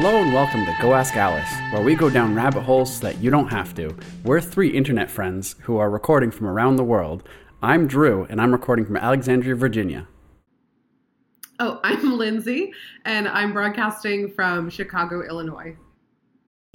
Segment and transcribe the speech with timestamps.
[0.00, 3.18] Hello and welcome to Go Ask Alice, where we go down rabbit holes so that
[3.18, 3.92] you don't have to.
[4.22, 7.28] We're three internet friends who are recording from around the world.
[7.64, 10.06] I'm Drew, and I'm recording from Alexandria, Virginia.
[11.58, 12.72] Oh, I'm Lindsay,
[13.04, 15.76] and I'm broadcasting from Chicago, Illinois.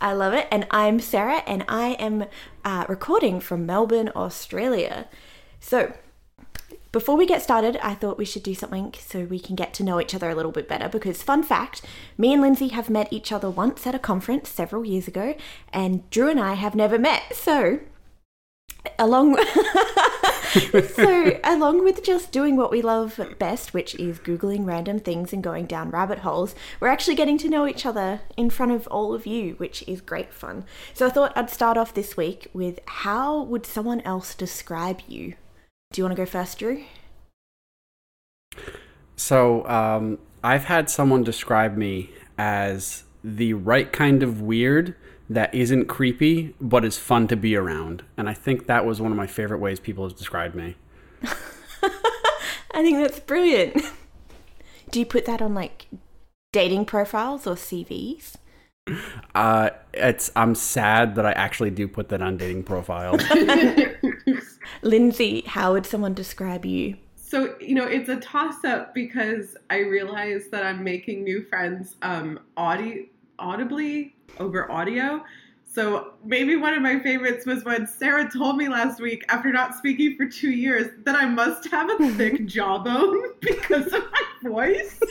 [0.00, 0.46] I love it.
[0.52, 2.26] And I'm Sarah, and I am
[2.64, 5.08] uh, recording from Melbourne, Australia.
[5.58, 5.94] So,
[6.92, 9.84] before we get started, I thought we should do something so we can get to
[9.84, 10.88] know each other a little bit better.
[10.88, 11.82] Because, fun fact,
[12.16, 15.34] me and Lindsay have met each other once at a conference several years ago,
[15.72, 17.34] and Drew and I have never met.
[17.34, 17.80] So,
[18.98, 19.36] along
[20.94, 25.42] so along with just doing what we love best which is googling random things and
[25.42, 29.14] going down rabbit holes we're actually getting to know each other in front of all
[29.14, 30.64] of you which is great fun
[30.94, 35.34] so i thought i'd start off this week with how would someone else describe you
[35.92, 36.84] do you want to go first drew
[39.16, 44.94] So, um, I've had someone describe me as the right kind of weird
[45.28, 48.04] that isn't creepy, but is fun to be around.
[48.16, 50.76] And I think that was one of my favorite ways people have described me.
[52.72, 53.82] i think that's brilliant
[54.90, 55.86] do you put that on like
[56.52, 58.36] dating profiles or cvs
[59.34, 63.20] Uh, it's I'm sad that I actually do put that on dating profiles.
[64.82, 66.96] lindsay how would someone describe you
[67.28, 71.96] So, you know, it's a toss up because I realize that I'm making new friends
[72.02, 73.10] um, audi-
[73.40, 75.24] audibly over audio.
[75.64, 79.74] So, maybe one of my favorites was when Sarah told me last week, after not
[79.74, 85.00] speaking for two years, that I must have a thick jawbone because of my voice.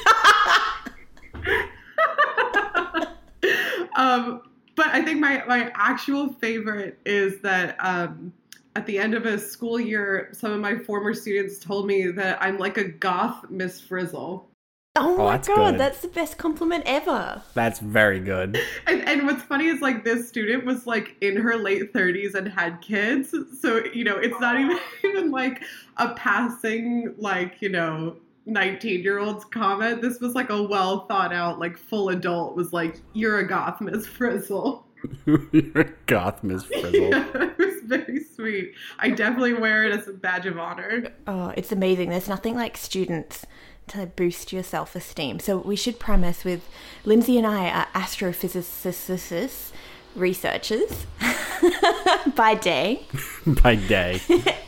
[3.97, 4.41] um,
[4.75, 8.31] but I think my, my actual favorite is that um,
[8.75, 12.37] at the end of a school year, some of my former students told me that
[12.41, 14.49] I'm like a goth Miss Frizzle.
[14.97, 15.79] oh, oh my that's god good.
[15.79, 18.59] that's the best compliment ever That's very good.
[18.87, 22.47] And, and what's funny is like this student was like in her late 30s and
[22.47, 23.33] had kids.
[23.59, 25.63] So, you know, it's not even, even like
[25.97, 30.01] a passing, like, you know, 19 year old's comment.
[30.01, 33.81] This was like a well thought out, like full adult was like, You're a goth,
[33.81, 34.84] Miss Frizzle.
[35.25, 37.09] You're a goth, Miss Frizzle.
[37.09, 38.73] Yeah, it was very sweet.
[38.99, 41.11] I definitely wear it as a badge of honor.
[41.27, 42.09] Oh, it's amazing.
[42.09, 43.45] There's nothing like students
[43.87, 45.39] to boost your self esteem.
[45.39, 46.67] So we should premise with
[47.03, 49.71] Lindsay and I are astrophysicists,
[50.15, 51.05] researchers
[52.35, 53.05] by day,
[53.45, 54.21] By day,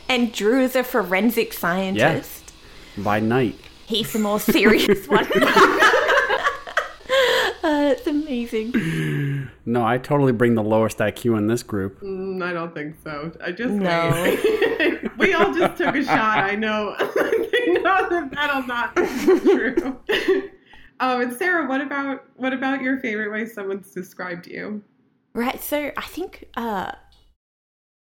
[0.08, 2.52] and Drew is a forensic scientist.
[2.98, 3.56] by night.
[3.86, 5.26] He's the more serious one.
[7.88, 9.48] It's amazing.
[9.64, 12.00] No, I totally bring the lowest IQ in this group.
[12.00, 13.30] Mm, I don't think so.
[13.44, 14.10] I just No.
[15.18, 16.38] we all just took a shot.
[16.38, 16.94] I know.
[16.98, 19.06] I know that that'll not be
[19.40, 19.98] true.
[21.00, 24.82] um, and Sarah, what about what about your favorite way someone's described you?
[25.34, 25.60] Right.
[25.60, 26.92] So I think uh,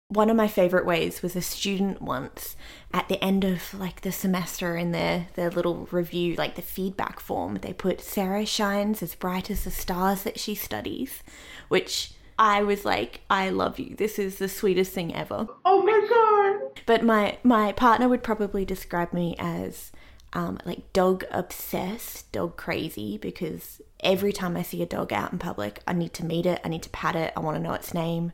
[0.09, 2.55] one of my favorite ways was a student once
[2.93, 7.19] at the end of like the semester in their their little review, like the feedback
[7.19, 11.23] form, they put Sarah shines as bright as the stars that she studies,
[11.67, 13.95] which I was like, I love you.
[13.95, 15.47] This is the sweetest thing ever.
[15.65, 16.81] Oh my god!
[16.85, 19.91] But my my partner would probably describe me as
[20.31, 25.39] um, like dog obsessed, dog crazy, because every time I see a dog out in
[25.39, 27.73] public, I need to meet it, I need to pat it, I want to know
[27.73, 28.33] its name,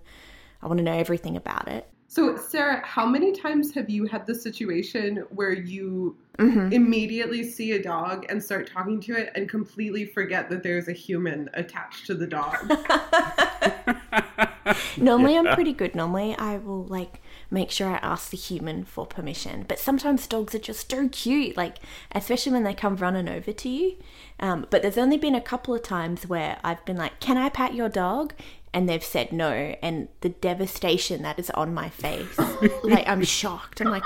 [0.64, 1.88] I want to know everything about it.
[2.08, 6.74] So, Sarah, how many times have you had the situation where you Mm-hmm.
[6.74, 10.92] immediately see a dog and start talking to it and completely forget that there's a
[10.92, 12.58] human attached to the dog?
[14.98, 15.94] Normally, I'm pretty good.
[15.96, 19.66] Normally, I will like make sure I ask the human for permission.
[19.68, 21.78] But sometimes dogs are just so cute, like
[22.14, 23.98] especially when they come running over to you.
[24.40, 27.50] Um, but there's only been a couple of times where I've been like, "Can I
[27.50, 28.34] pat your dog?"
[28.74, 29.52] And they've said no,
[29.84, 32.38] and the devastation that is on my face,
[32.84, 33.82] like I'm shocked.
[33.82, 34.04] I'm like,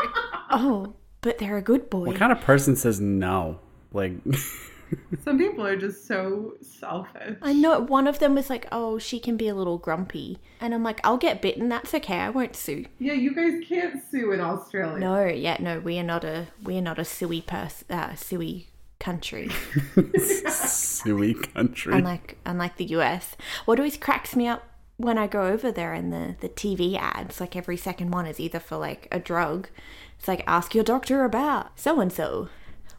[0.50, 3.60] "Oh, but they're a good boy." What kind of person says no?
[3.94, 4.12] Like,
[5.24, 7.38] Some people are just so selfish.
[7.42, 10.74] I know one of them was like, "Oh, she can be a little grumpy," and
[10.74, 11.70] I'm like, "I'll get bitten.
[11.70, 12.20] That's okay.
[12.20, 15.00] I won't sue." Yeah, you guys can't sue in Australia.
[15.00, 18.68] No, yeah, no, we are not a we are not a suey pers uh, suey
[19.00, 19.50] country.
[20.18, 21.94] suey country.
[21.94, 23.36] unlike unlike the US.
[23.66, 24.64] What always cracks me up
[24.98, 28.40] when I go over there and the the TV ads, like every second one is
[28.40, 29.70] either for like a drug.
[30.18, 32.50] It's like ask your doctor about so and so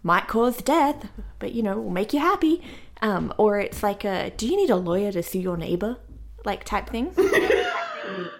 [0.02, 1.08] might cause death,
[1.38, 2.62] but you know will make you happy.
[3.00, 5.96] Um, or it's like a do you need a lawyer to sue your neighbor,
[6.44, 7.14] like type thing.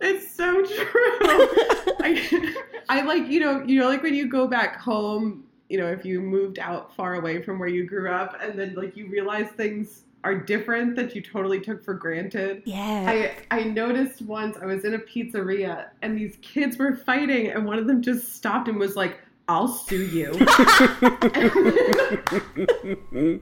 [0.00, 0.66] It's so true.
[2.00, 2.54] I,
[2.88, 6.04] I like you know you know like when you go back home you know, if
[6.04, 9.48] you moved out far away from where you grew up and then like you realize
[9.50, 12.62] things are different that you totally took for granted.
[12.64, 13.04] Yeah.
[13.06, 17.64] I, I noticed once I was in a pizzeria and these kids were fighting and
[17.64, 20.32] one of them just stopped and was like, I'll sue you.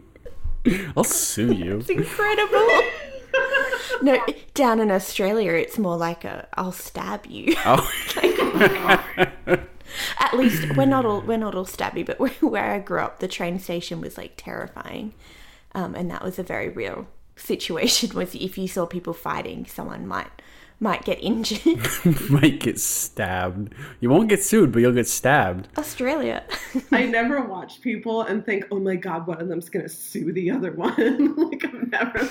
[0.96, 1.78] I'll sue you.
[1.78, 2.68] it's incredible.
[4.02, 4.24] No,
[4.54, 7.90] down in Australia, it's more like a "I'll stab you." Oh.
[10.18, 13.20] At least we're not all we're not all stabby, but where, where I grew up,
[13.20, 15.14] the train station was like terrifying,
[15.74, 17.06] um, and that was a very real
[17.36, 18.14] situation.
[18.14, 20.30] Was if you saw people fighting, someone might
[20.78, 21.86] might get injured.
[22.30, 23.74] Might get stabbed.
[24.00, 25.68] You won't get sued, but you'll get stabbed.
[25.78, 26.44] Australia.
[26.92, 30.50] I never watch people and think, oh my god, one of them's gonna sue the
[30.50, 31.34] other one.
[31.36, 32.28] like I'm never.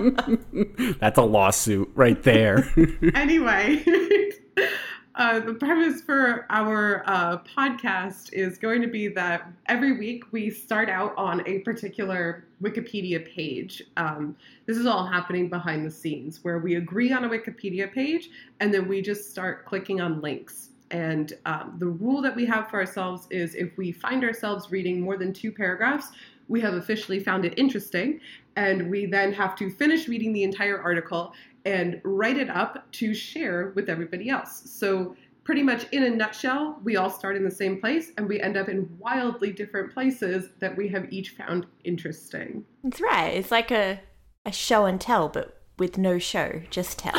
[1.00, 2.68] That's a lawsuit right there.
[3.14, 3.84] anyway,
[5.14, 10.50] uh, the premise for our uh, podcast is going to be that every week we
[10.50, 13.82] start out on a particular Wikipedia page.
[13.96, 14.36] Um,
[14.66, 18.30] this is all happening behind the scenes where we agree on a Wikipedia page
[18.60, 20.70] and then we just start clicking on links.
[20.90, 25.00] And um, the rule that we have for ourselves is if we find ourselves reading
[25.00, 26.08] more than two paragraphs,
[26.50, 28.20] we have officially found it interesting.
[28.60, 31.32] And we then have to finish reading the entire article
[31.64, 34.62] and write it up to share with everybody else.
[34.70, 38.40] So, pretty much in a nutshell, we all start in the same place and we
[38.40, 42.64] end up in wildly different places that we have each found interesting.
[42.84, 43.28] That's right.
[43.28, 44.00] It's like a
[44.44, 47.12] a show and tell, but with no show, just tell.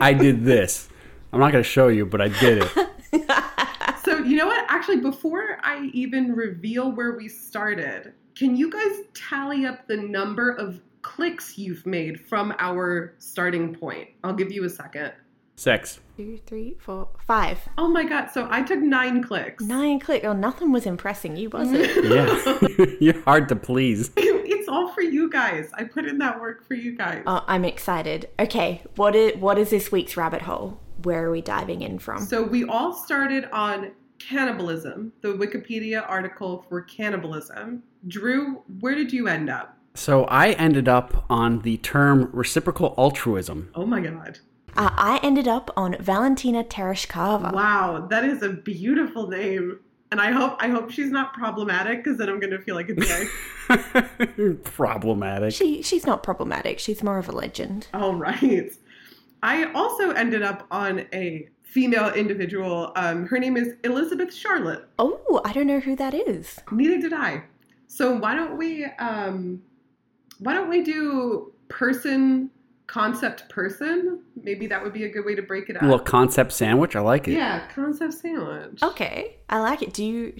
[0.00, 0.88] I did this.
[1.32, 2.88] I'm not going to show you, but I did it.
[4.08, 4.64] So, you know what?
[4.68, 10.50] Actually, before I even reveal where we started, can you guys tally up the number
[10.52, 14.08] of clicks you've made from our starting point?
[14.24, 15.12] I'll give you a second.
[15.56, 16.00] Sex.
[16.16, 19.62] Two, three, four, five, Oh my god, so I took nine clicks.
[19.64, 20.24] nine click.
[20.24, 22.04] Oh, nothing was impressing you, was it?
[22.78, 22.96] Yeah.
[23.00, 24.10] You're hard to please.
[24.16, 25.68] it's all for you guys.
[25.74, 27.24] I put in that work for you guys.
[27.26, 28.30] oh, I'm excited.
[28.38, 30.80] Okay, what is what is this week's rabbit hole?
[31.02, 32.24] Where are we diving in from?
[32.24, 37.82] So we all started on cannibalism, the Wikipedia article for cannibalism.
[38.06, 39.76] Drew, where did you end up?
[39.94, 43.70] So I ended up on the term reciprocal altruism.
[43.74, 44.38] Oh my god.
[44.76, 47.52] Uh, I ended up on Valentina Tereshkova.
[47.52, 49.80] Wow, that is a beautiful name.
[50.10, 52.94] And I hope I hope she's not problematic because then I'm gonna feel like a
[52.94, 54.64] dick.
[54.64, 55.52] Problematic.
[55.52, 56.78] She she's not problematic.
[56.78, 57.88] She's more of a legend.
[57.92, 58.72] All right.
[59.42, 62.92] I also ended up on a female individual.
[62.96, 64.88] Um, her name is Elizabeth Charlotte.
[64.98, 66.58] Oh, I don't know who that is.
[66.72, 67.42] Neither did I.
[67.86, 69.62] So why don't we um,
[70.38, 72.50] why don't we do person
[72.86, 74.20] concept person?
[74.42, 75.82] Maybe that would be a good way to break it up.
[75.82, 76.96] A little concept sandwich.
[76.96, 77.32] I like it.
[77.32, 78.82] yeah, concept sandwich.
[78.82, 79.92] Okay, I like it.
[79.92, 80.34] Do you?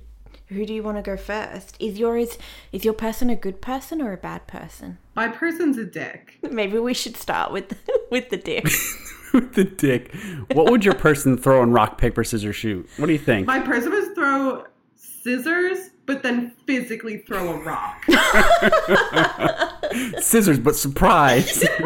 [0.48, 1.76] Who do you want to go first?
[1.78, 2.38] Is yours
[2.72, 4.96] is your person a good person or a bad person?
[5.14, 6.38] My person's a dick.
[6.50, 7.76] Maybe we should start with
[8.10, 8.66] with the dick.
[9.52, 10.14] the dick.
[10.52, 12.88] What would your person throw in rock, paper, scissors, shoot?
[12.96, 13.46] What do you think?
[13.46, 14.64] My person was throw
[14.94, 18.04] scissors, but then physically throw a rock.
[20.20, 21.66] Scissors, but surprise.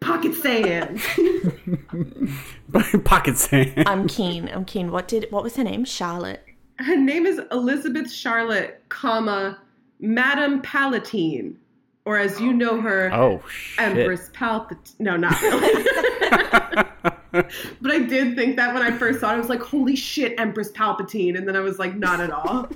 [0.00, 1.00] Pocket sand.
[3.04, 3.84] Pocket sand.
[3.86, 4.48] I'm keen.
[4.48, 4.90] I'm keen.
[4.90, 5.84] What did what was her name?
[5.84, 6.44] Charlotte.
[6.78, 9.58] Her name is Elizabeth Charlotte, comma
[10.00, 11.58] Madame Palatine,
[12.08, 13.42] or as you know her, Oh.
[13.76, 14.98] Empress Palpatine.
[14.98, 15.84] No, not really.
[17.82, 20.40] but I did think that when I first saw it, I was like, "Holy shit,
[20.40, 22.66] Empress Palpatine!" And then I was like, "Not at all."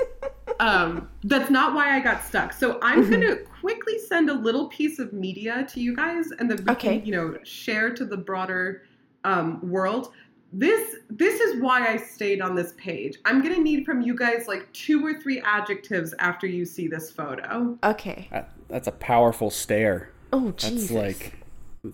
[0.60, 2.54] um, that's not why I got stuck.
[2.54, 6.64] So I'm gonna quickly send a little piece of media to you guys, and then
[6.64, 6.98] we Okay.
[7.00, 8.84] can, you know, share to the broader
[9.24, 10.14] um, world.
[10.52, 13.16] This this is why I stayed on this page.
[13.24, 17.10] I'm gonna need from you guys like two or three adjectives after you see this
[17.10, 17.78] photo.
[17.82, 18.28] Okay.
[18.30, 20.10] That- That's a powerful stare.
[20.32, 20.60] Oh jeez.
[20.60, 20.90] That's Jesus.
[20.90, 21.32] like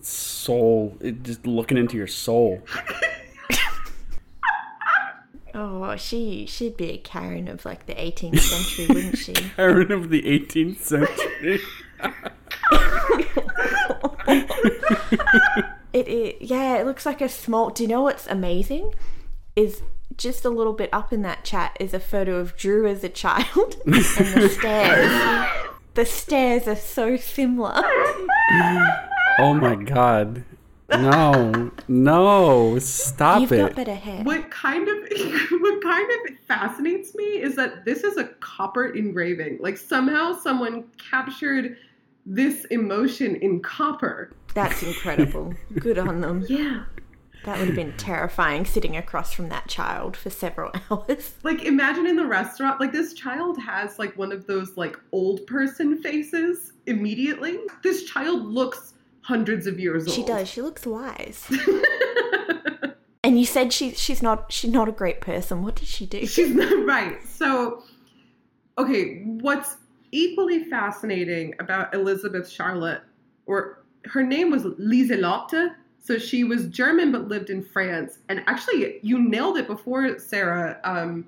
[0.01, 0.97] soul.
[0.99, 2.61] It just looking into your soul.
[5.55, 9.33] Oh, she she'd be a Karen of like the 18th century, wouldn't she?
[9.55, 11.59] Karen of the 18th century.
[15.93, 17.69] It, it yeah, it looks like a small.
[17.69, 18.93] Do you know what's amazing?
[19.55, 19.81] Is
[20.17, 23.09] just a little bit up in that chat is a photo of Drew as a
[23.09, 25.47] child and the stairs.
[25.95, 27.81] The stairs are so similar.
[29.39, 30.43] Oh my god.
[30.91, 31.71] No.
[31.87, 32.79] No.
[32.79, 33.57] Stop You've it.
[33.57, 34.23] got better hair.
[34.23, 34.95] What kind of
[35.51, 39.59] what kind of fascinates me is that this is a copper engraving.
[39.61, 41.77] Like somehow someone captured
[42.29, 44.31] this emotion in copper.
[44.53, 45.53] That's incredible.
[45.79, 46.45] Good on them.
[46.47, 46.83] Yeah.
[47.45, 51.33] That would have been terrifying sitting across from that child for several hours.
[51.43, 55.45] Like imagine in the restaurant, like this child has like one of those like old
[55.47, 57.59] person faces immediately.
[57.81, 60.15] This child looks hundreds of years old.
[60.15, 60.47] She does.
[60.47, 61.49] She looks wise.
[63.23, 65.63] and you said she she's not she's not a great person.
[65.63, 66.27] What did she do?
[66.27, 67.25] She's not right.
[67.25, 67.83] So
[68.77, 69.77] okay, what's
[70.11, 73.01] equally fascinating about Elizabeth Charlotte,
[73.45, 75.75] or her name was Lieselotte.
[76.01, 78.19] So she was German but lived in France.
[78.29, 80.79] And actually, you nailed it before, Sarah.
[80.83, 81.25] Um,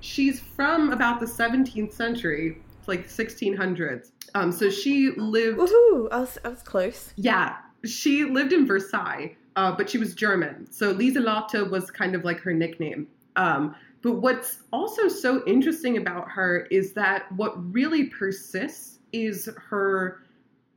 [0.00, 4.10] she's from about the 17th century, like 1600s.
[4.34, 5.58] Um, so she lived.
[5.58, 6.08] Woohoo!
[6.10, 7.12] I was, I was close.
[7.16, 10.70] Yeah, she lived in Versailles, uh, but she was German.
[10.70, 13.08] So Lieselotte was kind of like her nickname.
[13.36, 13.74] Um,
[14.08, 20.22] but what's also so interesting about her is that what really persists is her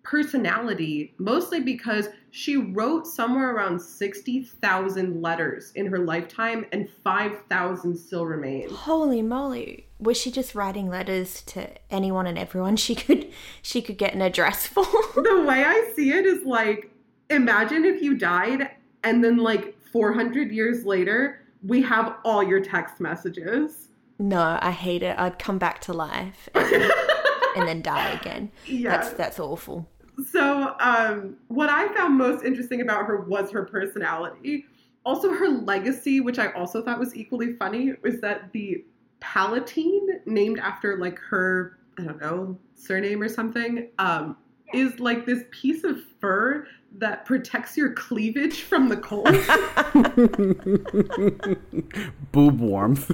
[0.03, 8.25] personality, mostly because she wrote somewhere around 60,000 letters in her lifetime and 5,000 still
[8.25, 8.69] remain.
[8.69, 9.88] Holy moly.
[9.97, 14.21] Was she just writing letters to anyone and everyone she could she could get an
[14.21, 14.83] address for?
[15.15, 16.91] the way I see it is like
[17.29, 18.71] imagine if you died
[19.05, 23.89] and then like 400 years later we have all your text messages.
[24.20, 25.18] No, I hate it.
[25.18, 26.91] I'd come back to life and,
[27.56, 28.51] and then die again.
[28.65, 28.91] Yeah.
[28.91, 29.89] That's that's awful.
[30.30, 34.65] So, um, what I found most interesting about her was her personality.
[35.03, 38.86] Also, her legacy, which I also thought was equally funny, was that the
[39.20, 44.38] Palatine, named after like her, I don't know, surname or something, um,
[44.74, 49.25] is like this piece of fur that protects your cleavage from the cold.
[52.31, 53.07] Boob warmth.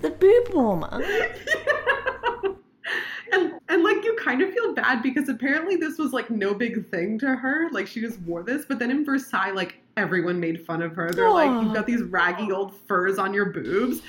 [0.00, 1.02] The boob warmer.
[3.32, 6.88] and and like you kind of feel bad because apparently this was like no big
[6.90, 7.68] thing to her.
[7.70, 11.10] Like she just wore this, but then in Versailles, like everyone made fun of her.
[11.10, 14.02] They're like, you've got these raggy old furs on your boobs.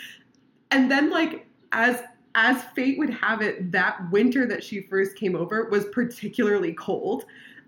[0.71, 2.01] And then like as
[2.35, 7.25] as fate would have it, that winter that she first came over was particularly cold.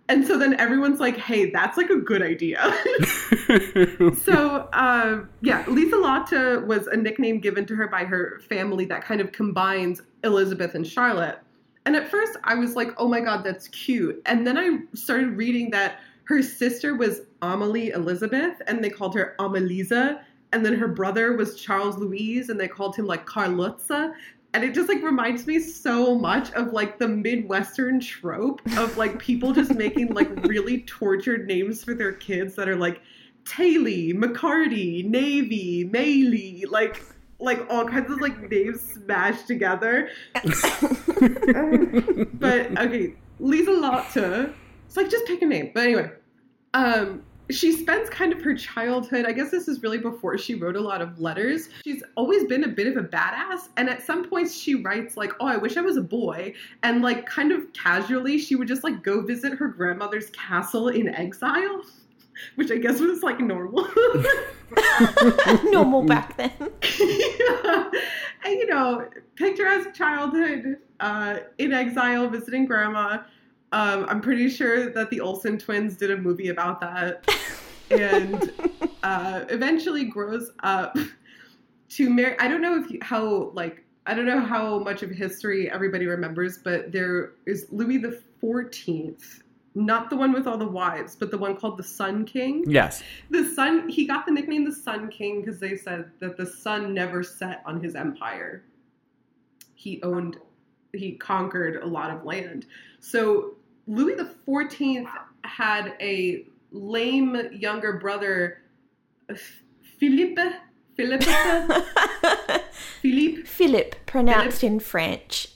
[0.10, 2.60] And so then everyone's like, hey, that's like a good idea.
[4.24, 9.04] so uh, yeah, Lisa Lotte was a nickname given to her by her family that
[9.04, 11.40] kind of combines Elizabeth and Charlotte.
[11.86, 14.22] And at first I was like, oh my god, that's cute.
[14.26, 19.36] And then I started reading that her sister was Amelie Elizabeth, and they called her
[19.40, 20.22] Amelisa.
[20.54, 24.14] And then her brother was Charles Louise, and they called him like Carlotza.
[24.54, 29.18] And it just like reminds me so much of like the Midwestern trope of like
[29.18, 33.02] people just making like really tortured names for their kids that are like
[33.46, 37.02] Taylor, McCarty, Navy, Maylee, like
[37.40, 40.10] like all kinds of like names smashed together.
[42.34, 44.54] but okay, Lisa Lotte.
[44.86, 45.72] It's like just pick a name.
[45.74, 46.12] But anyway,
[46.74, 49.26] um, she spends kind of her childhood.
[49.26, 51.70] I guess this is really before she wrote a lot of letters.
[51.84, 55.34] She's always been a bit of a badass, and at some points she writes like,
[55.40, 58.84] "Oh, I wish I was a boy," and like kind of casually she would just
[58.84, 61.84] like go visit her grandmother's castle in exile.
[62.56, 63.88] Which I guess was like normal.
[65.66, 66.52] Normal back then.
[67.00, 67.92] yeah.
[68.44, 73.20] And you know, picturesque childhood uh, in exile, visiting grandma.
[73.74, 77.28] Um, I'm pretty sure that the Olsen twins did a movie about that,
[77.90, 78.54] and
[79.02, 80.96] uh, eventually grows up
[81.90, 82.38] to marry.
[82.38, 86.06] I don't know if you, how like I don't know how much of history everybody
[86.06, 89.42] remembers, but there is Louis the Fourteenth.
[89.74, 93.02] Not the one with all the wives, but the one called the Sun King yes.
[93.32, 96.94] the sun he got the nickname the sun king because they said that the sun
[96.94, 98.64] never set on his empire
[99.74, 100.38] he owned
[100.94, 102.68] he conquered a lot of land
[103.00, 103.56] so
[103.88, 105.10] louis the 14th
[105.44, 108.62] had a lame younger brother
[110.00, 110.42] philippe
[110.96, 111.26] philippe
[113.02, 115.50] philippe Philip, pronounced in French.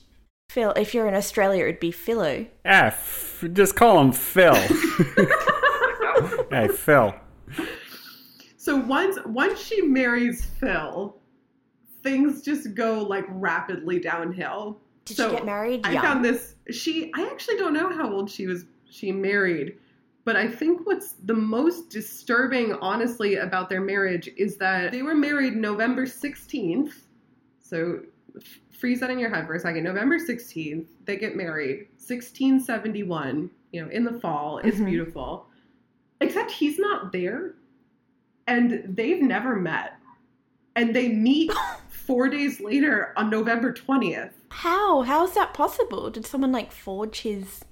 [0.49, 2.45] Phil, if you're in Australia, it'd be Philo.
[2.65, 4.55] Ah, f- just call him Phil.
[6.49, 7.13] hey, Phil.
[8.57, 11.17] So once once she marries Phil,
[12.03, 14.81] things just go like rapidly downhill.
[15.07, 16.03] Did So, she get married I young?
[16.03, 16.55] found this.
[16.71, 18.65] She, I actually don't know how old she was.
[18.89, 19.77] She married,
[20.25, 25.15] but I think what's the most disturbing, honestly, about their marriage is that they were
[25.15, 27.03] married November sixteenth.
[27.59, 28.01] So
[28.35, 29.83] f- freeze that in your head for a second.
[29.83, 31.87] November sixteenth, they get married.
[31.97, 33.49] Sixteen seventy one.
[33.71, 34.85] You know, in the fall, it's Mhm.
[34.85, 35.47] beautiful.
[36.21, 37.55] Except he's not there,
[38.47, 39.93] and they've never met,
[40.75, 41.51] and they meet
[42.07, 44.33] four days later on November twentieth.
[44.49, 45.03] How?
[45.03, 46.09] How is that possible?
[46.09, 47.63] Did someone like forge his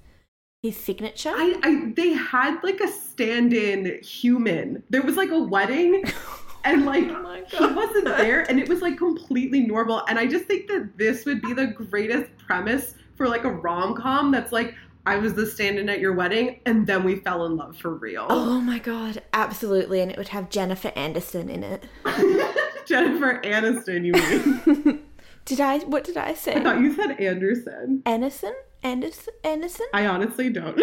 [0.66, 1.32] his signature.
[1.34, 4.82] I, I they had like a stand-in human.
[4.90, 6.04] There was like a wedding
[6.64, 10.02] and like Oh he wasn't there and it was like completely normal.
[10.08, 14.30] And I just think that this would be the greatest premise for like a rom-com
[14.30, 14.74] that's like
[15.06, 18.26] I was the stand-in at your wedding and then we fell in love for real.
[18.28, 21.84] oh my god, absolutely, and it would have Jennifer Anderson in it.
[22.86, 25.02] Jennifer Aniston, you mean?
[25.44, 25.78] Did I?
[25.80, 26.54] What did I say?
[26.54, 28.02] I thought you said Anderson.
[28.04, 28.52] Anderson?
[28.82, 29.32] Anderson?
[29.44, 29.86] Anderson?
[29.94, 30.76] I honestly don't.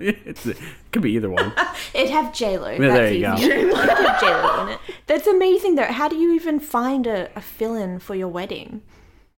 [0.00, 0.56] it
[0.92, 1.52] could be either one.
[1.94, 2.78] It'd have J Lo.
[2.78, 3.36] there you go.
[3.36, 4.78] J Lo in it.
[5.08, 5.84] That's amazing though.
[5.84, 8.82] How do you even find a, a fill-in for your wedding?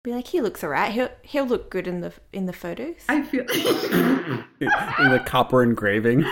[0.02, 0.92] Be like, he looks alright.
[0.92, 2.96] He'll he'll look good in the in the photos.
[3.08, 6.26] I feel In the copper engravings.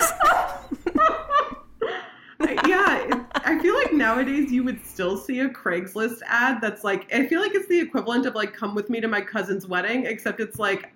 [2.66, 7.12] yeah, it- I feel like nowadays you would still see a Craigslist ad that's like
[7.14, 10.04] I feel like it's the equivalent of like come with me to my cousin's wedding,
[10.04, 10.92] except it's like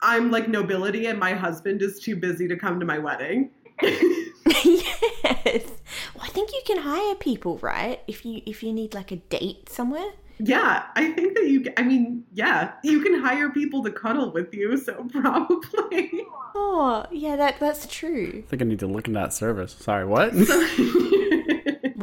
[0.00, 3.50] I'm like nobility and my husband is too busy to come to my wedding.
[3.82, 5.66] yes.
[6.14, 8.00] Well, I think you can hire people, right?
[8.08, 10.12] If you if you need like a date somewhere.
[10.38, 14.54] yeah, I think that you I mean, yeah, you can hire people to cuddle with
[14.54, 16.24] you, so probably.
[16.54, 18.44] Oh, yeah, that that's true.
[18.46, 19.72] I think I need to look into that service.
[19.78, 20.32] Sorry, what?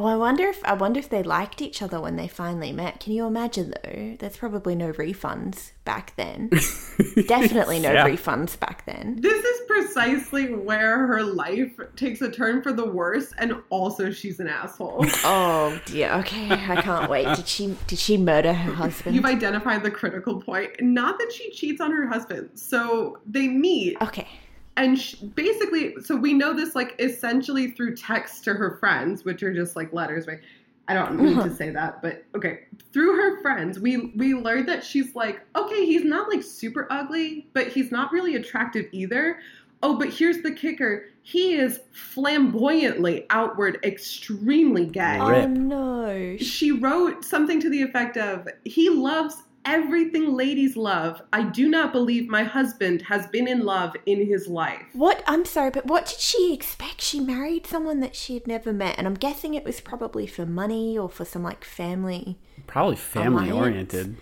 [0.04, 3.00] Well, I wonder if I wonder if they liked each other when they finally met.
[3.00, 4.16] Can you imagine though?
[4.18, 6.50] There's probably no refunds back then.
[7.26, 8.06] Definitely no Yeah.
[8.06, 9.16] refunds back then.
[9.22, 14.40] this is precisely where her life takes a turn for the worse and also she's
[14.40, 15.06] an asshole.
[15.24, 16.12] Oh dear.
[16.16, 17.24] Okay, I can't wait.
[17.36, 19.16] Did she did she murder her husband?
[19.16, 20.72] You've identified the critical point.
[20.82, 22.50] Not that she cheats on her husband.
[22.56, 24.28] So they meet, okay.
[24.76, 29.42] And sh basically, so we know this like essentially through text to her friends, which
[29.42, 30.40] are just like letters, right?
[30.86, 31.54] I don't mean to uh-huh.
[31.54, 32.60] say that, but okay.
[32.92, 37.48] Through her friends, we we learned that she's like, okay, he's not like super ugly,
[37.54, 39.38] but he's not really attractive either.
[39.82, 46.36] Oh, but here's the kicker: he is flamboyantly outward, extremely gay Oh no.
[46.38, 51.92] she wrote something to the effect of he loves everything ladies love i do not
[51.92, 55.22] believe my husband has been in love in his life What?
[55.26, 57.00] I'm sorry, but what did she expect?
[57.00, 60.46] She married someone that she had never met, and I'm guessing it was probably for
[60.46, 62.38] money or for some like family.
[62.66, 64.16] Probably family oriented.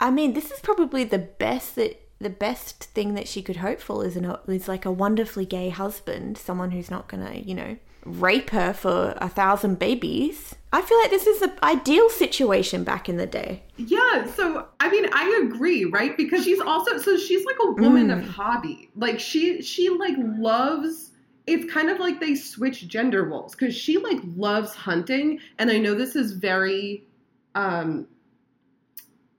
[0.00, 3.80] I mean, this is probably the best that the best thing that she could hope
[3.80, 7.76] for is an is like a wonderfully gay husband, someone who's not gonna, you know,
[8.04, 10.54] rape her for a thousand babies.
[10.72, 13.62] I feel like this is the ideal situation back in the day.
[13.78, 18.10] yeah so i mean i agree right because she's also so she's like a woman
[18.10, 21.10] of hobby like she she like loves
[21.46, 25.78] it's kind of like they switch gender roles because she like loves hunting and i
[25.78, 27.06] know this is very
[27.54, 28.06] um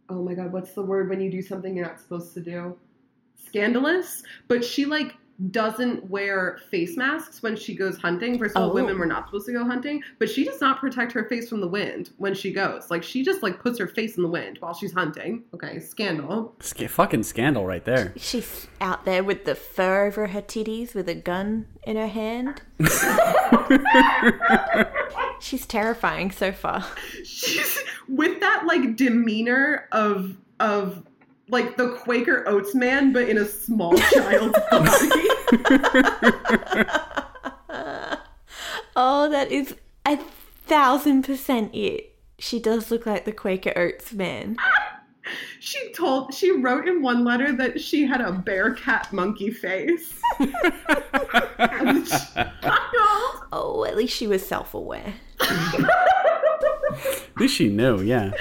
[0.09, 2.77] oh my god what's the word when you do something you're not supposed to do?
[3.45, 4.23] Scandalous?
[4.47, 5.15] But she like
[5.51, 8.73] doesn't wear face masks when she goes hunting first of all Oh.
[8.73, 11.61] women were not supposed to go hunting but she does not protect her face from
[11.61, 14.57] the wind when she goes like she just like puts her face in the wind
[14.61, 18.13] while she's hunting okay scandal Sca- fucking scandal right there.
[18.17, 22.61] She's out there with the fur over her titties with a gun in her hand.
[25.39, 26.83] She's terrifying so far.
[27.23, 31.03] she's with that like demeanor of of
[31.49, 35.09] like the Quaker Oats man, but in a small child's body.
[38.99, 39.75] Oh, that is
[40.07, 40.17] a
[40.65, 42.15] thousand percent it.
[42.39, 44.57] She does look like the Quaker Oats man.
[45.59, 50.19] she told she wrote in one letter that she had a bear cat monkey face.
[50.39, 50.49] As
[52.35, 53.43] a child.
[53.51, 55.13] Oh, at least she was self aware.
[55.41, 55.87] At
[57.37, 58.31] least she knew, yeah.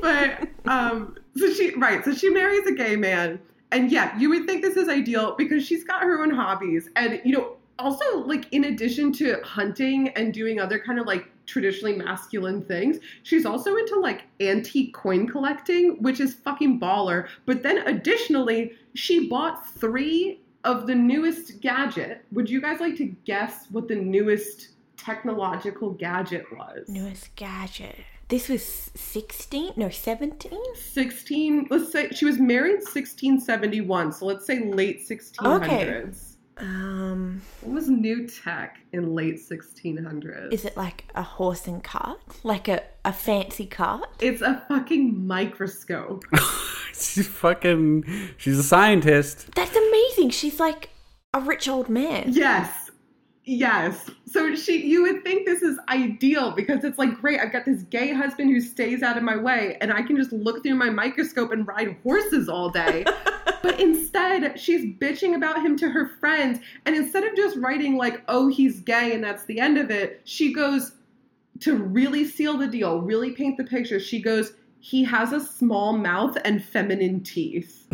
[0.00, 3.40] but um so she right so she marries a gay man
[3.70, 6.88] and yeah you would think this is ideal because she's got her own hobbies.
[6.96, 11.28] And you know also like in addition to hunting and doing other kind of like
[11.46, 17.28] traditionally masculine things she's also into like antique coin collecting which is fucking baller.
[17.46, 22.24] But then additionally she bought three of the newest gadget.
[22.32, 26.88] Would you guys like to guess what the newest technological gadget was?
[26.88, 27.96] Newest gadget.
[28.32, 29.74] This was 16?
[29.76, 30.58] No, 17?
[30.74, 37.90] 16 let's say she was married 1671 so let's say late 1600s Um, what was
[37.90, 42.20] new tech in late 1600s is it like a horse and cart?
[42.42, 44.08] Like a, a fancy cart?
[44.18, 46.24] it's a fucking microscope
[46.94, 48.04] She's fucking.
[48.38, 49.54] She's a scientist.
[49.54, 50.30] That's amazing.
[50.30, 50.88] She's like
[51.34, 52.24] a rich old man.
[52.28, 52.81] yes
[53.44, 54.08] Yes.
[54.26, 57.82] So she you would think this is ideal because it's like great, I've got this
[57.82, 60.90] gay husband who stays out of my way and I can just look through my
[60.90, 63.04] microscope and ride horses all day.
[63.62, 68.22] but instead, she's bitching about him to her friends and instead of just writing like,
[68.28, 70.92] "Oh, he's gay" and that's the end of it, she goes
[71.60, 73.98] to really seal the deal, really paint the picture.
[73.98, 77.86] She goes, "He has a small mouth and feminine teeth."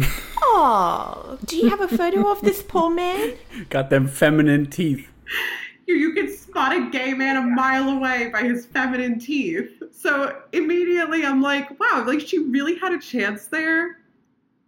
[0.50, 3.34] Oh, do you have a photo of this poor man?
[3.70, 5.08] Got them feminine teeth.
[5.86, 9.82] You, you can spot a gay man a mile away by his feminine teeth.
[9.90, 13.98] So immediately I'm like, wow, like she really had a chance there.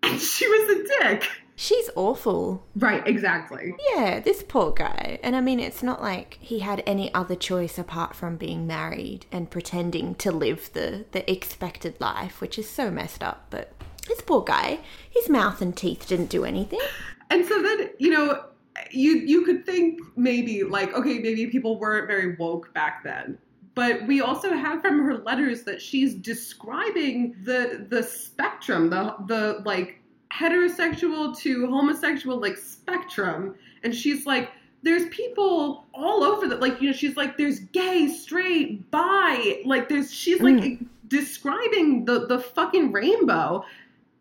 [0.03, 1.29] And she was a dick.
[1.57, 2.65] She's awful.
[2.75, 3.75] Right, exactly.
[3.93, 5.19] Yeah, this poor guy.
[5.23, 9.27] And I mean, it's not like he had any other choice apart from being married
[9.31, 13.49] and pretending to live the, the expected life, which is so messed up.
[13.51, 13.75] But
[14.09, 14.79] this poor guy,
[15.11, 16.81] his mouth and teeth didn't do anything.
[17.29, 18.43] And so then, you know,
[18.91, 23.39] you you could think maybe like, okay, maybe people weren't very woke back then.
[23.75, 29.63] But we also have from her letters that she's describing the the spectrum, the the
[29.65, 30.01] like
[30.33, 33.55] heterosexual to homosexual like spectrum.
[33.83, 34.51] And she's like,
[34.83, 39.89] there's people all over that like, you know, she's like, there's gay, straight, bi, like
[39.89, 40.87] there's she's like Mm.
[41.09, 43.65] describing the the fucking rainbow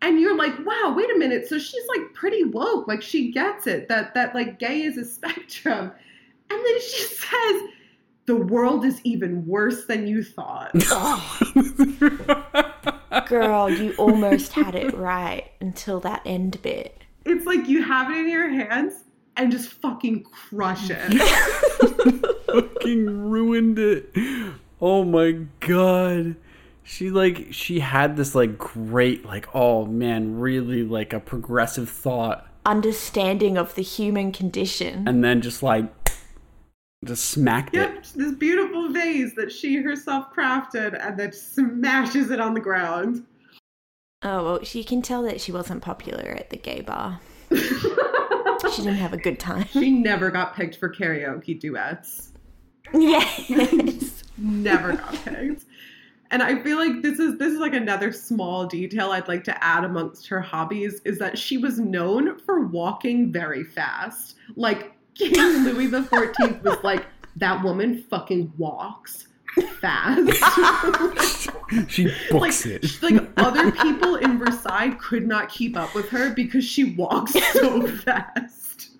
[0.02, 3.66] and you're like wow wait a minute so she's like pretty woke like she gets
[3.66, 5.92] it that that like gay is a spectrum
[6.50, 7.62] and then she says
[8.26, 10.70] the world is even worse than you thought
[13.26, 17.02] Girl, you almost had it right until that end bit.
[17.24, 19.04] it's like you have it in your hands
[19.36, 22.20] and just fucking crush it
[22.52, 24.12] fucking ruined it.
[24.80, 26.36] Oh my god.
[26.90, 32.48] She like she had this like great like oh man really like a progressive thought
[32.66, 35.06] Understanding of the human condition.
[35.06, 35.86] and then just like
[37.04, 37.78] just smacked it.
[37.78, 43.24] yep this beautiful vase that she herself crafted and then smashes it on the ground
[44.22, 47.20] Oh, well, you can tell that she wasn't popular at the gay bar.
[47.50, 49.64] She didn't have a good time.
[49.72, 52.32] she never got picked for karaoke duets
[52.92, 54.24] yes.
[54.36, 55.64] never got picked.
[56.32, 59.64] And I feel like this is this is like another small detail I'd like to
[59.64, 64.36] add amongst her hobbies is that she was known for walking very fast.
[64.56, 69.26] Like King Louis the Fourteenth was like, that woman fucking walks
[69.80, 71.50] fast.
[71.86, 73.00] She like, books it.
[73.00, 77.86] like other people in Versailles could not keep up with her because she walks so
[77.98, 78.90] fast.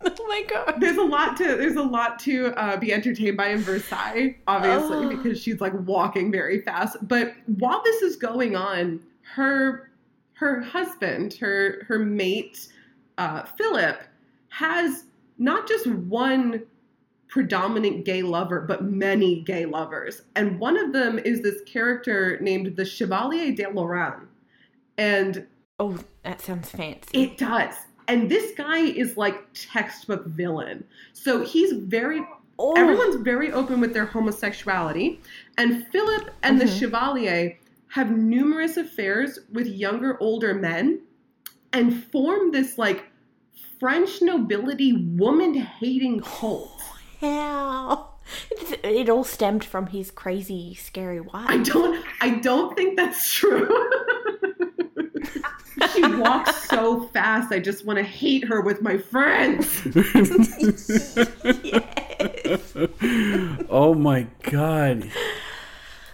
[0.18, 0.80] Oh my god.
[0.80, 5.06] there's a lot to there's a lot to uh, be entertained by in Versailles, obviously,
[5.06, 5.08] Oh.
[5.08, 6.96] because she's like walking very fast.
[7.02, 9.00] But while this is going on,
[9.34, 9.90] her
[10.34, 12.68] her husband, her her mate,
[13.18, 14.00] uh, Philip,
[14.48, 15.04] has
[15.38, 16.62] not just one
[17.28, 22.76] predominant gay lover, but many gay lovers, and one of them is this character named
[22.76, 24.28] the Chevalier de Lorraine,
[24.98, 25.46] and
[25.78, 27.22] Oh, that sounds fancy.
[27.22, 27.74] it does.
[28.08, 30.84] And this guy is like textbook villain.
[31.12, 32.24] So he's very
[32.58, 35.20] oh, everyone's very open with their homosexuality.
[35.58, 36.78] And Philip and the Mhm.
[36.78, 41.00] Chevalier have numerous affairs with younger, older men
[41.72, 43.04] and form this like
[43.78, 46.70] French nobility woman hating cult.
[47.20, 48.12] how?
[48.50, 51.46] It, it all stemmed from his crazy, scary wife.
[51.48, 53.68] I don't I don't think that's true.
[55.92, 59.82] she walks so fast, I just want to hate her with my friends.
[63.70, 65.10] oh my god.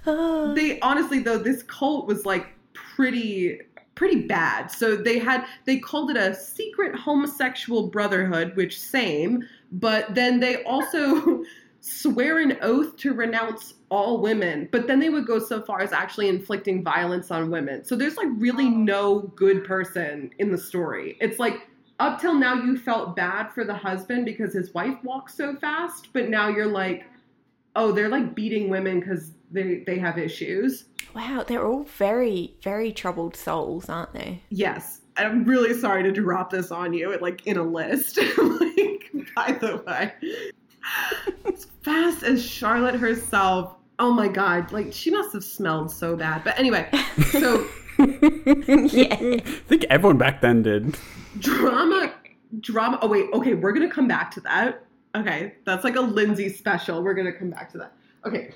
[0.55, 3.61] They honestly though this cult was like pretty
[3.95, 10.15] pretty bad so they had they called it a secret homosexual brotherhood which same but
[10.15, 11.45] then they also
[11.81, 15.93] swear an oath to renounce all women but then they would go so far as
[15.93, 17.85] actually inflicting violence on women.
[17.85, 21.19] So there's like really no good person in the story.
[21.21, 21.69] It's like
[22.01, 26.09] up till now you felt bad for the husband because his wife walks so fast
[26.15, 27.05] but now you're like
[27.77, 30.87] oh they're like beating women because they they have issues.
[31.15, 34.43] Wow, they're all very, very troubled souls, aren't they?
[34.49, 35.01] yes.
[35.19, 39.83] I'm really sorry to drop this on you like in a list like by the
[39.87, 40.15] way.
[41.45, 44.73] As fast as charlotte herself oh my god.
[44.73, 46.43] Like she must have smelled so bad.
[46.45, 46.91] But anyway
[47.31, 47.67] so
[47.99, 49.17] yeah.
[49.21, 50.97] I think everyone back then did.
[51.38, 52.12] drama
[52.61, 52.99] drama.
[53.01, 53.27] Oh wait.
[53.33, 54.85] Okay we're gonna come back to that.
[55.15, 57.03] Okay that's like a lindsay special.
[57.03, 57.93] We're gonna come back to that.
[58.27, 58.53] Okay.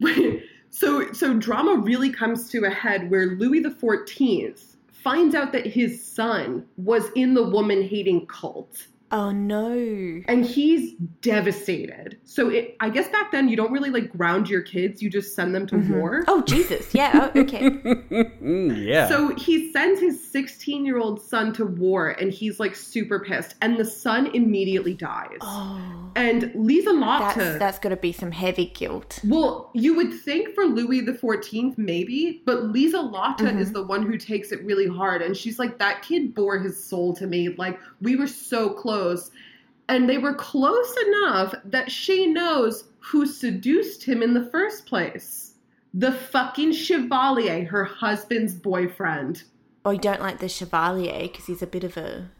[0.72, 5.66] So so drama really comes to a head where louis the 14th finds out that
[5.66, 10.22] his son was in the woman hating cult Oh no.
[10.28, 12.18] and he's devastated.
[12.24, 15.34] So it, I guess back then you don't really like ground your kids; you just
[15.34, 16.24] send them to war.
[16.28, 16.94] Oh Jesus.
[16.94, 17.30] Yeah.
[17.34, 17.70] Oh, okay.
[18.40, 19.08] Yeah.
[19.08, 23.54] So he sends his 16 year old son to war, and he's like super pissed,
[23.62, 25.38] and the son immediately dies.
[25.40, 26.10] Oh.
[26.16, 27.56] And Lisa That's Lotta.
[27.58, 29.20] that's got to be some heavy guilt.
[29.24, 33.60] Well, you would think for Louis the Fourteenth, maybe, but Lisa Lotta Mhm.
[33.60, 36.82] is the one who takes it really hard, and she's like, "That kid bore his
[36.82, 37.48] soul to me.
[37.50, 38.99] Like we were so close,
[39.88, 45.54] and they were close enough that she knows who seduced him in the first place.
[45.94, 49.42] The fucking Chevalier, her husband's boyfriend.
[49.84, 52.30] Oh, you don't like the Chevalier because he's a bit of a.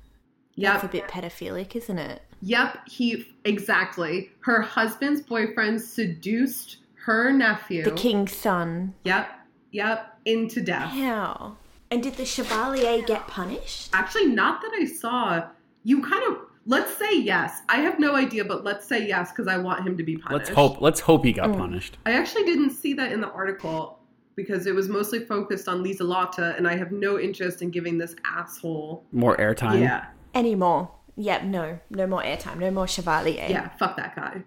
[0.57, 2.23] That's a bit pedophilic, isn't it?
[2.43, 2.87] yep.
[2.87, 4.31] He exactly.
[4.41, 7.83] Her husband's boyfriend seduced her nephew.
[7.83, 8.95] The king's son.
[9.05, 9.29] Yep,
[9.73, 10.19] yep.
[10.27, 10.91] Into death.
[10.91, 11.57] How?
[11.91, 13.91] And did the Chevalier get punished?
[13.93, 15.49] Actually, not that I saw.
[15.83, 17.63] You kind of let's say yes.
[17.69, 20.49] I have no idea, but let's say yes because I want him to be punished.
[20.49, 20.81] let's hope.
[20.81, 21.59] Let's hope he got Mm.
[21.59, 21.99] punished.
[22.07, 23.99] I actually didn't see that in the article
[24.37, 27.99] because it was mostly focused on Lisa Lotta, and I have no interest in giving
[27.99, 29.05] this asshole.
[29.13, 29.81] More airtime.
[29.81, 30.91] Yeah, Anymore?
[31.17, 31.45] Yep.
[31.45, 31.79] No.
[31.91, 32.59] No more airtime.
[32.59, 33.47] No more Chevalier.
[33.51, 34.43] yeah, fuck that guy.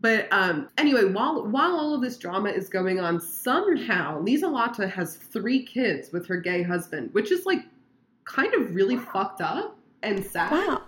[0.00, 4.88] But um, anyway, while while all of this drama is going on, somehow Lisa Lotta
[4.88, 7.60] has three kids with her gay husband, which is like
[8.24, 10.50] kind of really fucked up and sad.
[10.52, 10.82] Wow.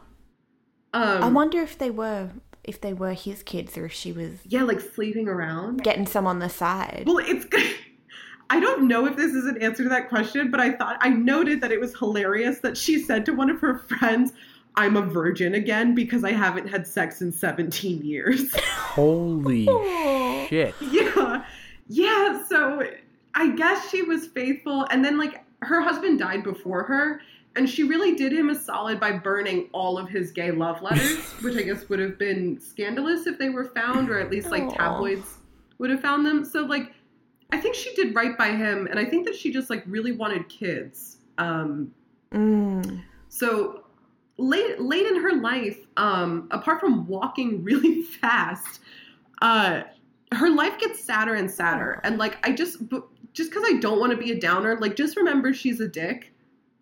[0.93, 2.31] Um, I wonder if they were
[2.65, 5.83] if they were his kids or if she was yeah, like sleeping around.
[5.83, 7.05] getting some on the side.
[7.07, 7.47] Well, it's
[8.51, 11.09] I don't know if this is an answer to that question, but I thought I
[11.09, 14.33] noted that it was hilarious that she said to one of her friends,
[14.77, 19.67] "I'm a virgin again because I haven't had sex in 17 years." Holy
[20.49, 20.75] shit.
[20.81, 21.45] yeah.
[21.89, 22.83] Yeah, so
[23.35, 27.21] I guess she was faithful and then like her husband died before her
[27.57, 31.19] and she really did him a solid by burning all of his gay love letters,
[31.43, 34.63] which I guess would have been scandalous if they were found or at least like
[34.63, 34.71] Aw.
[34.71, 35.39] tabloids
[35.79, 36.45] would have found them.
[36.45, 36.93] So like
[37.51, 40.13] I think she did right by him and I think that she just like really
[40.13, 41.19] wanted kids.
[41.39, 41.93] Um
[42.33, 43.03] Mm.
[43.29, 43.85] so
[44.39, 48.81] late late in her life, um, apart from walking really fast,
[49.43, 49.83] uh,
[50.33, 52.01] her life gets sadder and sadder.
[52.05, 52.79] And like I just
[53.35, 56.32] just because I don't want to be a downer, like just remember she's a dick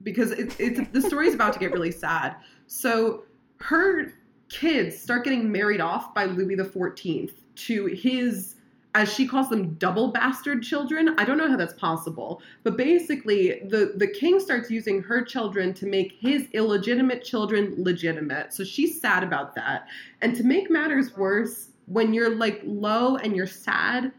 [0.03, 2.37] because it, it's the story's about to get really sad.
[2.67, 3.25] So
[3.61, 4.13] her
[4.49, 8.57] kids start getting married off by Louis the Fourteenth to his
[8.97, 11.15] as she calls them double bastard children.
[11.17, 15.73] I don't know how that's possible but basically the the king starts using her children
[15.75, 18.53] to make his illegitimate children legitimate.
[18.53, 19.87] So she's sad about that.
[20.23, 24.13] And to make matters worse when you're like low and you're sad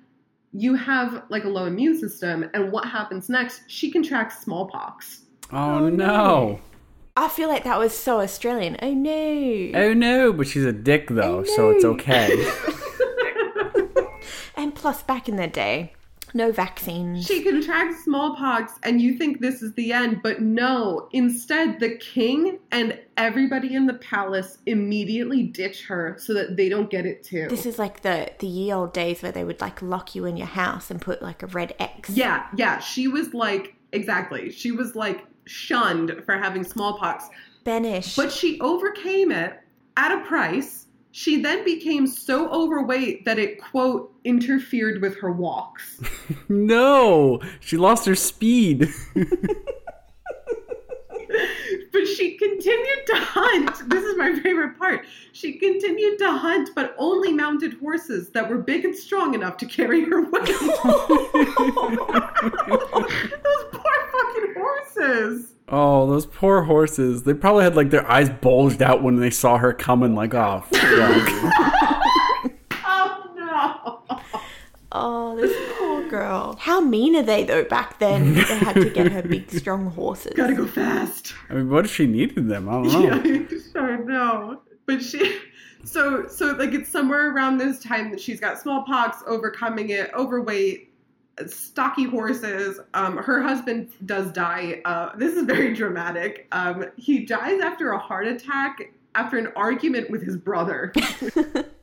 [0.54, 2.50] you have like a low immune system.
[2.54, 3.62] And what happens next?
[3.68, 6.60] She contracts smallpox Oh, oh no.
[7.18, 8.78] I feel like that was so Australian.
[8.82, 9.72] Oh no.
[9.76, 12.52] Oh no, but she's a dick though, Oh, so it's okay.
[14.56, 15.94] And plus, back in the day,
[16.36, 17.26] no vaccines.
[17.26, 21.10] She contracts smallpox, and you think this is the end, but no.
[21.14, 26.92] Instead, the king and everybody in the palace immediately ditch her so that they don't
[26.92, 27.48] get it too.
[27.50, 30.38] This is like the the ye old days where they would like lock you in
[30.38, 32.12] your house and put like a red X.
[32.12, 32.78] yeah, yeah.
[32.80, 34.52] She was like, exactly.
[34.52, 37.26] She was like shunned for having smallpox,
[37.64, 38.16] Banish.
[38.16, 39.60] but she overcame it
[39.98, 40.88] at a price.
[41.14, 46.00] She then became so overweight that it, quote, interfered with her walks.
[46.50, 48.88] no, she lost her speed.
[51.92, 53.90] But she continued to hunt.
[53.90, 55.06] This is my favorite part.
[55.34, 59.66] She continued to hunt, but only mounted horses that were big and strong enough to
[59.66, 60.46] carry her weight.
[63.44, 65.54] Those poor fucking horses.
[65.70, 67.24] oh, those poor horses.
[67.24, 70.16] They probably had like their eyes bulged out when they saw her coming.
[70.16, 70.64] Like, oh.
[74.92, 76.56] oh, this poor girl.
[76.60, 77.64] How mean are they though?
[77.64, 80.34] Back then, they had to get her big, strong horses.
[80.36, 81.34] Gotta go fast.
[81.50, 82.70] I mean, what if she needed them?
[82.70, 83.00] I don't know.
[83.00, 84.62] Yeah, I sure know.
[84.86, 85.40] But she,
[85.84, 90.94] so so like it's somewhere around this time that she's got smallpox, overcoming it, overweight,
[91.48, 92.80] stocky horses.
[92.94, 94.82] Um, her husband does die.
[94.86, 96.48] Uh, this is very dramatic.
[96.52, 100.94] Um, he dies after a heart attack after an argument with his brother.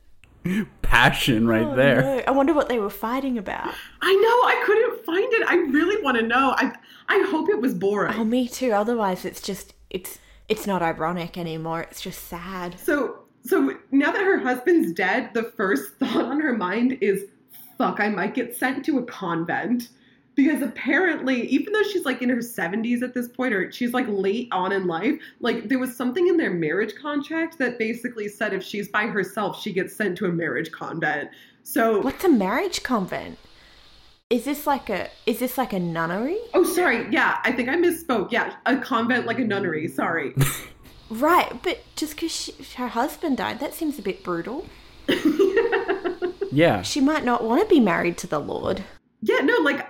[0.81, 2.01] Passion right Oh, there.
[2.01, 2.23] no.
[2.27, 3.73] I wonder what they were fighting about.
[4.01, 5.47] I know I couldn't find it.
[5.47, 6.53] I really want to know.
[6.57, 6.73] I
[7.07, 8.15] I hope it was boring.
[8.17, 8.71] Oh, me too.
[8.71, 11.81] Otherwise, it's just it's it's not ironic anymore.
[11.81, 12.79] It's just sad.
[12.79, 17.25] So so now that her husband's dead, the first thought on her mind is
[17.77, 19.89] fuck, I might get sent to a convent
[20.43, 24.05] because apparently even though she's like in her 70s at this point or she's like
[24.07, 28.53] late on in life like there was something in their marriage contract that basically said
[28.53, 31.29] if she's by herself she gets sent to a marriage convent
[31.63, 33.37] so What's a marriage convent?
[34.29, 36.39] Is this like a is this like a nunnery?
[36.53, 40.33] oh sorry yeah i think i misspoke yeah a convent like a nunnery sorry
[41.11, 44.67] Right, but just because her husband died, that seems a bit brutal.
[46.51, 46.81] Yeah.
[46.81, 48.83] She might not want to be married to the Lord.
[49.21, 49.87] yeah no like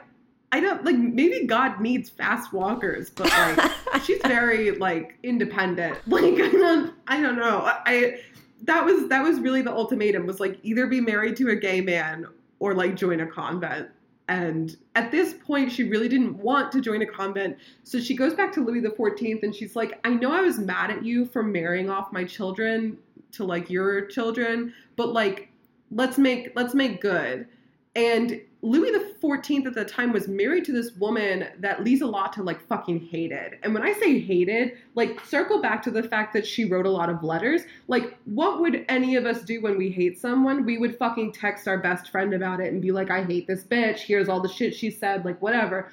[0.52, 3.72] i don't like maybe god needs fast walkers but like
[4.04, 5.98] she's very like independent.
[6.08, 7.62] Like i don't i don't know.
[7.86, 8.20] I
[8.64, 11.82] that was that was really the ultimatum was like either be married to a gay
[11.82, 12.26] man
[12.60, 13.90] or like join a convent.
[14.28, 17.58] And at this point she really didn't want to join a convent.
[17.84, 20.60] So she goes back to louis the 14th and she's like i know i was
[20.60, 22.98] mad at you for marrying off my children
[23.32, 25.50] to like your children but like
[25.92, 27.48] let's make let's make good.
[27.96, 32.66] And Louis the Fourteenth at the time was married to this woman that Liselotte like
[32.68, 33.58] fucking hated.
[33.64, 36.90] And when I say hated, like circle back to the fact that she wrote a
[36.90, 37.62] lot of letters.
[37.88, 40.66] Like, what would any of us do when we hate someone?
[40.66, 43.64] We would fucking text our best friend about it and be like, I hate this
[43.64, 44.00] bitch.
[44.00, 45.90] Here's all the shit she said, like whatever.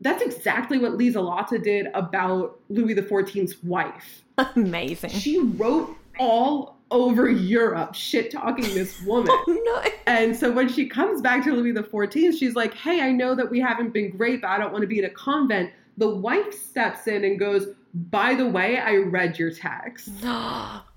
[0.00, 4.22] That's exactly what Liselotte did about Louis the Fourteenth's wife.
[4.56, 5.10] Amazing.
[5.10, 9.28] She wrote all over Europe shit talking this woman.
[9.30, 9.90] Oh no.
[10.06, 13.50] And so when she comes back to Louis XIV, she's like, Hey, I know that
[13.50, 15.70] we haven't been great, but I don't want to be in a convent.
[15.96, 20.10] The wife steps in and goes, By the way, I read your text.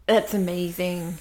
[0.05, 1.17] That's amazing.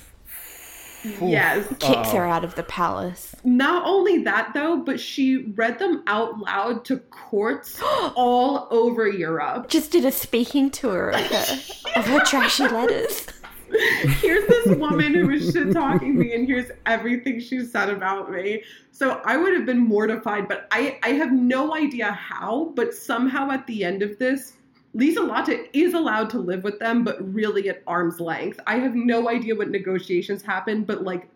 [1.21, 1.67] Yes.
[1.81, 2.31] Kicks her oh.
[2.31, 3.35] out of the palace.
[3.45, 9.69] Not only that, though, but she read them out loud to courts all over Europe.
[9.69, 11.57] Just did a speaking tour of her,
[11.97, 13.27] of her trashy letters.
[14.21, 18.63] here's this woman who was shit talking me, and here's everything she said about me.
[18.93, 23.51] So I would have been mortified, but I, I have no idea how, but somehow
[23.51, 24.55] at the end of this,
[24.95, 28.61] Liselotte is allowed to live with them, but really at arm's length.
[28.67, 31.29] I have no idea what negotiations happened, but like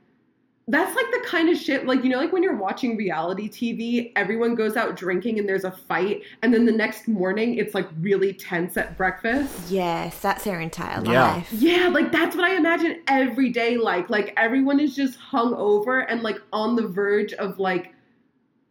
[0.69, 4.13] that's like the kind of shit like you know like when you're watching reality TV,
[4.17, 7.89] everyone goes out drinking and there's a fight, and then the next morning it's like
[8.01, 9.71] really tense at breakfast.
[9.71, 11.51] Yes, that's their entire life.
[11.53, 14.11] Yeah, like that's what I imagine every day like.
[14.11, 17.95] Like everyone is just hung over and like on the verge of like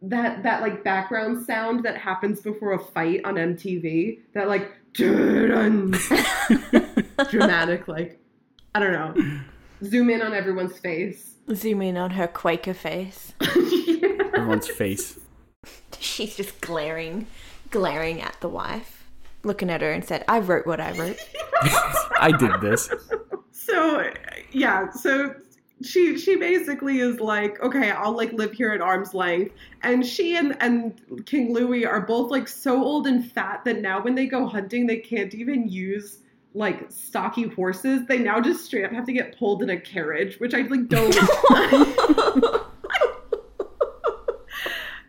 [0.00, 4.20] that that like background sound that happens before a fight on MTV.
[4.34, 4.70] That like
[7.30, 8.20] dramatic like
[8.74, 9.40] I don't know.
[9.84, 11.34] Zoom in on everyone's face.
[11.54, 13.32] Zoom in on her Quaker face.
[13.40, 15.18] Everyone's face.
[16.00, 17.26] She's just glaring,
[17.70, 19.04] glaring at the wife,
[19.44, 21.18] looking at her and said, I wrote what I wrote.
[22.20, 22.90] I did this.
[23.50, 24.10] so
[24.52, 25.34] yeah so
[25.82, 30.36] she she basically is like okay i'll like live here at arm's length and she
[30.36, 34.26] and and king louis are both like so old and fat that now when they
[34.26, 36.18] go hunting they can't even use
[36.54, 40.40] like stocky horses they now just straight up have to get pulled in a carriage
[40.40, 41.14] which i like don't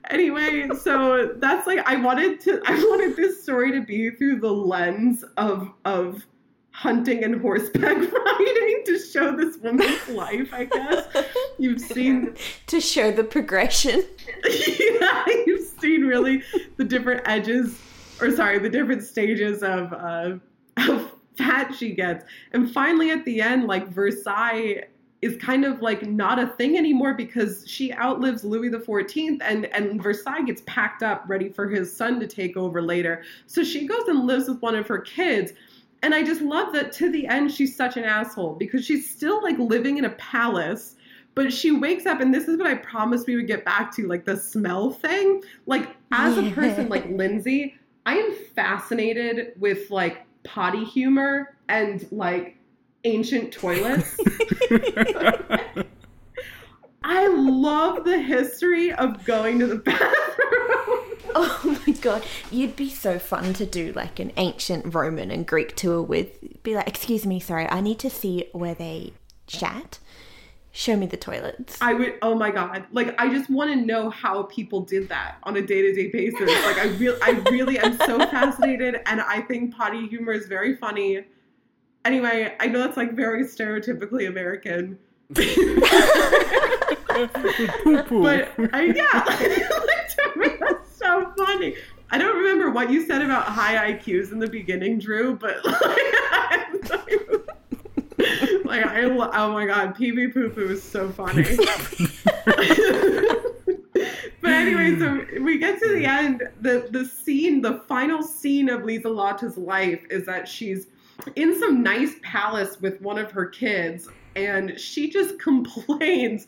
[0.10, 4.52] anyway so that's like i wanted to i wanted this story to be through the
[4.52, 6.26] lens of of
[6.72, 11.06] hunting and horseback riding to show this woman's life i guess
[11.58, 12.34] you've seen
[12.68, 14.04] to show the progression.
[14.48, 16.42] yeah, you've seen really
[16.78, 17.78] the different edges
[18.22, 20.32] or sorry the different stages of uh
[20.78, 21.06] how
[21.40, 24.84] fat she gets and finally at the end like versailles
[25.22, 29.66] is kind of like not a thing anymore because she outlives Louis the Fourteenth and
[29.68, 33.24] and Versailles gets packed up ready for his son to take over later.
[33.46, 35.52] So she goes and lives with one of her kids.
[36.02, 39.44] And I just love that to the end she's such an asshole because she's still
[39.44, 40.96] like living in a palace,
[41.36, 44.08] but she wakes up and this is what I promised we would get back to,
[44.08, 45.44] like the smell thing.
[45.66, 47.76] Like as a person like Lindsay,
[48.06, 52.58] I am fascinated with like potty humor and like
[53.04, 54.18] ancient toilets.
[57.04, 60.16] I love the history of going to the bathroom.
[61.36, 65.76] Oh my god, you'd be so fun to do like an ancient Roman and Greek
[65.76, 66.64] tour with.
[66.64, 69.14] Be like, excuse me, sorry, I need to see where they
[69.46, 70.00] chat.
[70.72, 71.78] Show me the toilets.
[71.82, 75.38] I would, oh my god, like I just want to know how people did that
[75.44, 76.42] on a day to day basis.
[76.66, 80.76] Like I real, I really am so fascinated, and I think potty humor is very
[80.76, 81.26] funny.
[82.06, 85.00] Anyway, I know that's like very stereotypically American,
[85.30, 85.46] but
[88.74, 91.76] I, yeah, like, to me, that's so funny.
[92.12, 95.80] I don't remember what you said about high IQs in the beginning, Drew, but like,
[98.66, 101.44] like I, oh my god, PB Poo Poo is so funny.
[104.42, 106.44] but anyway, anyway, so we get to the end.
[106.62, 110.88] The the scene, the final scene of Liselotte's life is that she's
[111.36, 116.48] in some nice palace with one of her kids, and she just complains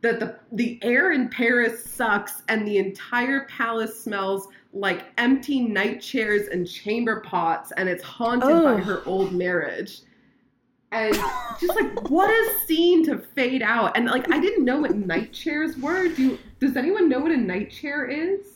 [0.00, 6.00] that the the air in Paris sucks and the entire palace smells like empty night
[6.00, 10.00] chairs and chamber pots, and it's haunted by her old marriage.
[10.90, 11.14] And
[11.60, 13.96] just like what a scene to fade out.
[13.96, 16.08] And like I didn't know what night chairs were.
[16.08, 18.46] Do does anyone know what a night chair is?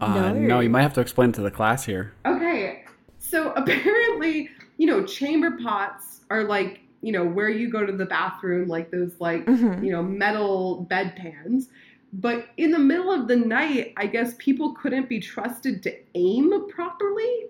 [0.00, 0.32] Uh, No.
[0.34, 2.12] no, you might have to explain to the class here.
[2.24, 2.84] Okay.
[3.18, 8.06] So apparently, you know, chamber pots are like, you know, where you go to the
[8.06, 9.84] bathroom, like those like, Mhm.
[9.84, 11.68] you know, metal bedpans.
[12.12, 16.52] But in the middle of the night, I guess people couldn't be trusted to aim
[16.68, 17.46] properly.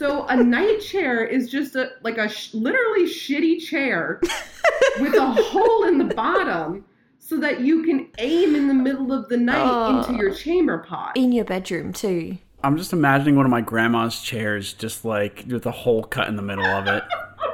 [0.00, 4.18] So a night chair is just a like a sh- literally shitty chair
[4.98, 6.86] with a hole in the bottom
[7.18, 9.98] so that you can aim in the middle of the night Oh.
[9.98, 10.34] into your oh.
[10.34, 11.18] chamber pot.
[11.18, 12.38] In your bedroom too.
[12.64, 16.36] I'm just imagining one of my grandma's chairs, just like with a hole cut in
[16.36, 17.04] the middle of it,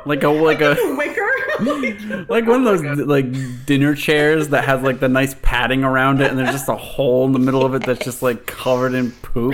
[0.04, 1.28] like a like a Wicker.
[2.28, 3.26] like one of those like
[3.66, 7.26] dinner chairs that has like the nice padding around it, and there's just a hole
[7.26, 9.52] in the middle of it that's just like covered in poop.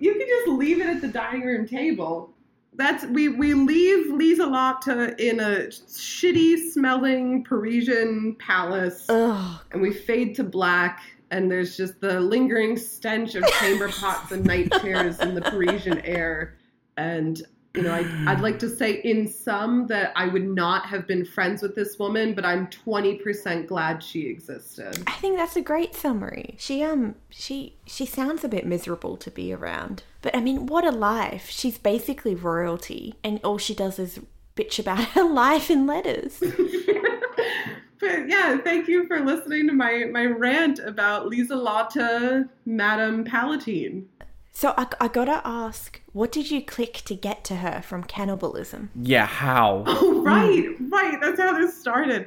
[0.00, 2.30] you can just leave it at the dining room table.
[2.74, 9.60] That's we we leave Liselotte in a shitty smelling Parisian palace, Ugh.
[9.72, 11.00] and we fade to black.
[11.30, 15.98] And there's just the lingering stench of chamber pots and night chairs in the Parisian
[16.00, 16.56] air.
[16.96, 17.42] And
[17.74, 21.24] you know, I, I'd like to say in sum that I would not have been
[21.24, 25.02] friends with this woman, but I'm 20% glad she existed.
[25.06, 26.56] I think that's a great summary.
[26.58, 30.04] She um she she sounds a bit miserable to be around.
[30.26, 31.48] But I mean, what a life.
[31.50, 34.18] She's basically royalty and all she does is
[34.56, 36.40] bitch about her life in letters.
[38.00, 44.08] but yeah, thank you for listening to my my rant about Liselotte, Madame Palatine.
[44.50, 48.90] So I, I gotta ask, what did you click to get to her from cannibalism?
[49.00, 49.84] Yeah, how?
[49.86, 51.20] Oh, right, right.
[51.20, 52.26] That's how this started.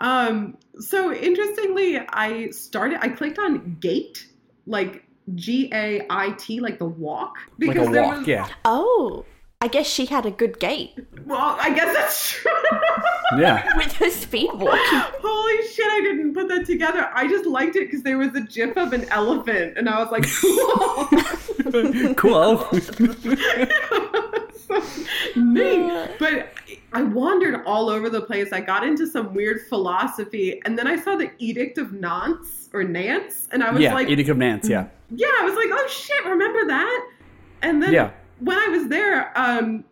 [0.00, 2.98] Um, so interestingly, I started.
[3.00, 4.26] I clicked on gate,
[4.66, 5.04] like
[5.34, 9.24] G A I T, like the walk, Like a there walk, was- yeah, Oh,
[9.60, 10.94] I guess she had a good gait
[11.26, 12.52] Well, I guess that's true.
[13.38, 13.68] yeah.
[13.76, 14.80] with her speed walking.
[15.20, 17.10] Holy shit, I didn't put that together.
[17.12, 20.10] I just liked it because there was a gif of an elephant, and I was
[20.12, 20.24] like,
[22.16, 22.58] cool.
[22.68, 22.80] cool.
[24.66, 24.82] so
[25.36, 26.10] neat.
[26.18, 26.48] But
[26.92, 28.52] I wandered all over the place.
[28.52, 32.84] I got into some weird philosophy, and then I saw the Edict of Nantes or
[32.84, 34.68] Nance, and I was yeah, like, Edict of Nance.
[34.68, 37.08] Yeah, yeah, I was like, oh shit, remember that?
[37.62, 38.10] And then yeah.
[38.40, 39.84] when I was there, um,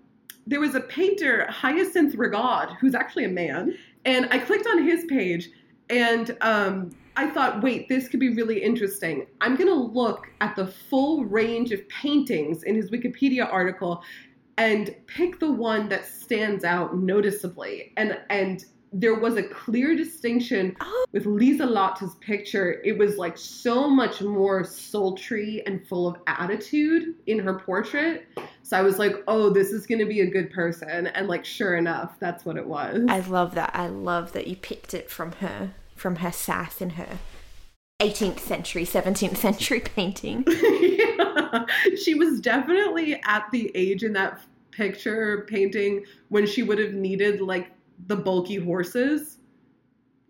[0.46, 5.04] there was a painter, Hyacinthe Rigaud, who's actually a man, and I clicked on his
[5.06, 5.50] page,
[5.90, 9.26] and um, I thought, wait, this could be really interesting.
[9.40, 14.02] I'm gonna look at the full range of paintings in his Wikipedia article,
[14.58, 18.64] and pick the one that stands out noticeably, and and.
[18.92, 21.04] There was a clear distinction Oh.
[21.12, 22.80] with Liselotte's picture.
[22.84, 28.26] It was like so much more sultry and full of attitude in her portrait.
[28.62, 31.08] So I was like, oh, this is going to be a good person.
[31.08, 33.04] And like, sure enough, that's what it was.
[33.08, 33.70] I love that.
[33.74, 37.18] I love that you picked it from her, from her sass in her
[38.00, 40.44] 18th century, 17th century painting.
[40.96, 41.64] Yeah.
[42.02, 44.40] She was definitely at the age in that
[44.72, 47.70] picture painting when she would have needed like
[48.06, 49.38] the bulky horses.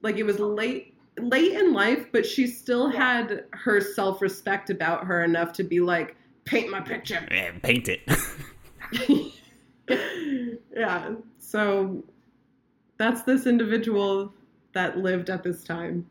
[0.03, 5.25] Like it was late late in life, but she still had her self-respect about her
[5.25, 7.27] enough to be like, paint my picture.
[7.31, 9.33] Yeah, paint it.
[10.77, 11.15] yeah.
[11.39, 12.05] So
[12.99, 14.33] that's this individual
[14.75, 16.07] that lived at this time.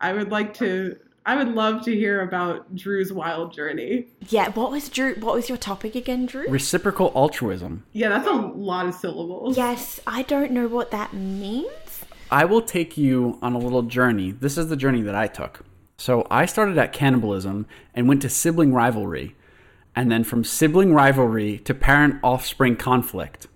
[0.00, 4.06] I would like to I would love to hear about Drew's wild journey.
[4.28, 5.16] Yeah, what was Drew?
[5.16, 6.48] What was your topic again, Drew?
[6.48, 7.84] Reciprocal altruism.
[7.92, 9.56] Yeah, that's a lot of syllables.
[9.56, 12.04] Yes, I don't know what that means.
[12.30, 14.30] I will take you on a little journey.
[14.30, 15.64] This is the journey that I took.
[15.98, 19.34] So I started at cannibalism and went to sibling rivalry,
[19.96, 23.48] and then from sibling rivalry to parent offspring conflict.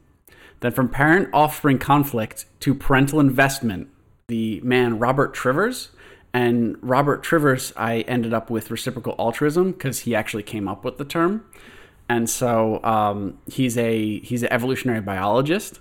[0.58, 3.90] Then from parent offspring conflict to parental investment.
[4.26, 5.90] The man Robert Trivers.
[6.32, 10.98] And Robert Trivers, I ended up with reciprocal altruism because he actually came up with
[10.98, 11.44] the term.
[12.08, 15.78] And so um, he's a he's an evolutionary biologist,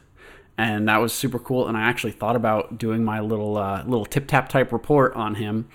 [0.60, 1.68] and that was super cool.
[1.68, 5.36] And I actually thought about doing my little uh, little tip tap type report on
[5.36, 5.68] him,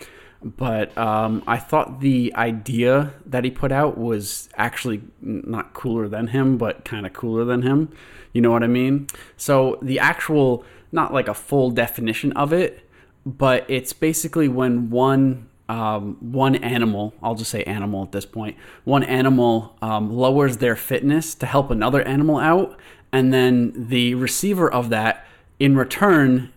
[0.45, 6.29] but um, I thought the idea that he put out was actually not cooler than
[6.29, 7.91] him, but kind of cooler than him.
[8.33, 9.09] You know what I mean?
[9.37, 12.84] So the actual not like a full definition of it,
[13.27, 18.57] but it's basically when one um, one animal, I'll just say animal at this point,
[18.85, 22.79] one animal um, lowers their fitness to help another animal out,
[23.13, 25.27] and then the receiver of that,
[25.59, 26.53] in return,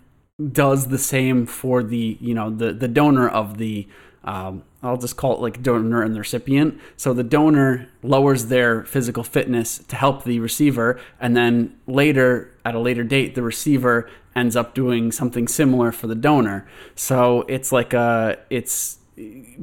[0.52, 3.88] does the same for the you know the the donor of the
[4.24, 6.80] um, I'll just call it like donor and the recipient.
[6.98, 12.76] So the donor lowers their physical fitness to help the receiver, and then later, at
[12.76, 16.68] a later date, the receiver ends up doing something similar for the donor.
[16.96, 19.00] So it's like a, it's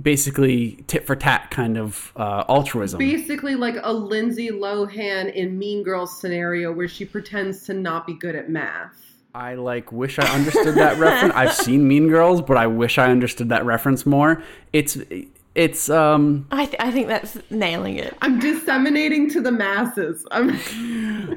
[0.00, 2.98] basically tit for tat kind of uh, altruism.
[2.98, 8.14] Basically, like a Lindsay Lohan in Mean Girls scenario where she pretends to not be
[8.14, 9.00] good at math.
[9.34, 11.34] I like wish I understood that reference.
[11.34, 14.42] I've seen Mean Girls, but I wish I understood that reference more.
[14.72, 14.96] It's
[15.54, 18.16] it's um I, th- I think that's nailing it.
[18.22, 20.26] I'm disseminating to the masses.
[20.30, 20.58] I'm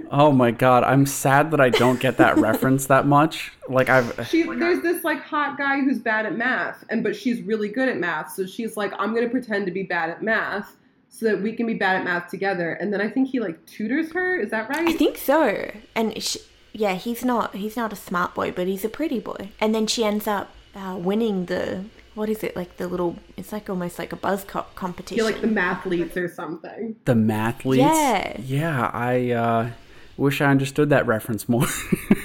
[0.12, 3.52] oh my god, I'm sad that I don't get that reference that much.
[3.70, 7.42] Like I've she there's this like hot guy who's bad at math and but she's
[7.42, 8.34] really good at math.
[8.34, 10.76] So she's like I'm going to pretend to be bad at math
[11.10, 12.74] so that we can be bad at math together.
[12.74, 14.40] And then I think he like tutors her.
[14.40, 14.88] Is that right?
[14.88, 15.72] I think so.
[15.96, 16.40] And she,
[16.74, 19.52] yeah, he's not he's not a smart boy, but he's a pretty boy.
[19.60, 21.86] And then she ends up uh, winning the
[22.18, 23.16] what is it like the little?
[23.38, 25.18] It's like almost like a buzz co- competition.
[25.18, 26.96] You're like the mathletes or something.
[27.06, 27.78] the mathletes.
[27.78, 28.38] Yeah.
[28.42, 29.70] Yeah, I uh
[30.18, 31.68] wish I understood that reference more.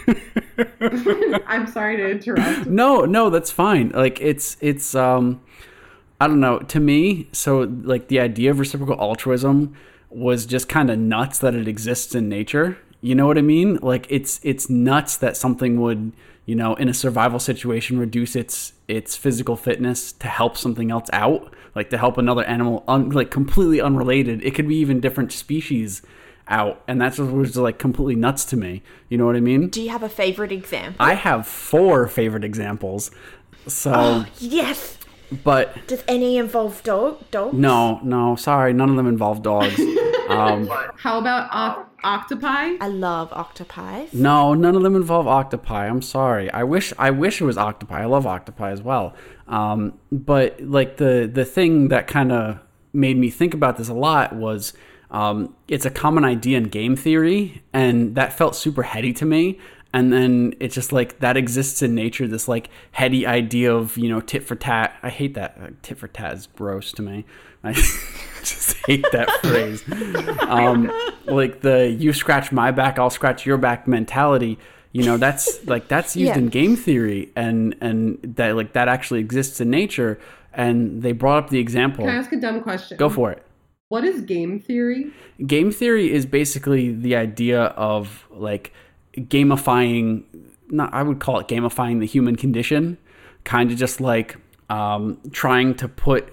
[1.47, 2.67] I'm sorry to interrupt.
[2.67, 3.91] no, no, that's fine.
[3.91, 5.41] Like it's it's um
[6.21, 9.75] I don't know, to me, so like the idea of reciprocal altruism
[10.09, 12.79] was just kind of nuts that it exists in nature.
[13.01, 13.77] You know what I mean?
[13.83, 16.13] Like it's it's nuts that something would,
[16.47, 21.09] you know, in a survival situation reduce its its physical fitness to help something else
[21.13, 24.43] out, like to help another animal un, like completely unrelated.
[24.45, 26.03] It could be even different species
[26.49, 28.83] out, and that's what was like completely nuts to me.
[29.09, 29.69] You know what I mean?
[29.69, 30.97] Do you have a favorite example?
[30.99, 33.11] I have four favorite examples.
[33.69, 34.99] So, Oh, yes.
[35.45, 37.31] but Does any involve dog?
[37.31, 37.55] Dog?
[37.55, 39.77] no, no, sorry, none of them involve dogs.
[40.29, 40.69] Um,
[40.99, 42.77] How about oc- octopi?
[42.81, 44.07] I love octopi.
[44.13, 45.87] no, none of them involve octopi.
[45.89, 46.51] I'm sorry.
[46.51, 48.03] I wish I wish it was octopi.
[48.03, 49.15] I love octopi as well.
[49.49, 52.59] Um, but like the the thing that kind of
[52.93, 54.73] made me think about this a lot was
[55.11, 59.59] um, it's a common idea in game theory, and that felt super heady to me.
[59.95, 62.27] And then it's just like that exists in nature.
[62.27, 64.97] This like heady idea of you know tit for tat.
[65.03, 67.27] I hate that uh, tit for tat is gross to me.
[67.65, 67.73] I
[68.41, 69.85] just hate that phrase.
[70.41, 70.91] Um,
[71.27, 74.59] like the you scratch my back, I'll scratch your back mentality.
[74.93, 76.39] You know that's like that's used Yeah.
[76.39, 80.19] in game theory, and and that like that actually exists in nature.
[80.55, 82.05] And they brought up the example.
[82.05, 82.99] Can I ask a dumb question?
[82.99, 83.43] Go for it.
[83.89, 85.11] What is game theory?
[85.47, 88.73] Game theory is basically the idea of like
[89.17, 90.25] gamifying.
[90.69, 92.99] Not I would call it gamifying the human condition,
[93.45, 94.37] kind of just like
[94.71, 96.29] um, trying to put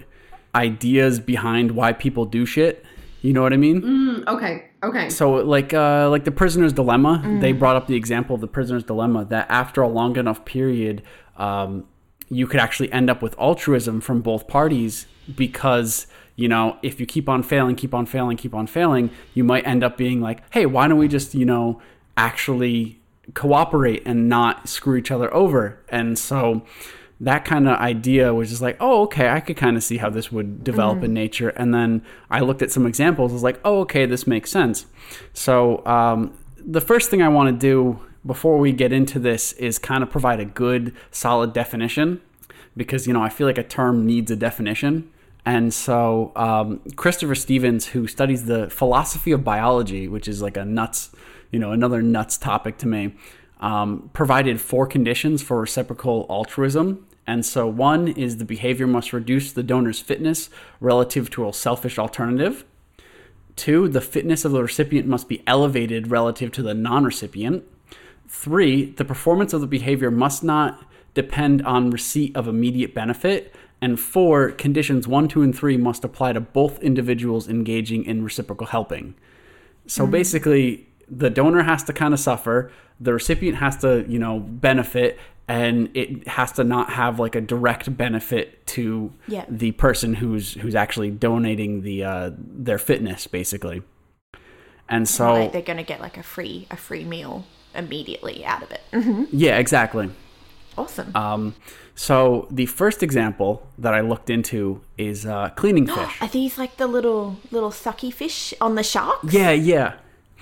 [0.56, 2.86] ideas behind why people do shit.
[3.22, 3.82] You know what I mean?
[3.82, 5.10] Mm, okay, okay.
[5.10, 8.84] So like uh, like the prisoner's dilemma, they brought up the example of the prisoner's
[8.84, 11.02] dilemma that after a long enough period,
[11.36, 11.86] um,
[12.30, 17.06] you could actually end up with altruism from both parties because you know if you
[17.06, 20.42] keep on failing, keep on failing, keep on failing, you might end up being like,
[20.54, 21.82] hey, why don't we just you know
[22.16, 23.00] actually
[23.34, 25.78] cooperate and not screw each other over?
[25.90, 26.64] And so
[27.22, 30.10] that kind of idea was just like, oh, okay, I could kind of see how
[30.10, 31.50] this would develop in nature.
[31.50, 34.86] And then I looked at some examples, was like, oh, okay, this makes sense.
[35.34, 39.78] So um, the first thing I want to do before we get into this is
[39.80, 42.22] kind of provide a good, solid definition
[42.78, 45.12] because, you know, I feel like a term needs a definition.
[45.46, 50.64] And so um, Christopher Stephens, who studies the philosophy of biology, which is like a
[50.64, 51.10] nuts,
[51.52, 53.16] you know, another nuts topic to me,
[53.60, 57.06] um, provided four conditions for reciprocal altruism.
[57.30, 60.50] And so, one is the behavior must reduce the donor's fitness
[60.82, 62.66] relative to a selfish alternative.
[63.56, 67.66] Two, the fitness of the recipient must be elevated relative to the non recipient.
[68.28, 73.56] Three, the performance of the behavior must not depend on receipt of immediate benefit.
[73.80, 78.66] And four, conditions one, two, and three must apply to both individuals engaging in reciprocal
[78.66, 79.14] helping.
[79.86, 80.12] So mm-hmm.
[80.14, 85.20] basically, the donor has to kind of suffer, the recipient has to, you know, benefit,
[85.48, 89.46] and it has to not have like a direct benefit to Yeah.
[89.50, 93.82] the person who's who's actually donating the uh, their fitness, basically.
[94.88, 97.46] And so, Like they're gonna get like a free a free meal
[97.76, 98.82] immediately out of it.
[98.92, 99.26] Mm-hmm.
[99.32, 100.10] yeah, exactly.
[100.78, 101.12] Awesome.
[101.16, 101.56] Um,
[101.96, 106.22] so the first example that I looked into is uh, cleaning fish.
[106.22, 109.34] Are these like the little little sucky fish on the sharks?
[109.34, 109.94] Yeah, yeah,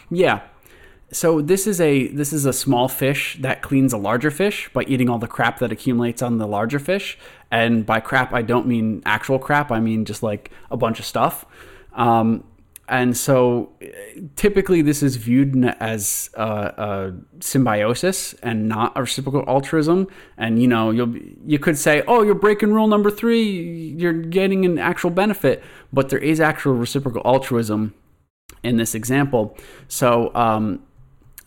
[0.09, 0.41] yeah.
[1.11, 4.83] So this is a this is a small fish that cleans a larger fish by
[4.83, 7.17] eating all the crap that accumulates on the larger fish.
[7.49, 9.71] And by crap, I don't mean actual crap.
[9.71, 11.45] I mean just like a bunch of stuff.
[11.93, 12.43] Um,
[12.89, 13.87] and so uh,
[14.35, 20.67] typically this is viewed as uh, a symbiosis and not a reciprocal altruism and you
[20.67, 21.13] know you'll
[21.45, 26.09] you could say oh you're breaking rule number three you're getting an actual benefit but
[26.09, 27.93] there is actual reciprocal altruism
[28.63, 29.57] in this example
[29.89, 30.81] so um,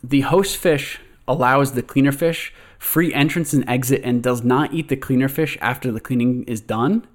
[0.02, 4.88] the host fish allows the cleaner fish free entrance and exit and does not eat
[4.88, 7.06] the cleaner fish after the cleaning is done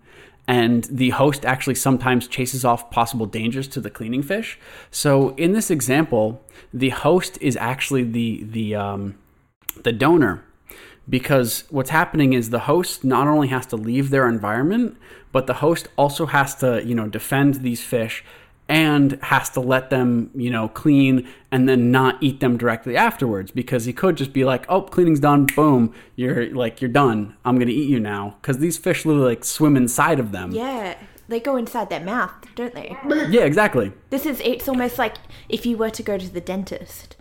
[0.47, 4.59] and the host actually sometimes chases off possible dangers to the cleaning fish.
[4.91, 9.17] So in this example, the host is actually the the um,
[9.83, 10.43] the donor
[11.09, 14.97] because what's happening is the host not only has to leave their environment,
[15.31, 18.23] but the host also has to you know defend these fish
[18.67, 23.51] and has to let them, you know, clean and then not eat them directly afterwards
[23.51, 25.45] because he could just be like, "Oh, cleaning's done.
[25.45, 27.35] Boom, you're like you're done.
[27.45, 30.51] I'm gonna eat you now." Because these fish literally like swim inside of them.
[30.51, 30.95] Yeah,
[31.27, 32.95] they go inside their mouth, don't they?
[33.29, 33.91] Yeah, exactly.
[34.09, 35.15] This is it's almost like
[35.49, 37.14] if you were to go to the dentist.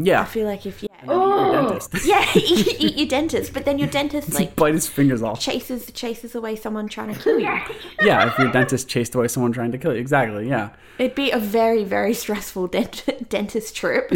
[0.00, 2.06] I feel like if yeah, Oh, Dentist.
[2.06, 5.40] yeah, eat, eat your dentist, but then your dentist like Bite his fingers off.
[5.40, 7.46] chases chases away someone trying to kill you.
[8.02, 10.00] Yeah, if your dentist chased away someone trying to kill you.
[10.00, 10.48] Exactly.
[10.48, 10.70] Yeah.
[10.98, 14.08] It'd be a very very stressful dent- dentist trip.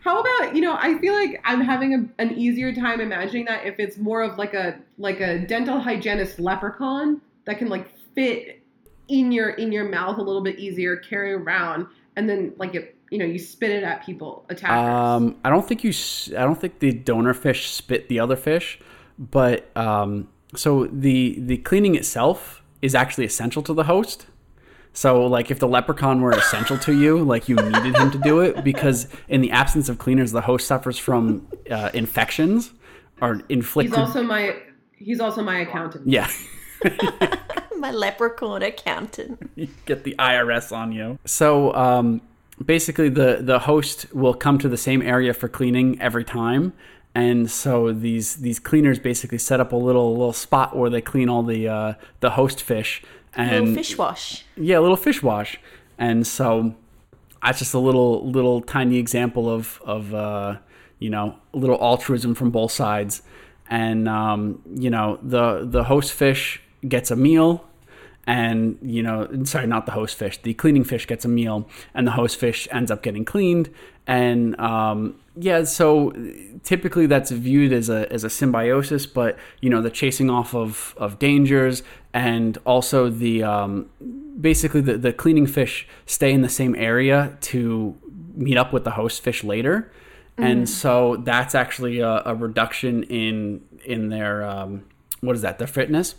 [0.00, 0.76] How about you know?
[0.80, 4.38] I feel like I'm having a, an easier time imagining that if it's more of
[4.38, 8.62] like a like a dental hygienist leprechaun that can like fit
[9.08, 11.86] in your in your mouth a little bit easier, carry around,
[12.16, 14.94] and then like it you know you spit it at people attackers.
[14.94, 15.92] Um, I don't think you.
[16.36, 18.78] I don't think the donor fish spit the other fish,
[19.18, 24.26] but um, so the the cleaning itself is actually essential to the host.
[24.92, 28.40] So like if the leprechaun were essential to you, like you needed him to do
[28.40, 32.72] it because in the absence of cleaners, the host suffers from uh, infections
[33.20, 34.56] or he's also my
[34.96, 36.06] he's also my accountant.
[36.06, 36.30] yeah.
[37.86, 39.50] My leprechaun accountant.
[39.54, 41.18] you get the IRS on you.
[41.24, 42.20] So um,
[42.64, 46.72] basically, the the host will come to the same area for cleaning every time,
[47.14, 51.28] and so these these cleaners basically set up a little little spot where they clean
[51.28, 53.02] all the uh, the host fish
[53.34, 54.44] and Little fish wash.
[54.56, 55.60] yeah, a little fish wash,
[55.98, 56.74] and so
[57.42, 60.56] that's just a little little tiny example of of uh,
[60.98, 63.22] you know a little altruism from both sides,
[63.70, 67.64] and um, you know the the host fish gets a meal.
[68.28, 70.38] And you know, sorry, not the host fish.
[70.42, 73.70] The cleaning fish gets a meal, and the host fish ends up getting cleaned.
[74.06, 76.12] And um, yeah, so
[76.62, 79.06] typically that's viewed as a as a symbiosis.
[79.06, 83.88] But you know, the chasing off of of dangers, and also the um,
[84.40, 87.96] basically the, the cleaning fish stay in the same area to
[88.34, 89.90] meet up with the host fish later
[90.38, 94.84] and so that's actually a, a reduction in in their um,
[95.20, 96.14] what is that their fitness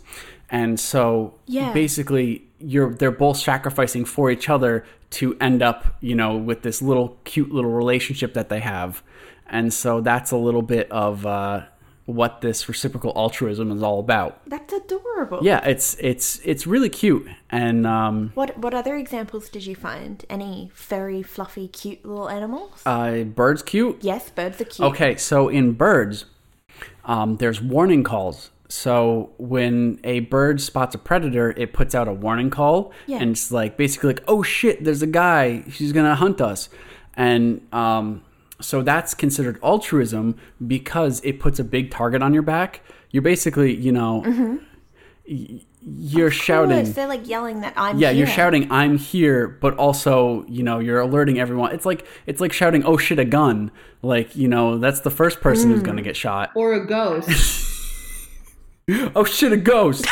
[0.50, 1.72] and so Yeah.
[1.72, 6.82] basically you're they're both sacrificing for each other to end up you know with this
[6.82, 9.02] little cute little relationship that they have
[9.48, 11.62] and so that's a little bit of uh,
[12.06, 15.38] what this reciprocal altruism is all about That's adorable.
[15.42, 20.24] yeah it's it's it's really cute and um, What what other examples did you find?
[20.28, 22.82] Any furry, fluffy, cute little animals?
[22.86, 24.88] uh, birds cute yes, birds are cute.
[24.90, 26.26] Okay, so in birds,
[27.04, 28.50] um, there's warning calls.
[28.72, 33.18] So when a bird spots a predator, it puts out a warning call, Yeah.
[33.20, 35.62] and it's like basically like, "Oh shit, there's a guy.
[35.66, 36.68] He's gonna hunt us,"
[37.16, 38.22] and um,
[38.60, 42.82] so that's considered altruism because it puts a big target on your back.
[43.10, 44.22] You're basically, you know,
[45.28, 46.76] y- you're Of shouting.
[46.76, 50.78] course, they're like yelling that I'm Yeah, you're shouting "I'm here," but also, you know,
[50.78, 51.72] you're alerting everyone.
[51.72, 55.40] It's like it's like shouting "Oh shit, a gun!" Like, you know, that's the first
[55.40, 56.50] person who's gonna get shot.
[56.54, 57.66] Or a ghost.
[59.16, 60.06] Oh shit, a ghost!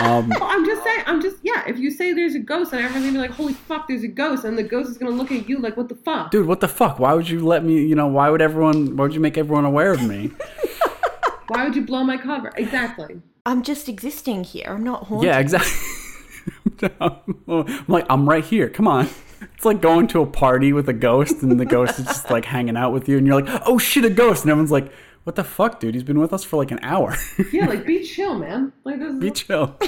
[0.00, 1.02] um, Well, I'm just saying.
[1.06, 1.64] I'm just yeah.
[1.66, 4.08] If you say there's a ghost, and everyone's gonna be like, "Holy fuck, there's a
[4.08, 6.60] ghost," and the ghost is gonna look at you like, "What the fuck?" dude, what
[6.60, 6.98] the fuck?
[6.98, 7.84] Why would you let me?
[7.84, 8.96] You know, why would everyone?
[8.96, 10.30] Why would you make everyone aware of me?
[11.48, 12.50] Why would you blow my cover?
[12.56, 13.20] Exactly.
[13.44, 14.68] I'm just existing here.
[14.68, 15.26] I'm not haunted.
[15.26, 15.70] yeah, exactly.
[17.00, 18.70] I'm like, I'm right here.
[18.70, 19.08] Come on.
[19.54, 22.44] It's like going to a party with a ghost, and the ghost is just like
[22.46, 24.90] hanging out with you, and you're like, "Oh shit, a ghost!" And everyone's like,
[25.24, 25.94] "What the fuck, dude?
[25.94, 27.16] He's been with us for like an hour."
[27.52, 28.72] Yeah, like be chill, man.
[28.84, 29.14] Like this.
[29.14, 29.76] Is, Be chill.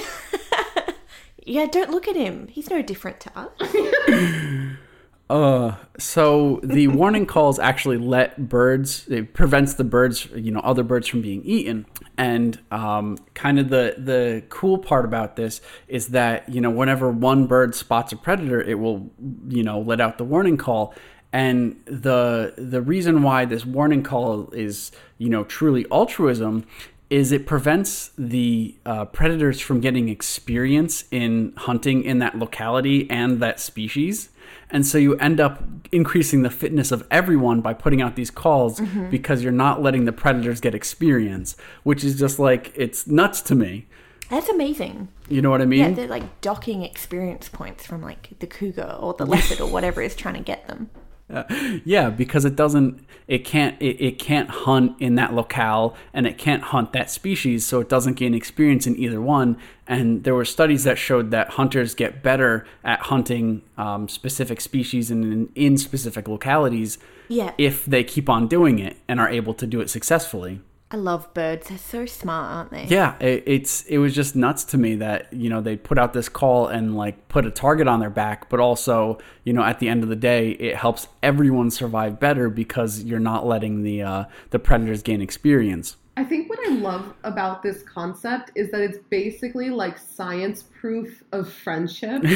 [1.45, 2.47] Yeah, don't look at him.
[2.47, 4.75] He's no different to us.
[5.27, 9.07] Uh, so the warning calls actually let birds.
[9.07, 11.87] It prevents the birds, you know, other birds from being eaten.
[12.15, 17.09] And um, kind of the the cool part about this is that you know whenever
[17.09, 19.09] one bird spots a predator, it will
[19.49, 20.93] you know let out the warning call.
[21.35, 26.65] And the the reason why this warning call is you know truly altruism
[27.09, 33.41] is it prevents the uh, predators from getting experience in hunting in that locality and
[33.41, 34.29] that species.
[34.69, 35.61] And so you end up
[35.91, 38.81] increasing the fitness of everyone by putting out these calls
[39.11, 43.55] because you're not letting the predators get experience, which is just like, it's nuts to
[43.55, 43.85] me.
[44.29, 45.09] That's amazing.
[45.29, 45.79] You know what I mean?
[45.81, 50.01] Yeah, they're like docking experience points from like the cougar or the leopard or whatever
[50.01, 50.89] is trying to get them.
[51.85, 56.37] Yeah, because it doesn't, it can't, it, it can't hunt in that locale and it
[56.37, 59.57] can't hunt that species, so it doesn't gain experience in either one.
[59.87, 65.09] And there were studies that showed that hunters get better at hunting um, specific species
[65.11, 66.97] and in, in specific localities
[67.27, 67.53] Yeah.
[67.57, 70.61] if they keep on doing it and are able to do it successfully.
[70.95, 71.67] I love birds.
[71.67, 72.85] They're so smart, aren't they?
[72.85, 76.13] Yeah, it, it's it was just nuts to me that you know they put out
[76.13, 79.79] this call and like put a target on their back, but also you know at
[79.79, 84.03] the end of the day it helps everyone survive better because you're not letting the
[84.03, 85.97] uh, the predators gain experience.
[86.15, 91.25] I think what I love about this concept is that it's basically like science proof
[91.33, 92.23] of friendship.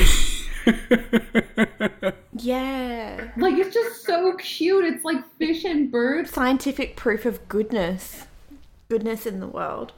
[2.42, 3.32] Yeah.
[3.38, 4.86] like it's just so cute.
[4.86, 6.32] It's like fish and birds.
[6.32, 8.28] Scientific proof of goodness.
[8.90, 9.94] Goodness in the world.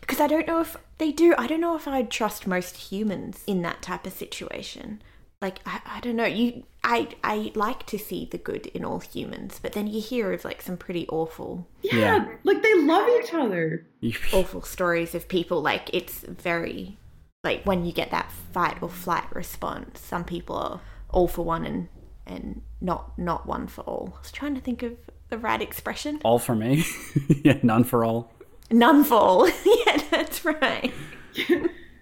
[0.00, 1.34] Because I don't know if they do.
[1.36, 5.02] I don't know if I'd trust most humans in that type of situation.
[5.42, 6.24] Like I, I don't know.
[6.24, 10.32] You I I like to see the good in all humans, but then you hear
[10.32, 12.28] of like some pretty awful Yeah, Yeah.
[12.44, 13.86] like they love each other.
[14.32, 16.96] awful stories of people like it's very
[17.44, 20.80] like when you get that fight or flight response some people are
[21.10, 21.88] all for one and
[22.26, 24.92] and not not one for all i was trying to think of
[25.32, 26.84] the right expression all for me,
[27.42, 28.30] yeah, none for all.
[28.70, 29.48] none for all
[29.86, 30.92] yeah that's right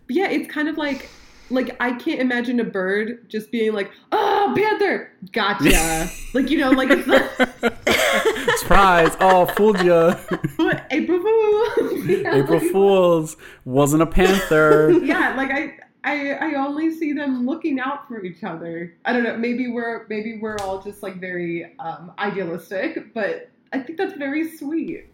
[0.08, 1.08] yeah, it's kind of like
[1.48, 6.70] like I can't imagine a bird just being like, "Oh, panther, gotcha!" like you know,
[6.70, 7.22] like it's not
[8.58, 9.16] Surprise!
[9.20, 10.12] oh, fooled you.
[10.90, 12.06] April Fool.
[12.06, 14.90] Yeah, April like- Fools wasn't a panther.
[15.02, 15.74] Yeah, like I,
[16.04, 18.94] I, I only see them looking out for each other.
[19.04, 19.36] I don't know.
[19.36, 24.50] Maybe we're maybe we're all just like very um, idealistic, but I think that's very
[24.56, 25.06] sweet.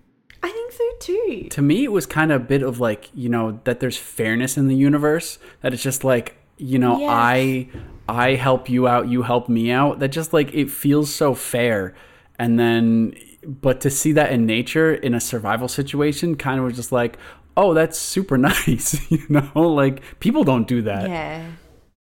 [0.42, 3.28] i think so too to me it was kind of a bit of like you
[3.28, 7.10] know that there's fairness in the universe that it's just like you know Yes.
[7.10, 7.68] i
[8.08, 11.94] i help you out you help me out that just like it feels so fair
[12.38, 13.14] and then
[13.46, 17.18] but to see that in nature in a survival situation kind of was just like
[17.56, 21.44] oh that's super nice you know like people don't do that yeah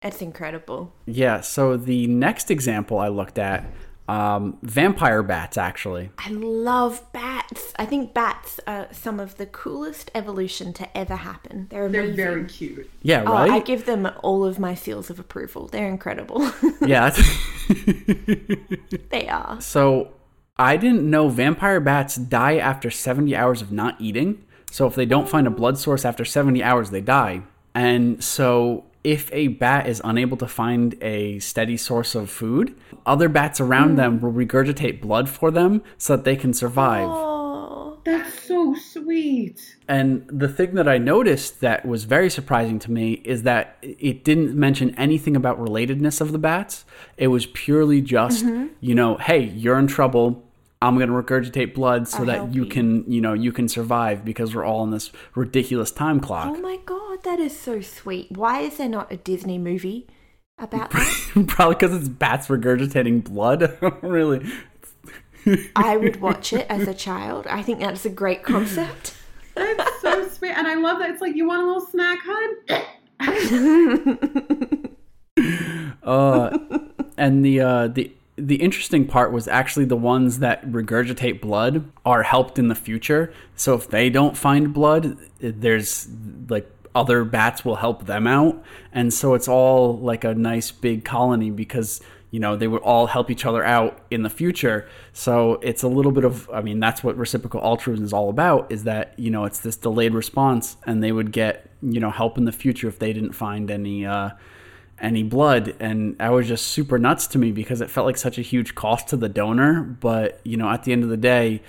[0.02, 3.66] it's incredible yeah so the next example i looked at
[4.10, 10.12] um vampire bats actually i love bats i think bats are some of the coolest
[10.14, 12.90] evolution to ever happen they're They're very cute.
[13.02, 15.68] yeah Oh, right I give them all of my seals of approval.
[15.68, 16.52] They're incredible.
[16.86, 17.16] yeah
[19.10, 19.62] they are.
[19.62, 20.12] So
[20.58, 24.44] I didn't know vampire bats die after 70 hours of not eating.
[24.74, 27.44] So if they don't find a blood source after 70 hours, they die.
[27.76, 33.30] And so if a bat is unable to find a steady source of food, other
[33.30, 33.98] bats around mm.
[33.98, 37.08] them will regurgitate blood for them so that they can survive.
[37.08, 39.78] Oh, That's so sweet.
[39.88, 44.24] And the thing that I noticed that was very surprising to me is that it
[44.24, 46.84] didn't mention anything about relatedness of the bats.
[47.16, 48.74] It was purely just, mm-hmm.
[48.80, 50.43] you know, hey, you're in trouble.
[50.84, 52.70] I'm going to regurgitate blood so I'll that you you.
[52.70, 56.54] can, you know, you can survive because we're all in this ridiculous time clock.
[56.58, 58.32] oh my god, that is so sweet.
[58.32, 60.08] Why is there not a Disney movie
[60.58, 61.46] about that?
[61.48, 63.78] Probably because it's bats regurgitating blood.
[64.02, 64.46] really.
[65.76, 67.48] I would watch it as a child.
[67.48, 69.16] I think that's a great concept.
[69.56, 71.12] That's so sweet, and I love that.
[71.12, 72.56] It's like you want a little snack, hun.
[76.02, 76.58] Uh,
[77.18, 82.24] and the uh, the the interesting part was actually the ones that regurgitate blood are
[82.24, 83.32] helped in the future.
[83.56, 86.08] So if they don't find blood, there's
[86.50, 91.04] like other bats will help them out, and so it's all like a nice big
[91.06, 94.88] colony because you know they would all help each other out in the future.
[95.12, 98.72] So it's a little bit of I mean that's what reciprocal altruism is all about
[98.72, 102.38] is that you know it's this delayed response, and they would get you know help
[102.38, 104.06] in the future if they didn't find any.
[104.06, 104.32] Uh,
[105.04, 108.38] any blood and that was just super nuts to me because it felt like such
[108.38, 111.62] a huge cost to the donor but you know at the end of the day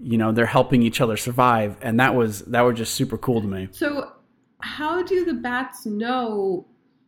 [0.00, 3.40] you know they're helping each other survive and that was that was just super cool
[3.40, 4.12] to me So,
[4.60, 6.66] how do the bats know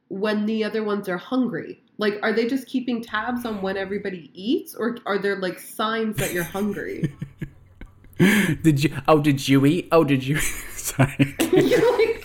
[0.08, 1.82] when the other ones are hungry?
[1.98, 6.16] Like, are they just keeping tabs on when everybody eats, or are there like signs
[6.16, 7.14] that you're hungry?
[8.62, 10.38] did you oh did you eat oh did you
[10.82, 11.36] Sorry.
[11.52, 12.21] You're like,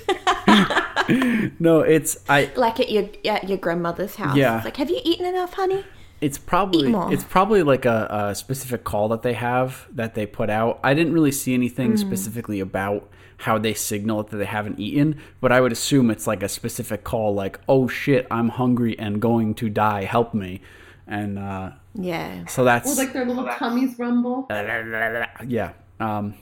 [1.60, 2.52] No, it's I.
[2.56, 4.36] Like at your at your grandmother's house.
[4.36, 4.58] Yeah.
[4.58, 5.84] It's like, have you eaten enough, honey?
[6.20, 7.14] It's probably Eat more.
[7.14, 10.80] it's probably like a, a specific call that they have that they put out.
[10.84, 11.98] I didn't really see anything Hmm.
[11.98, 13.08] specifically about
[13.42, 17.04] how they signal that they haven't eaten, but I would assume it's like a specific
[17.04, 20.06] call, like "Oh shit, I'm hungry and going to die.
[20.06, 20.62] Help me!"
[21.06, 22.46] And uh, Yeah.
[22.48, 24.48] so that's or like their little tummies rumble.
[25.48, 25.74] yeah.
[26.00, 26.34] Um,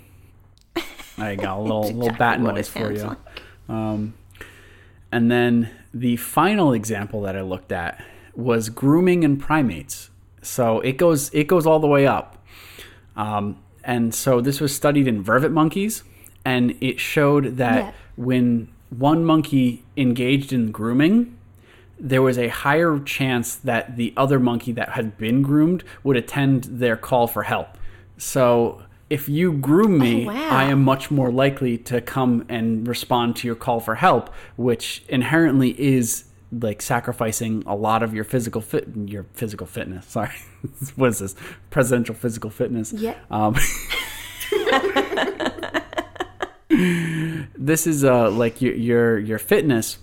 [1.18, 3.04] I got a little It's little bat what noise for you.
[3.04, 3.18] like.
[3.68, 4.14] Um,
[5.16, 8.04] and then the final example that I looked at
[8.36, 10.10] was grooming in primates.
[10.42, 12.38] So it goes it goes all the way up.
[13.16, 16.04] Um, and so this was studied in vervet monkeys,
[16.44, 17.92] and it showed that Yeah.
[18.18, 21.38] when one monkey engaged in grooming,
[21.98, 26.66] there was a higher chance that the other monkey that had been groomed would attend
[26.66, 27.78] their call for help.
[28.18, 30.50] So if you groom me, Oh, wow.
[30.50, 35.04] I am much more likely to come and respond to your call for help, which
[35.08, 40.06] inherently is like sacrificing a lot of your physical fit your physical fitness.
[40.18, 40.32] Sorry.
[40.96, 41.36] what is this?
[41.70, 42.94] Presidential physical fitness.
[42.94, 43.16] Yeah.
[43.30, 43.56] Um,
[47.58, 49.98] this is uh like your your your fitness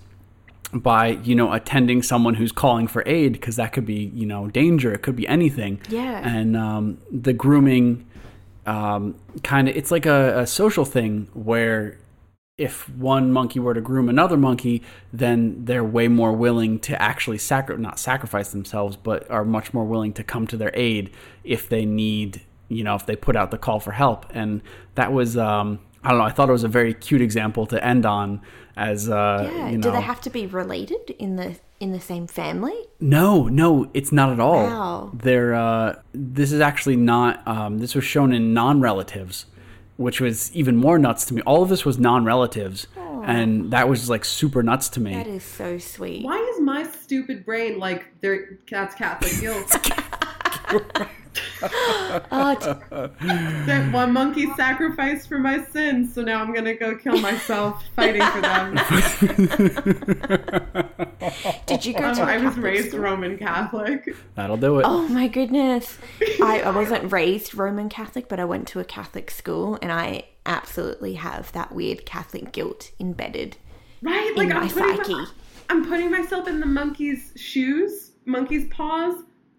[0.73, 4.47] by you know attending someone who's calling for aid because that could be you know
[4.47, 6.21] danger it could be anything Yeah.
[6.27, 8.05] and um, the grooming
[8.65, 11.97] um, kind of it's like a, a social thing where
[12.57, 17.37] if one monkey were to groom another monkey then they're way more willing to actually
[17.37, 21.09] sacri- not sacrifice themselves but are much more willing to come to their aid
[21.43, 24.61] if they need you know if they put out the call for help and
[24.95, 26.25] that was um, I don't know.
[26.25, 28.41] I thought it was a very cute example to end on.
[28.75, 29.69] As uh, Yeah.
[29.69, 32.73] you know, Do they have to be related in the in the same family?
[32.99, 34.63] no, no, it's not at all.
[34.63, 35.11] Wow.
[35.13, 37.45] They're uh, this is actually not.
[37.45, 39.45] Um, this was shown in non-relatives,
[39.97, 41.41] which was even more nuts to me.
[41.41, 42.87] All of this was non-relatives,
[43.25, 45.13] and that was like super nuts to me.
[45.13, 46.23] That is so sweet.
[46.23, 48.57] Why is my stupid brain like there?
[48.71, 49.69] That's Catholic guilt.
[52.31, 57.17] Oh, t- that one monkey sacrificed for my sins, so now I'm gonna go kill
[57.19, 58.75] myself fighting for them.
[61.65, 62.21] did you go Um, to?
[62.21, 62.99] a I was raised school?
[63.01, 64.15] Roman Catholic.
[64.35, 64.85] That'll do it.
[64.87, 65.97] Oh my goodness.
[66.41, 70.25] I, I wasn't raised Roman Catholic, but I went to a Catholic school and I
[70.45, 73.57] absolutely have that weird Catholic guilt embedded
[74.01, 74.33] Right?
[74.35, 75.13] Like in my I'm putting, psyche.
[75.13, 75.27] my-
[75.69, 79.15] I'm putting myself in the monkey's shoes, monkey's paws.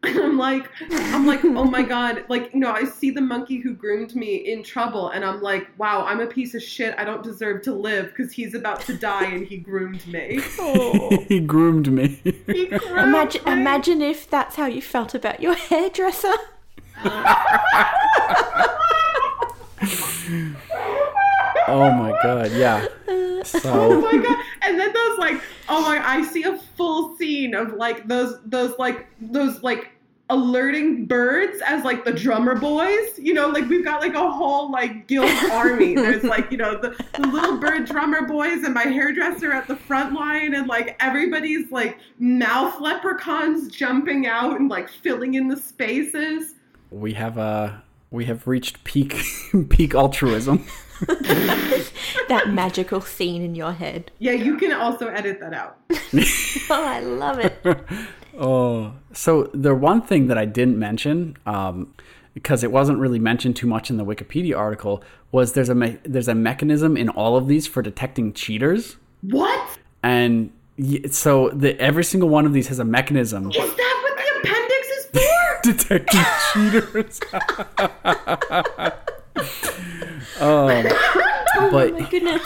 [0.07, 2.24] And I'm like, I'm like, oh my god!
[2.28, 5.68] Like, you know, I see the monkey who groomed me in trouble, and I'm like,
[5.78, 6.94] wow, I'm a piece of shit.
[6.98, 10.40] I don't deserve to live because he's about to die, and he groomed me.
[11.28, 12.20] he groomed me.
[12.46, 13.52] He groomed Imagine, me.
[13.52, 16.34] imagine if that's how you felt about your hairdresser.
[21.66, 22.86] oh my god, yeah.
[23.09, 24.36] Oh my god!
[24.62, 26.00] And then those like, oh my!
[26.07, 29.90] I see a full scene of like those those like those like
[30.31, 33.18] alerting birds as like the drummer boys.
[33.18, 35.95] You know, like we've got like a whole like guild army.
[35.95, 39.77] There's like you know the, the little bird drummer boys and my hairdresser at the
[39.77, 45.57] front line, and like everybody's like mouth leprechauns jumping out and like filling in the
[45.57, 46.55] spaces.
[46.91, 47.72] we have uh
[48.11, 49.16] we have reached peak
[49.68, 50.64] peak altruism.
[52.29, 54.11] That magical scene in your head.
[54.20, 55.77] Yeah, you can also edit that out.
[56.70, 57.55] Oh, I love it.
[58.39, 61.95] Oh, so the one thing that I didn't mention, um,
[62.35, 65.99] because it wasn't really mentioned too much in the Wikipedia article, was there's a me-
[66.05, 71.78] there's a mechanism in all of these for detecting cheaters, What and y- so the
[71.80, 74.01] every single one of these has a mechanism is that?
[74.03, 75.61] What the appendix is for?
[75.70, 77.20] detecting cheaters.
[80.41, 80.85] um,
[81.70, 82.43] but My goodness.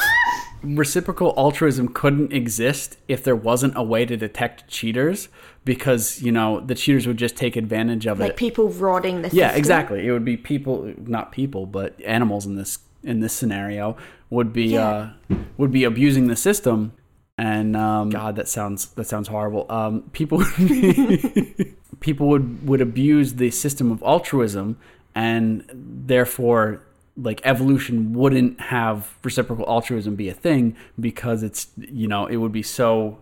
[0.62, 5.28] Reciprocal altruism couldn't exist if there wasn't a way to detect cheaters
[5.64, 8.24] because you know the cheaters would just take advantage of it.
[8.24, 9.59] Like people rotting the yeah system.
[9.59, 13.96] exactly it would be people not people but animals in this in this scenario
[14.30, 15.11] would be Yeah.
[15.30, 16.92] uh would be abusing the system
[17.36, 22.80] and um god that sounds that sounds horrible um people would be, people would would
[22.80, 24.76] abuse the system of altruism
[25.14, 26.82] and therefore
[27.20, 32.52] like evolution wouldn't have reciprocal altruism be a thing because it's you know it would
[32.52, 33.18] be so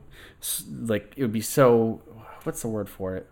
[0.83, 2.01] like it would be so
[2.45, 3.27] what's the word for it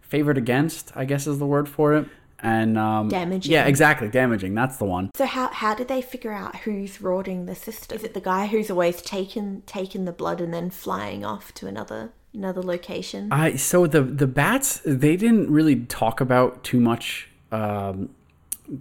[0.00, 2.06] favored against i guess is the word for it
[2.38, 3.50] and um Damaging.
[3.50, 7.46] yeah exactly damaging that's the one So how how did they figure out who's rotting
[7.46, 7.96] the system?
[7.96, 11.66] Is it the guy who's always taken taken the blood and then flying off to
[11.66, 13.32] another another location?
[13.32, 18.10] I so the the bats they didn't really talk about too much um,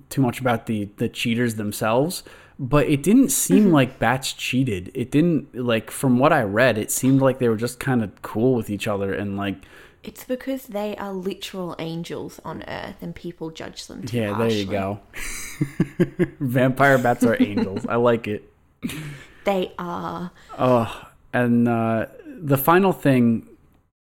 [0.10, 2.24] too much about the the cheaters themselves,
[2.58, 4.92] but it didn't seem like bats cheated.
[4.94, 8.22] It didn't like from what I read, it seemed like they were just kind of
[8.22, 9.58] cool with each other and like
[10.04, 14.52] It's because they are literal angels on Earth, and people judge them too yeah, there
[14.52, 15.00] you go.
[16.40, 17.86] Vampire bats are angels.
[17.88, 18.52] I like it.
[19.44, 20.32] They are.
[20.58, 23.48] Oh, and uh, the final thing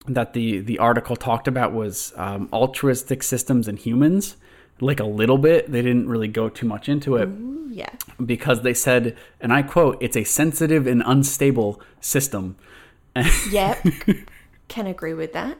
[0.06, 4.36] that the the article talked about was um, altruistic systems and humans.
[4.80, 7.90] Like a little bit, they didn't really go too much into it Ooh, yeah.
[8.24, 12.56] because they said, and I quote, "It's a sensitive and unstable system."
[13.50, 13.86] Yep.
[14.68, 15.56] Can agree with that.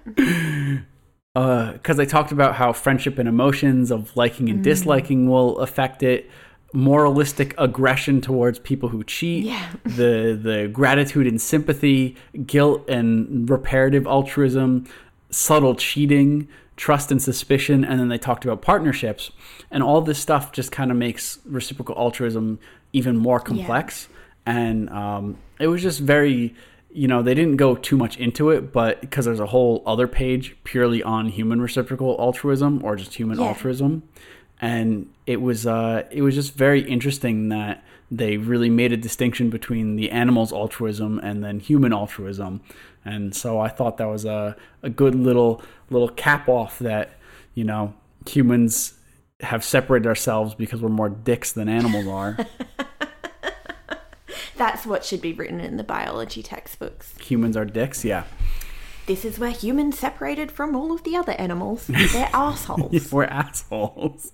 [1.34, 4.64] Uh, because they talked about how friendship and emotions of liking and mm-hmm.
[4.64, 6.30] disliking will affect it
[6.72, 9.70] moralistic aggression towards people who cheat Yeah.
[9.84, 14.86] the the gratitude and sympathy guilt and reparative altruism
[15.30, 19.30] subtle cheating trust and suspicion and then they talked about partnerships
[19.70, 22.58] and all this stuff just kind of makes reciprocal altruism
[22.92, 24.08] even more complex.
[24.44, 26.54] And um, it was just very
[26.92, 30.08] you know they didn't go too much into it but because there's a whole other
[30.08, 33.48] page purely on human reciprocal altruism or just human Yeah.
[33.48, 34.02] altruism.
[34.60, 39.50] And it was uh, it was just very interesting that they really made a distinction
[39.50, 42.60] between the animal's altruism and then human altruism
[43.06, 47.12] and so I thought that was a, a good little little cap off that
[47.54, 47.94] you know
[48.28, 48.94] humans
[49.40, 52.36] have separated ourselves because we're more dicks than animals are
[54.56, 57.14] That's what should be written in the biology textbooks.
[57.20, 58.24] humans are dicks yeah
[59.06, 61.86] This is where humans separated from all of the other animals.
[61.86, 63.12] They're assholes.
[63.12, 64.32] we're assholes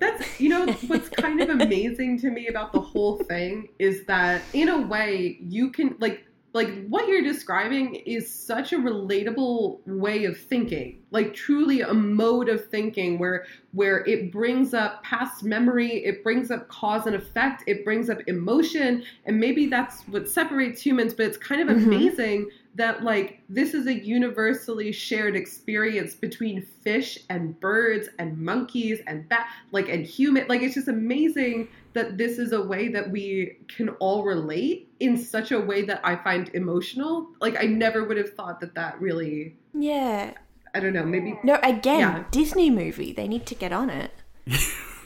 [0.00, 4.40] That's you know what's kind of amazing to me about the whole thing is that
[4.54, 6.24] in a way you can like
[6.54, 12.48] like what you're describing is such a relatable way of thinking like truly a mode
[12.48, 17.62] of thinking where where it brings up past memory it brings up cause and effect
[17.66, 21.84] it brings up emotion and maybe that's what separates humans but it's kind of Mhm.
[21.86, 29.00] amazing that like this is a universally shared experience between fish and birds and monkeys
[29.06, 33.10] and bat like and human like it's just amazing that this is a way that
[33.10, 38.04] we can all relate in such a way that I find emotional like I never
[38.04, 40.32] would have thought that that really Yeah.
[40.74, 42.24] I don't know maybe No, again, Yeah.
[42.30, 43.12] Disney movie.
[43.12, 44.12] They need to get on it.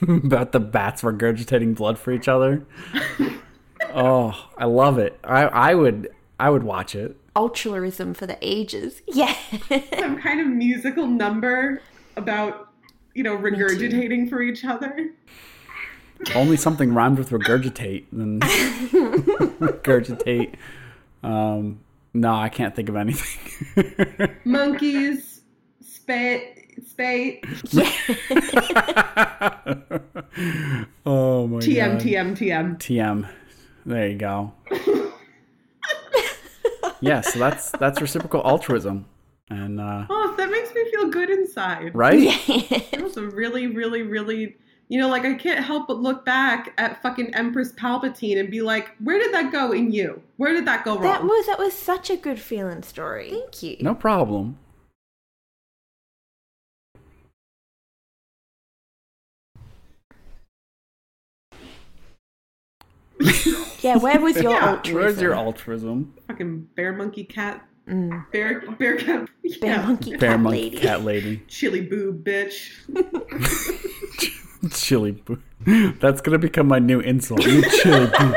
[0.02, 2.66] about the bats regurgitating blood for each other
[3.94, 6.12] oh i love it i i would
[6.43, 7.16] i would watch it.
[7.36, 9.01] Altruism for the ages.
[9.14, 9.32] Yeah.
[9.99, 11.80] some kind of musical number
[12.16, 12.68] about
[13.14, 15.11] you know regurgitating for each other.
[16.34, 18.40] Only something rhymed with regurgitate than
[19.61, 20.55] regurgitate.
[21.22, 21.78] Um
[22.12, 24.36] no i can't think of anything.
[24.45, 25.43] Monkeys
[25.80, 27.45] spit spate.
[31.07, 31.62] Oh my god.
[31.62, 33.28] Tm god tm tm tm
[33.86, 34.53] there you go
[37.03, 39.05] yeah so that's that's reciprocal altruism
[39.50, 44.03] and uh oh that makes me feel good inside right It was a really, really,
[44.03, 44.57] really,
[44.88, 48.61] you know, like I can't help but look back at fucking Empress Palpatine and be
[48.62, 50.22] like, where did that go in you?
[50.36, 51.03] Where did that go wrong?
[51.03, 53.30] that was that was such a good feeling story.
[53.30, 53.76] Thank you.
[53.80, 54.59] no problem
[63.80, 64.94] Yeah, where was your Yeah, altruism?
[65.00, 68.30] where's your altruism fucking bear monkey cat, Mm.
[68.30, 69.28] bear, bear cat,
[69.60, 69.82] Bear yeah.
[69.86, 70.78] monkey bear cat monkey lady?
[70.78, 72.70] cat lady chili boob bitch.
[74.72, 75.38] chili boo
[76.00, 78.34] that's gonna become my new insult you chili boo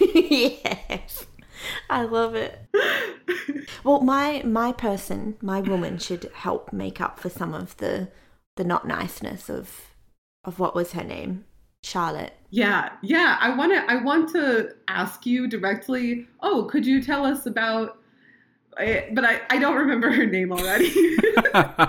[0.14, 1.26] yes.
[1.90, 2.58] I love it.
[3.82, 8.08] Well, my my person, my woman should help make up for some of the
[8.56, 9.86] the not niceness of
[10.44, 11.44] of what was her name?
[11.82, 12.34] Charlotte.
[12.50, 13.36] Yeah, yeah.
[13.40, 13.90] I want to.
[13.90, 16.26] I want to ask you directly.
[16.40, 17.96] Oh, could you tell us about?
[18.76, 20.92] But I, I don't remember her name already.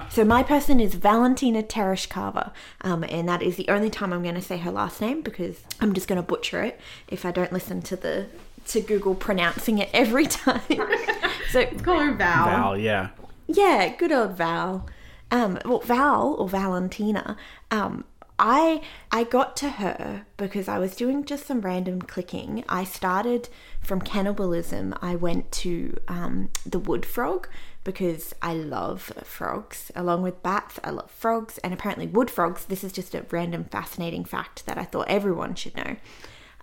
[0.10, 4.36] So my person is Valentina Tereshkova, um, and that is the only time I'm going
[4.36, 6.80] to say her last name because I'm just going to butcher it
[7.10, 8.26] if I don't listen to the
[8.68, 10.62] to Google pronouncing it every time.
[11.52, 12.46] so Call her Val.
[12.46, 13.10] val yeah
[13.48, 14.88] Yeah, good old Val.
[15.30, 17.38] Um, well, Val or Valentina.
[17.70, 18.06] Um,
[18.40, 18.82] I
[19.12, 22.64] I got to her because I was doing just some random clicking.
[22.70, 23.50] I started
[23.82, 24.96] from cannibalism.
[25.02, 27.50] I went to um, the wood frog
[27.84, 29.92] because I love frogs.
[29.96, 32.66] Along with bats, I love frogs, and apparently wood frogs.
[32.66, 35.98] This is just a random fascinating fact that I thought everyone should know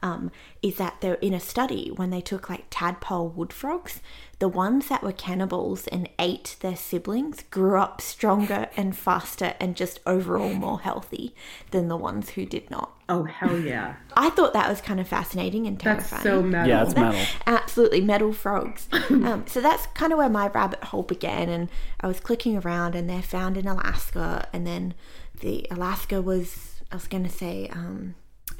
[0.07, 0.31] um,
[0.63, 4.01] is that they're in a study when they took like tadpole wood frogs,
[4.39, 9.75] the ones that were cannibals and ate their siblings grew up stronger and faster and
[9.75, 11.35] just overall more healthy
[11.71, 12.93] than the ones who did not.
[13.09, 13.97] Oh hell yeah!
[14.17, 16.11] I thought that was kind of fascinating and terrifying.
[16.11, 16.45] That's terrifying.
[16.45, 16.69] so metal.
[16.69, 17.27] Yeah, it's metal.
[17.47, 18.89] Absolutely, metal frogs.
[19.11, 21.69] um, so that's kind of where my rabbit hole began, and
[22.01, 24.95] I was clicking around, and they're found in Alaska, and then
[25.41, 28.17] the Alaska was, I was going to say, um,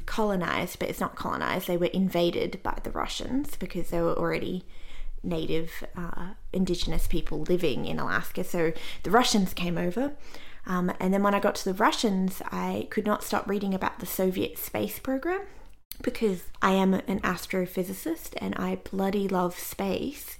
[0.07, 1.67] colonized, but it's not colonized.
[1.67, 4.65] They were invaded by the Russians because they were already
[5.21, 8.43] native uh, indigenous people living in Alaska.
[8.43, 10.13] So the Russians came over.
[10.65, 13.99] Um, and then when I got to the Russians, I could not stop reading about
[13.99, 15.41] the Soviet space program
[16.01, 20.37] because I am an astrophysicist and I bloody love space.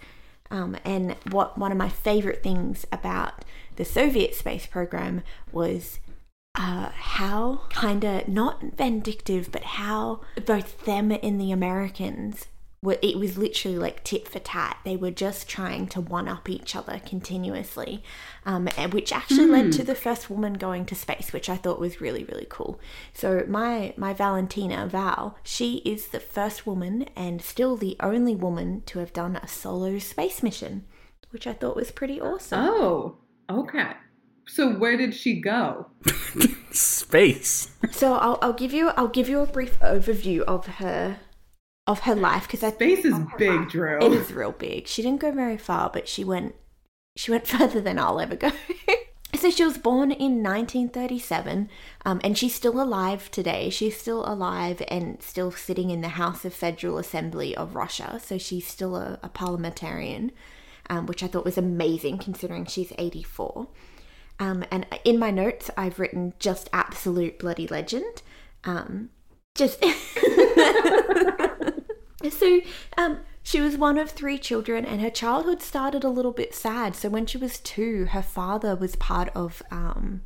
[0.50, 3.44] Um, and what one of my favorite things about
[3.76, 6.00] the Soviet space program was
[6.58, 12.48] uh, how kind of not vindictive, but how both them and the Americans
[12.82, 12.98] were.
[13.04, 14.80] It was literally like tit for tat.
[14.84, 18.04] They were just trying to one up each other continuously,
[18.44, 22.02] um, which actually led to the first woman going to space, which I thought was
[22.02, 22.80] really really cool.
[23.14, 28.82] So my my Valentina Val, she is the first woman and still the only woman
[28.88, 30.86] to have done a solo space mission,
[31.30, 32.62] which I thought was pretty awesome.
[32.64, 33.94] Oh, okay.
[34.48, 35.88] So where did she go?
[36.72, 37.72] Space.
[37.92, 41.20] So I'll, I'll give you I'll give you a brief overview of her
[41.86, 44.00] of her life because I Space is big, Drew.
[44.00, 44.88] it is real big.
[44.88, 46.56] She didn't go very far, but she went
[47.16, 48.52] she went further than I'll ever go.
[49.36, 51.70] so she was born in 1937,
[52.06, 53.70] um, and she's still alive today.
[53.70, 58.20] She's still alive and still sitting in the House of Federal Assembly of Russia.
[58.24, 60.32] So she's still a, a parliamentarian,
[60.90, 63.68] um, which I thought was amazing considering she's 84.
[64.40, 68.22] Um, and in my notes, I've written just absolute bloody legend.
[68.64, 69.10] Um,
[69.56, 69.84] just
[72.30, 72.62] so
[72.98, 76.96] um, she was one of three children, and her childhood started a little bit sad.
[76.96, 80.22] So when she was two, her father was part of um,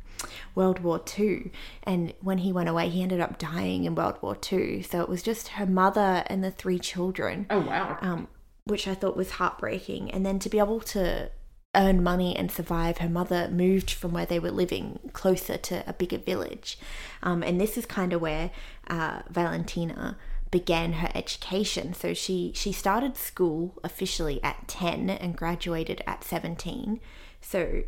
[0.54, 1.50] World War Two,
[1.82, 4.82] and when he went away, he ended up dying in World War Two.
[4.82, 7.96] So it was just her mother and the three children oh wow.
[8.02, 8.28] um,
[8.64, 10.10] which I thought was heartbreaking.
[10.10, 11.30] And then to be able to
[11.74, 15.92] earn money and survive, her mother moved from where they were living closer to a
[15.92, 16.78] bigger village.
[17.22, 18.50] Um, and this is kind of where
[18.88, 20.18] uh, Valentina
[20.50, 21.94] began her education.
[21.94, 27.00] So she she started school officially at 10 and graduated at 17.
[27.40, 27.82] So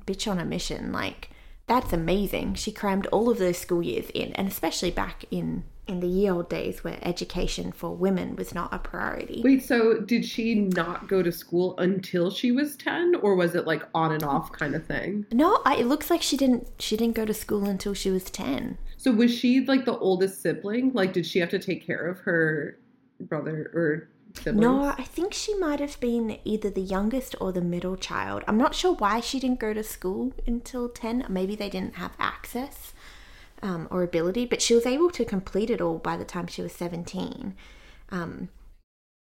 [0.00, 1.30] bitch on a mission like
[1.66, 2.54] that's amazing.
[2.54, 6.28] She crammed all of those school years in and especially back in in the ye
[6.28, 9.42] old days where education for women was not a priority.
[9.44, 13.66] Wait, so did she not go to school until she was 10 or was it
[13.66, 15.26] like on and off kind of thing?
[15.32, 18.24] No, I, it looks like she didn't she didn't go to school until she was
[18.24, 18.78] 10.
[18.96, 20.92] So was she like the oldest sibling?
[20.92, 22.78] Like did she have to take care of her
[23.20, 24.60] brother or siblings?
[24.60, 28.42] No, I think she might have been either the youngest or the middle child.
[28.48, 31.26] I'm not sure why she didn't go to school until 10.
[31.28, 32.92] Maybe they didn't have access
[33.62, 36.62] um, or ability, but she was able to complete it all by the time she
[36.62, 37.54] was 17.
[38.10, 38.48] Um,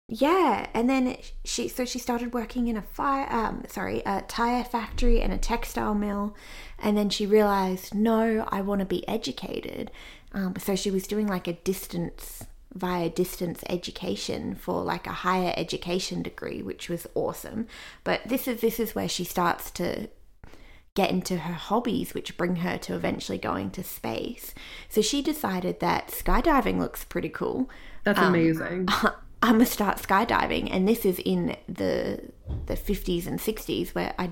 [0.08, 4.62] yeah, and then she so she started working in a fire um sorry, a tire
[4.62, 6.36] factory and a textile mill,
[6.78, 9.90] and then she realized, no, I want to be educated.
[10.32, 15.52] Um, so she was doing like a distance via distance education for like a higher
[15.56, 17.66] education degree, which was awesome.
[18.04, 20.08] But this is this is where she starts to
[20.96, 24.52] get into her hobbies, which bring her to eventually going to space.
[24.88, 27.70] So she decided that skydiving looks pretty cool.
[28.02, 28.88] That's Um, amazing.
[29.42, 32.20] I'm gonna start skydiving, and this is in the
[32.66, 34.30] the 50s and 60s where I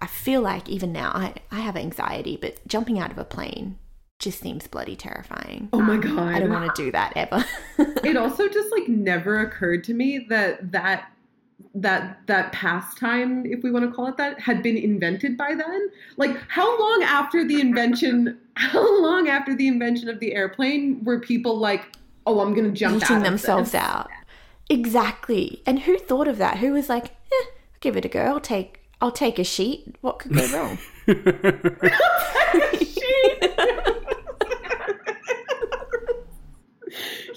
[0.00, 3.78] I feel like even now I I have anxiety, but jumping out of a plane
[4.18, 5.68] just seems bloody terrifying.
[5.72, 6.34] Oh my god.
[6.34, 7.44] I don't want to do that ever.
[8.02, 11.10] it also just like never occurred to me that that
[11.76, 15.90] that that pastime if we want to call it that had been invented by then
[16.16, 21.18] like how long after the invention how long after the invention of the airplane were
[21.18, 21.84] people like
[22.26, 23.80] oh i'm gonna jump Eating out of themselves this.
[23.80, 24.08] out.
[24.70, 25.62] Exactly.
[25.66, 26.58] And who thought of that?
[26.58, 27.46] Who was like, eh,
[27.80, 28.20] give it a go.
[28.20, 29.96] I'll take I'll take a sheet.
[30.00, 30.78] What could go wrong?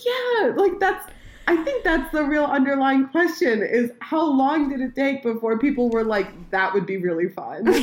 [0.05, 1.05] yeah like that's
[1.47, 5.89] i think that's the real underlying question is how long did it take before people
[5.89, 7.63] were like that would be really fun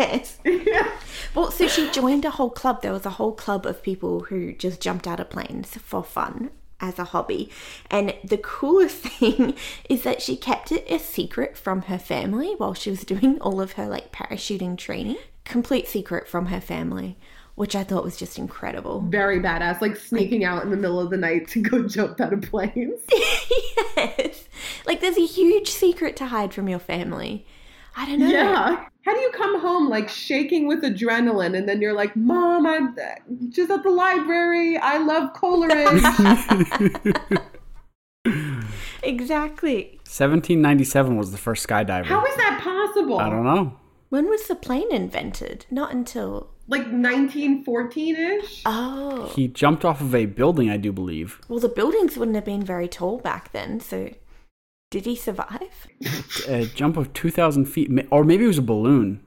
[0.00, 0.38] yes.
[0.44, 0.90] yeah.
[1.34, 2.82] Well, so she joined a whole club.
[2.82, 6.50] There was a whole club of people who just jumped out of planes for fun
[6.80, 7.50] as a hobby.
[7.90, 9.54] And the coolest thing
[9.88, 13.60] is that she kept it a secret from her family while she was doing all
[13.60, 15.18] of her like parachuting training.
[15.44, 17.16] Complete secret from her family,
[17.60, 19.02] which I thought was just incredible.
[19.10, 22.32] very badass like sneaking out in the middle of the night to go jump out
[22.32, 24.48] of planes yes.
[24.86, 27.46] Like there's a huge secret to hide from your family.
[27.94, 28.28] I don't know.
[28.30, 28.86] Yeah.
[29.04, 32.96] How do you come home like shaking with adrenaline and then you're like, Mom, I'm
[33.50, 34.78] just at the library.
[34.78, 36.02] I love Coleridge.
[39.02, 39.98] Exactly.
[40.04, 42.06] 1797 was the first skydiver.
[42.06, 43.18] How is that possible?
[43.18, 43.76] I don't know.
[44.10, 45.66] When was the plane invented?
[45.70, 46.50] Not until.
[46.70, 48.62] Like 1914 ish?
[48.64, 49.32] Oh.
[49.34, 51.40] He jumped off of a building, I do believe.
[51.48, 54.14] Well, the buildings wouldn't have been very tall back then, so.
[54.92, 55.88] Did he survive?
[56.46, 59.20] A jump of 2,000 feet, or maybe it was a balloon.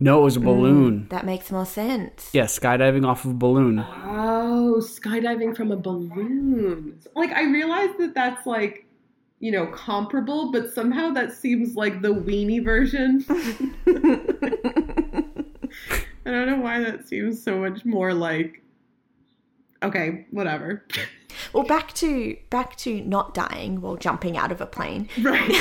[0.00, 1.02] No, it was a balloon.
[1.02, 2.30] Mm, that makes more sense.
[2.32, 3.78] Yeah, skydiving off of a balloon.
[3.78, 6.98] Oh, skydiving from a balloon.
[7.14, 8.84] Like, I realize that that's like,
[9.38, 13.24] you know, comparable, but somehow that seems like the weenie version.
[16.26, 18.62] I don't know why that seems so much more like.
[19.82, 20.84] Okay, whatever.
[21.52, 25.08] Well, back to back to not dying while jumping out of a plane.
[25.20, 25.52] Right.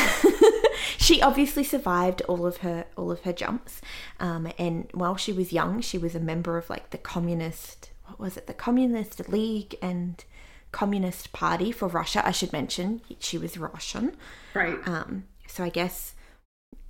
[0.98, 3.82] she obviously survived all of her all of her jumps,
[4.20, 7.92] um, and while she was young, she was a member of like the communist.
[8.06, 8.48] What was it?
[8.48, 10.24] The Communist League and
[10.72, 12.26] Communist Party for Russia.
[12.26, 14.16] I should mention she was Russian.
[14.54, 14.80] Right.
[14.88, 16.16] Um, so I guess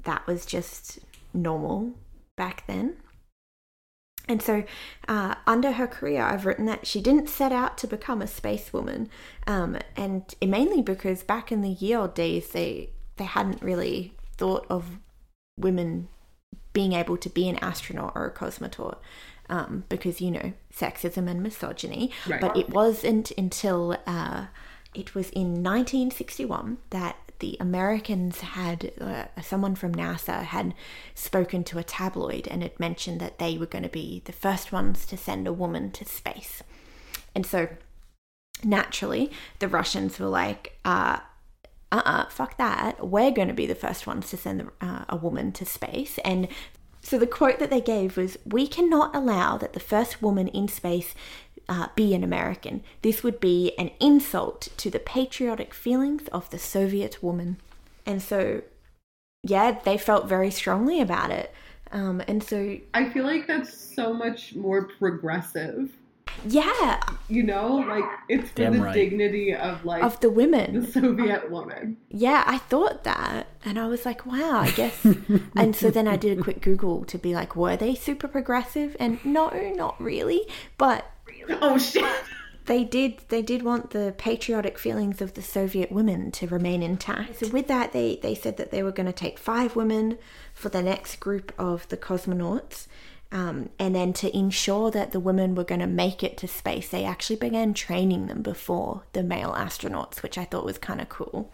[0.03, 0.99] that was just
[1.33, 1.93] normal
[2.35, 2.97] back then.
[4.27, 4.63] And so,
[5.07, 9.07] uh, under her career, I've written that she didn't set out to become a spacewoman,
[9.45, 14.65] um, and mainly because back in the ye old days, they they hadn't really thought
[14.69, 14.99] of
[15.57, 16.09] women
[16.73, 18.97] being able to be an astronaut or a cosmonaut,
[19.49, 22.11] um, because you know sexism and misogyny.
[22.27, 22.41] Right.
[22.41, 24.47] But it wasn't until uh,
[24.93, 30.73] it was in 1961 that the Americans had uh, someone from NASA had
[31.13, 34.71] spoken to a tabloid and had mentioned that they were going to be the first
[34.71, 36.63] ones to send a woman to space.
[37.35, 37.69] And so
[38.63, 41.19] naturally, the Russians were like, uh,
[41.91, 43.07] uh fuck that.
[43.07, 46.17] We're going to be the first ones to send uh, a woman to space.
[46.25, 46.47] And
[47.01, 50.67] so the quote that they gave was We cannot allow that the first woman in
[50.67, 51.15] space
[51.69, 52.83] uh, be an American.
[53.01, 57.57] This would be an insult to the patriotic feelings of the Soviet woman.
[58.05, 58.61] And so,
[59.43, 61.53] yeah, they felt very strongly about it.
[61.91, 65.91] Um, and so, I feel like that's so much more progressive.
[66.45, 66.99] yeah,
[67.29, 68.93] You know, like it's for Damn the right.
[68.93, 70.81] dignity of like of the women.
[70.81, 71.97] the Soviet woman.
[72.09, 73.47] Yeah, I thought that.
[73.65, 75.05] And I was like, wow, I guess.
[75.55, 78.95] and so then I did a quick Google to be like, were they super progressive?
[78.99, 80.47] And no, not really.
[80.77, 81.09] But
[81.61, 82.05] Oh shit.
[82.65, 87.39] they did they did want the patriotic feelings of the Soviet women to remain intact.
[87.39, 90.17] So with that they, they said that they were going to take five women
[90.53, 92.87] for the next group of the cosmonauts.
[93.29, 96.87] Um, and then to ensure that the women were going to make it to space,
[96.87, 101.09] they actually began training them before the male astronauts, which I thought was kind of
[101.09, 101.51] cool.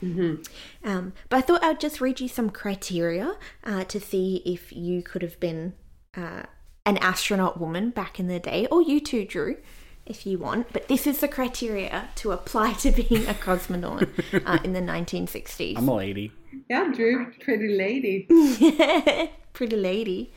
[0.84, 5.02] Um, but I thought I'd just read you some criteria uh, to see if you
[5.02, 5.74] could have been
[6.16, 6.44] uh,
[6.86, 9.58] an astronaut woman back in the day, or you too, Drew,
[10.06, 10.72] if you want.
[10.74, 14.10] But this is the criteria to apply to being a cosmonaut
[14.46, 15.78] uh, in the 1960s.
[15.78, 16.32] I'm a lady.
[16.70, 18.28] Yeah, Drew, pretty lady.
[18.30, 20.34] yeah, Pretty lady.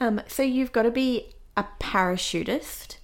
[0.00, 2.96] Um, so you've got to be a parachutist,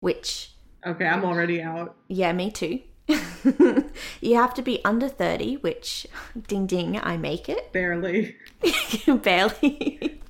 [0.00, 0.52] which,
[0.86, 1.96] Okay, I'm already out.
[2.08, 2.80] yeah, me too.
[4.20, 6.06] you have to be under 30, which,
[6.48, 7.72] ding ding, I make it.
[7.72, 8.36] Barely.
[9.06, 10.20] Barely.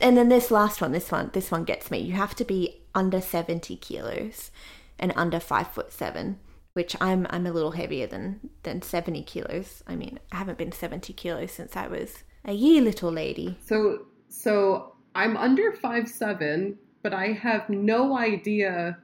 [0.00, 1.98] and then this last one, this one, this one gets me.
[1.98, 4.50] You have to be under 70 kilos
[4.98, 6.38] and under five foot seven,
[6.74, 9.82] which I'm I'm a little heavier than than 70 kilos.
[9.86, 13.58] I mean, I haven't been 70 kilos since I was a year little lady.
[13.64, 18.98] So so I'm under five seven, but I have no idea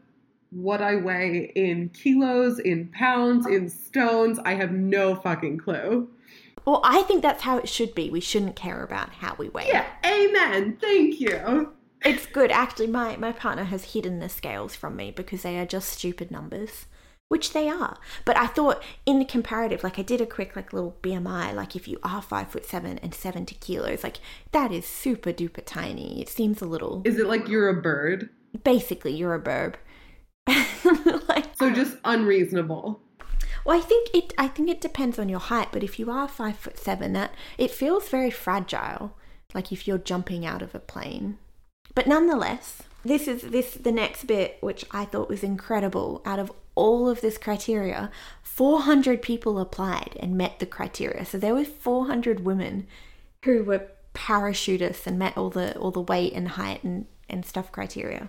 [0.51, 4.39] what I weigh in kilos, in pounds, in stones.
[4.45, 6.09] I have no fucking clue.
[6.65, 8.11] Well, I think that's how it should be.
[8.11, 9.69] We shouldn't care about how we weigh.
[9.69, 10.79] Yeah, amen.
[10.81, 11.73] Thank you.
[12.05, 12.51] It's good.
[12.53, 16.31] Actually, my, my partner has hidden the scales from me because they are just stupid
[16.31, 16.87] numbers,
[17.29, 17.97] which they are.
[18.25, 21.75] But I thought in the comparative, like I did a quick like little BMI, like
[21.75, 24.19] if you are five foot seven and 70 kilos, like
[24.53, 26.21] that is super duper tiny.
[26.21, 28.29] It seems a little, Is it like you're a bird?
[28.63, 29.75] basically, you're a burb.
[31.29, 33.01] like, So just unreasonable.
[33.65, 34.33] well, I think it.
[34.39, 35.69] I think it depends on your height.
[35.73, 39.17] But if you are five foot seven, that it feels very fragile.
[39.55, 41.39] Like if you're jumping out of a plane.
[41.97, 46.23] But nonetheless, this is this the next bit, which I thought was incredible.
[46.27, 48.11] Out of all of this criteria,
[48.43, 51.25] 400 people applied and met the criteria.
[51.25, 52.87] So there were 400 women
[53.45, 57.73] who were parachutists and met all the all the weight and height and and stuff
[57.73, 58.29] criteria.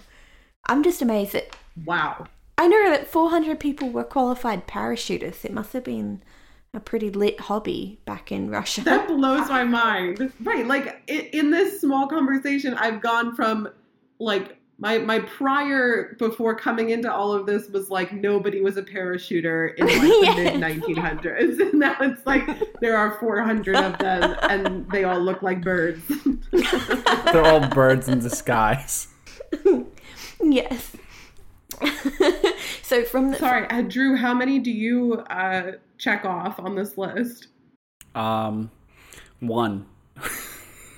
[0.68, 2.28] I'm just amazed that Wow.
[2.58, 5.44] I know that 400 people were qualified parachutists.
[5.44, 6.24] It must have been
[6.74, 8.82] a pretty lit hobby back in Russia.
[8.82, 10.32] That blows my mind.
[10.42, 13.70] Right, like in this small conversation, I've gone from
[14.20, 18.84] like my my prior before coming into all of this was like nobody was a
[18.84, 20.36] parachuter in like the Yeah.
[20.36, 20.54] mid
[20.84, 22.48] 1900s, and now it's like
[22.80, 26.02] there are 400 of them, and they all look like birds.
[26.52, 29.08] They're all birds in disguise.
[30.44, 30.96] yes.
[32.84, 36.98] so from the Sorry, uh, Drew, how many do you uh, check off on this
[36.98, 37.48] list?
[38.16, 38.72] Um,
[39.40, 39.86] one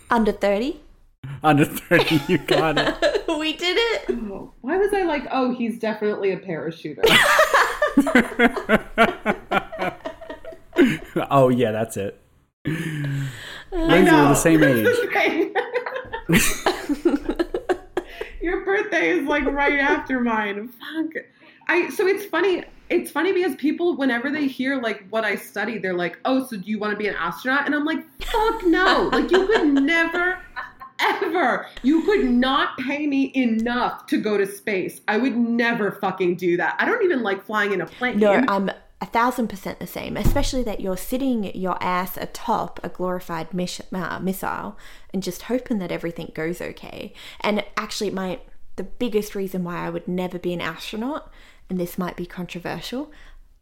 [0.10, 0.80] under 30,
[1.44, 2.22] under thirty.
[2.28, 3.26] You got it.
[3.40, 4.06] we did it.
[4.10, 7.04] Oh, why was I like, oh, he's definitely a parachuter?
[11.30, 12.22] oh yeah, that's it.
[13.72, 14.88] Lindsay, we're the same age.
[18.42, 20.70] Your birthday is like right after mine.
[20.70, 21.24] Fuck.
[21.68, 22.64] I so it's funny.
[22.90, 26.58] It's funny because people, whenever they hear like what I study, they're like, "Oh, so
[26.58, 29.10] do you want to be an astronaut?" And I'm like, "Fuck no!
[29.12, 30.40] Like you could never,
[31.00, 35.02] ever, you could not pay me enough to go to space.
[35.08, 36.76] I would never fucking do that.
[36.80, 38.20] I don't even like flying in a plane.
[38.20, 38.72] No, I'm
[39.02, 43.82] a thousand percent the same, especially that you're sitting your ass atop a glorified miss-
[43.94, 44.78] uh, missile
[45.14, 47.14] and just hoping that everything goes okay.
[47.42, 48.40] And actually, my
[48.76, 51.30] the biggest reason why I would never be an astronaut,
[51.70, 53.12] and this might be controversial,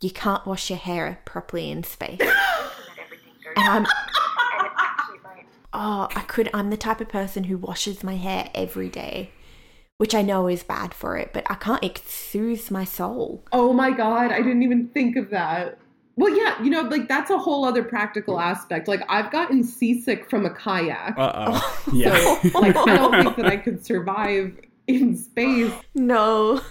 [0.01, 2.19] you can't wash your hair properly in space.
[3.55, 3.85] and I'm
[5.73, 6.49] oh, I could.
[6.53, 9.31] I'm the type of person who washes my hair every day,
[9.97, 11.84] which I know is bad for it, but I can't.
[11.84, 13.43] It soothes my soul.
[13.51, 15.79] Oh my god, I didn't even think of that.
[16.15, 18.88] Well, yeah, you know, like that's a whole other practical aspect.
[18.88, 21.15] Like I've gotten seasick from a kayak.
[21.17, 21.31] Uh
[21.61, 21.84] oh.
[21.93, 22.41] Yeah.
[22.41, 24.53] So, like, I don't think that I could survive
[24.88, 25.71] in space.
[25.93, 26.61] No.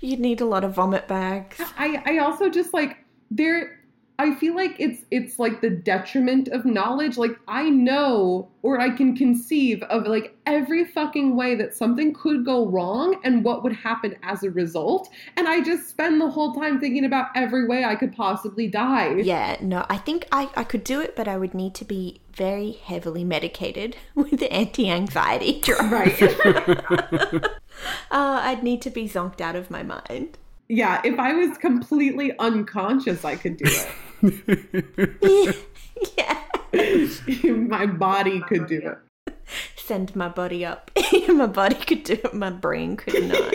[0.00, 1.60] You'd need a lot of vomit bags.
[1.78, 2.98] I, I also just like
[3.30, 3.79] there.
[4.20, 7.16] I feel like it's it's like the detriment of knowledge.
[7.16, 12.44] Like I know or I can conceive of like every fucking way that something could
[12.44, 15.08] go wrong and what would happen as a result.
[15.38, 19.14] And I just spend the whole time thinking about every way I could possibly die.
[19.14, 22.20] Yeah, no, I think I, I could do it, but I would need to be
[22.34, 26.20] very heavily medicated with anti anxiety drugs.
[26.20, 27.44] Right.
[28.10, 30.36] Uh, I'd need to be zonked out of my mind.
[30.68, 33.88] yeah, if I was completely unconscious, I could do it.
[36.16, 36.42] yeah.
[37.52, 38.98] My body could do it.
[39.76, 40.92] Send my body up.
[41.28, 43.52] my body could do it, my brain could not.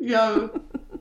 [0.00, 0.48] yeah.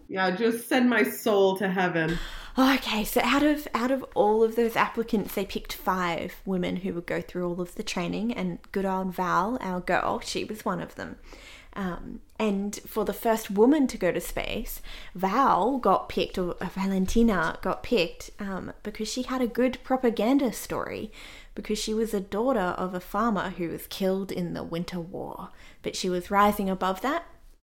[0.09, 2.19] Yeah, just send my soul to heaven.
[2.57, 6.93] Okay, so out of out of all of those applicants, they picked five women who
[6.93, 10.65] would go through all of the training, and good old Val, our girl, she was
[10.65, 11.17] one of them.
[11.73, 14.81] Um, and for the first woman to go to space,
[15.13, 21.11] Val got picked, or Valentina got picked, um, because she had a good propaganda story.
[21.55, 25.49] Because she was a daughter of a farmer who was killed in the Winter War,
[25.81, 27.25] but she was rising above that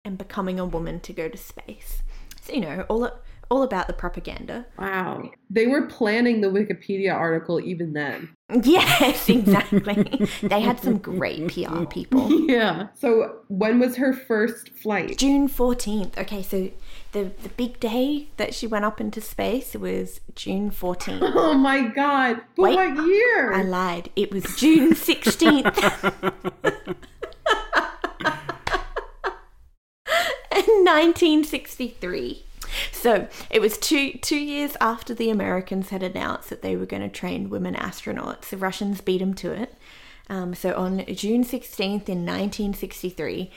[0.04, 2.02] and becoming a woman to go to space.
[2.40, 3.10] So you know all
[3.50, 4.66] all about the propaganda.
[4.78, 5.30] Wow.
[5.50, 8.36] They were planning the Wikipedia article even then.
[8.62, 10.28] Yes, exactly.
[10.42, 12.30] they had some great PR people.
[12.48, 12.88] Yeah.
[12.94, 15.18] So when was her first flight?
[15.18, 16.18] June 14th.
[16.18, 16.70] Okay, so
[17.12, 21.34] the, the big day that she went up into space was June 14th.
[21.46, 22.40] Oh my god.
[22.56, 22.76] But Wait.
[22.76, 23.52] what year?
[23.52, 24.10] I lied.
[24.16, 26.14] It was June 16th.
[30.86, 32.44] 1963.
[32.92, 37.02] So it was two two years after the Americans had announced that they were going
[37.02, 38.48] to train women astronauts.
[38.50, 39.74] The Russians beat them to it.
[40.28, 43.50] Um, so on June 16th in 1963,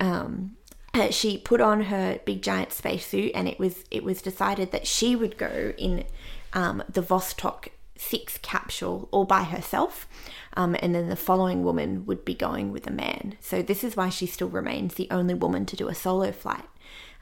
[0.00, 0.56] um,
[0.92, 4.86] uh, she put on her big giant spacesuit, and it was it was decided that
[4.86, 6.04] she would go in
[6.52, 10.08] um, the Vostok six capsule all by herself,
[10.56, 13.36] um, and then the following woman would be going with a man.
[13.40, 16.64] So this is why she still remains the only woman to do a solo flight.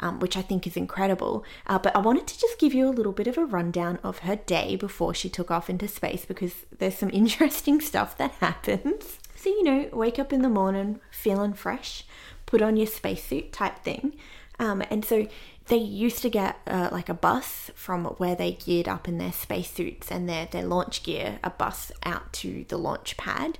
[0.04, 1.46] Um, which I think is incredible.
[1.66, 4.18] Uh, but I wanted to just give you a little bit of a rundown of
[4.18, 9.18] her day before she took off into space because there's some interesting stuff that happens.
[9.34, 12.04] So, you know, wake up in the morning feeling fresh,
[12.44, 14.14] put on your spacesuit type thing.
[14.58, 15.26] Um, and so
[15.68, 19.32] they used to get uh, like a bus from where they geared up in their
[19.32, 23.58] spacesuits and their, their launch gear, a bus out to the launch pad.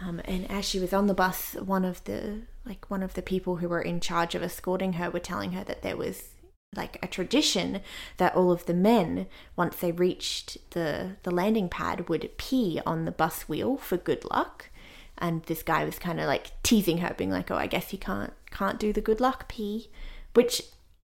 [0.00, 3.22] Um, and as she was on the bus, one of the like one of the
[3.22, 6.30] people who were in charge of escorting her were telling her that there was
[6.74, 7.80] like a tradition
[8.16, 13.04] that all of the men, once they reached the the landing pad, would pee on
[13.04, 14.70] the bus wheel for good luck.
[15.18, 17.98] And this guy was kind of like teasing her, being like, "Oh, I guess you
[17.98, 19.90] can't can't do the good luck pee,"
[20.34, 20.62] which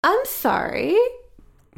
[0.04, 0.96] I'm sorry.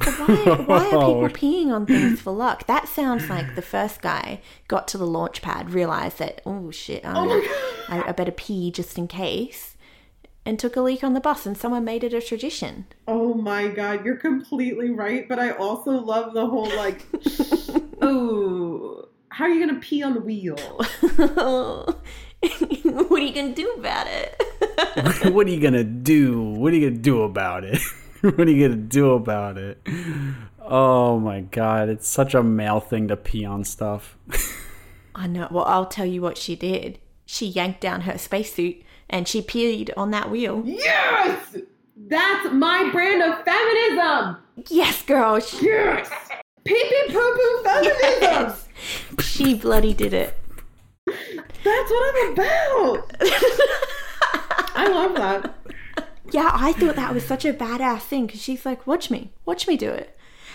[0.05, 2.67] Why, why are people peeing on things for luck?
[2.67, 7.05] That sounds like the first guy got to the launch pad, realized that, oh shit,
[7.05, 7.85] um, Oh.
[7.89, 9.77] I, I better pee just in case,
[10.47, 12.87] and took a leak on the bus, and someone made it a tradition.
[13.07, 17.05] Oh my god, you're completely right, but I also love the whole like
[18.03, 20.57] oh how are you gonna pee on the wheel?
[21.17, 25.33] what are you gonna do about it?
[25.33, 26.43] what are you gonna do?
[26.43, 27.79] What are you gonna do about it?
[28.21, 29.81] what are you gonna do about it?
[30.61, 34.17] Oh my god, it's such a male thing to pee on stuff.
[35.15, 35.49] I know.
[35.51, 36.99] Well, I'll tell you what she did.
[37.27, 40.63] She yanked down her spacesuit and she peed on that wheel.
[40.65, 41.57] Yes!
[41.97, 44.37] That's my brand of feminism!
[44.69, 45.39] Yes, girl.
[45.41, 46.11] She, Yes!
[46.65, 48.19] Pee pee poo poo feminism!
[48.21, 48.69] yes.
[49.21, 50.37] she bloody did it.
[51.07, 53.13] That's what I'm about!
[54.75, 55.55] I love that.
[56.31, 59.67] Yeah, I thought that was such a badass thing because she's like, watch me, watch
[59.67, 60.15] me do it.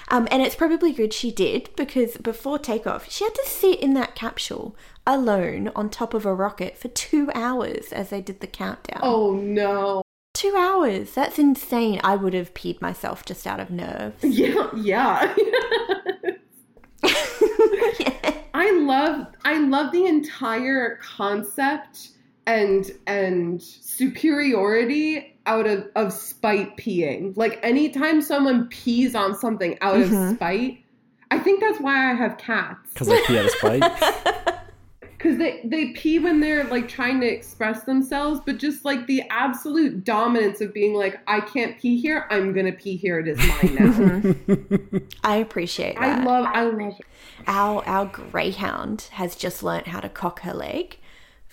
[0.10, 3.94] Um, and it's probably good she did because before takeoff, she had to sit in
[3.94, 4.76] that capsule
[5.08, 9.00] alone on top of a rocket for two hours as they did the countdown.
[9.02, 10.02] Oh no.
[10.34, 11.14] Two hours.
[11.14, 12.02] That's insane.
[12.04, 14.24] I would have peed myself just out of nerves.
[14.24, 15.34] Yeah, yeah.
[18.56, 22.10] I love I love the entire concept
[22.46, 27.36] and and superiority out of of spite peeing.
[27.38, 30.32] Like anytime someone pees on something out Mhm.
[30.32, 30.80] of spite,
[31.32, 32.92] I think that's why I have cats.
[32.94, 34.54] Because I pee out of spite.
[35.24, 39.24] Because they, they pee when they're like trying to express themselves, but just like the
[39.30, 43.38] absolute dominance of being like, I can't pee here, I'm gonna pee here, it is
[43.38, 45.00] mine now.
[45.24, 46.20] I appreciate that.
[46.20, 47.06] I love I love it.
[47.48, 50.98] our our greyhound has just learnt how to cock her leg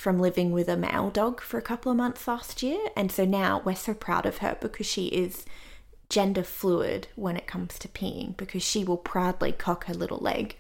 [0.01, 3.25] from living with a male dog for a couple of months last year and so
[3.25, 5.45] now we're so proud of her because she is
[6.09, 10.57] gender fluid when it comes to peeing because she will proudly cock her little leg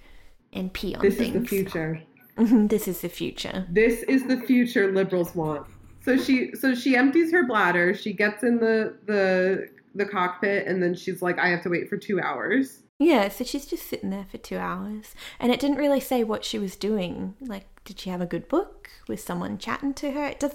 [0.53, 1.33] and pee on This things.
[1.33, 2.03] This is the future.
[2.69, 3.67] This is the future.
[3.69, 5.67] This is the future liberals want.
[6.03, 10.83] So she so she empties her bladder, she gets in the the the cockpit, and
[10.83, 12.83] then she's like, I have to wait for two hours.
[13.03, 15.15] Yeah, so she's just sitting there for two hours.
[15.41, 17.35] And it didn't really say what she was doing.
[17.41, 18.91] Like, did she have a good book?
[19.09, 20.27] Was someone chatting to her?
[20.27, 20.55] It does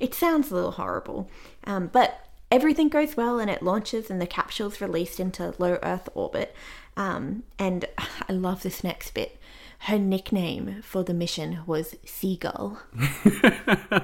[0.00, 1.30] it sounds a little horrible.
[1.62, 6.08] Um, but everything goes well and it launches and the capsule's released into low Earth
[6.14, 6.54] orbit.
[6.96, 7.84] Um, and
[8.28, 9.38] I love this next bit.
[9.80, 12.78] Her nickname for the mission was Seagull.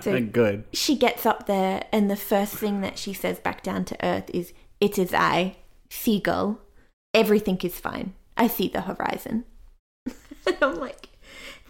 [0.00, 0.64] So- Good.
[0.72, 4.30] She gets up there, and the first thing that she says back down to Earth
[4.32, 5.56] is, It is I,
[5.88, 6.60] Seagull.
[7.14, 8.14] Everything is fine.
[8.36, 9.44] I see the horizon.
[10.06, 11.08] and I'm like,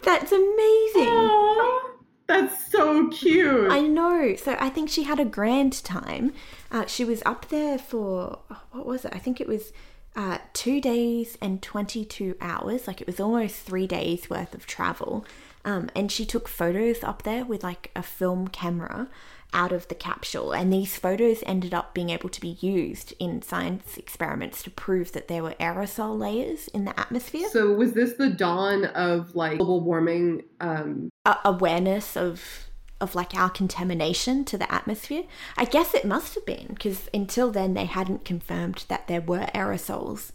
[0.03, 1.07] That's amazing.
[1.07, 1.91] Aw,
[2.27, 3.71] that's so cute.
[3.71, 4.35] I know.
[4.35, 6.33] So I think she had a grand time.
[6.71, 9.11] Uh, she was up there for, oh, what was it?
[9.13, 9.73] I think it was
[10.15, 12.87] uh, two days and 22 hours.
[12.87, 15.25] Like it was almost three days worth of travel.
[15.65, 19.09] Um, and she took photos up there with like a film camera
[19.53, 20.53] out of the capsule.
[20.53, 25.11] And these photos ended up being able to be used in science experiments to prove
[25.11, 27.49] that there were aerosol layers in the atmosphere.
[27.49, 30.43] so was this the dawn of like global warming?
[30.59, 32.67] Um, a- awareness of
[32.99, 35.23] of like our contamination to the atmosphere.
[35.57, 39.47] I guess it must have been because until then they hadn't confirmed that there were
[39.55, 40.31] aerosols,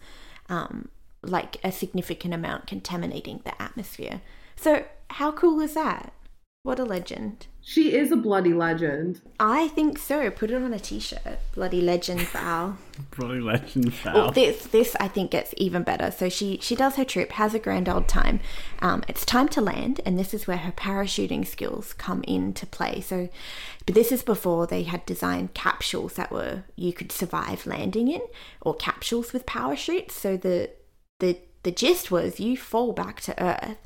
[0.48, 0.88] um,
[1.22, 4.20] like a significant amount contaminating the atmosphere.
[4.56, 6.12] So how cool is that?
[6.66, 7.46] What a legend!
[7.68, 9.20] she is a bloody legend.
[9.40, 10.30] I think so.
[10.30, 11.38] Put it on a t-shirt.
[11.52, 12.76] Bloody legend, Val.
[13.16, 14.32] Bloody legend Well, foul.
[14.32, 16.10] this this I think gets even better.
[16.10, 18.40] So she she does her trip, has a grand old time.
[18.80, 23.00] Um, it's time to land, and this is where her parachuting skills come into play.
[23.00, 23.28] So,
[23.84, 28.22] but this is before they had designed capsules that were you could survive landing in,
[28.60, 30.14] or capsules with parachutes.
[30.16, 30.70] So the
[31.20, 33.78] the the gist was you fall back to earth.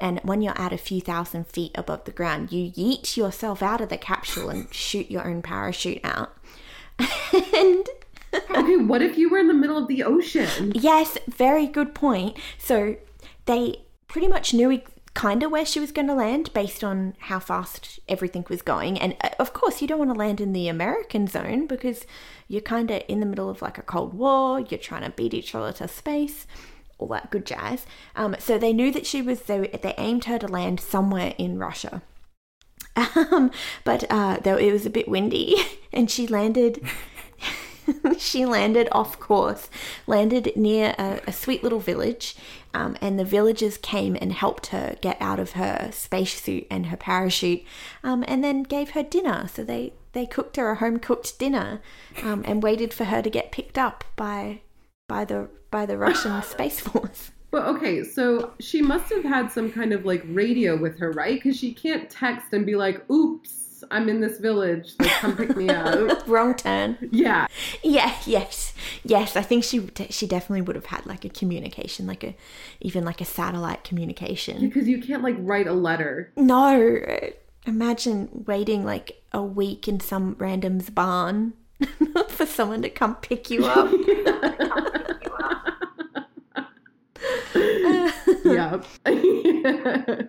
[0.00, 3.80] And when you're at a few thousand feet above the ground, you yeet yourself out
[3.80, 6.36] of the capsule and shoot your own parachute out.
[7.54, 7.88] and
[8.32, 10.72] Okay, what if you were in the middle of the ocean?
[10.74, 12.36] Yes, very good point.
[12.58, 12.96] So
[13.46, 14.80] they pretty much knew
[15.14, 18.98] kind of where she was going to land based on how fast everything was going.
[19.00, 22.06] And uh, of course, you don't want to land in the American zone because
[22.46, 25.34] you're kind of in the middle of like a Cold War, you're trying to beat
[25.34, 26.46] each other to space.
[26.98, 27.86] All that good jazz.
[28.16, 29.42] Um, so they knew that she was.
[29.42, 32.02] They, they aimed her to land somewhere in Russia,
[32.96, 33.50] um,
[33.84, 35.56] but uh, though it was a bit windy,
[35.92, 36.84] and she landed
[38.18, 39.68] she landed off course,
[40.06, 42.36] landed near a, a sweet little village,
[42.74, 46.96] um, and the villagers came and helped her get out of her spacesuit and her
[46.96, 47.62] parachute,
[48.02, 49.48] um, and then gave her dinner.
[49.48, 51.80] So they they cooked her a home cooked dinner,
[52.22, 54.60] um, and waited for her to get picked up by
[55.08, 57.30] by the by the Russian space force.
[57.50, 61.34] But okay, so she must have had some kind of like radio with her, right?
[61.34, 64.92] Because she can't text and be like, "Oops, I'm in this village.
[64.98, 66.98] Like, come pick me up." Wrong turn.
[67.10, 67.46] Yeah,
[67.82, 69.34] Yeah, yes, yes.
[69.34, 72.36] I think she she definitely would have had like a communication, like a
[72.82, 74.60] even like a satellite communication.
[74.60, 76.30] because you can't like write a letter.
[76.36, 77.06] No,
[77.64, 81.54] imagine waiting like a week in some random's barn
[82.28, 83.90] for someone to come pick you up.
[88.44, 88.82] yeah.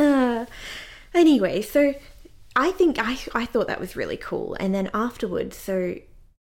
[0.00, 0.46] Uh,
[1.12, 1.92] anyway, so
[2.54, 5.96] I think I I thought that was really cool, and then afterwards, so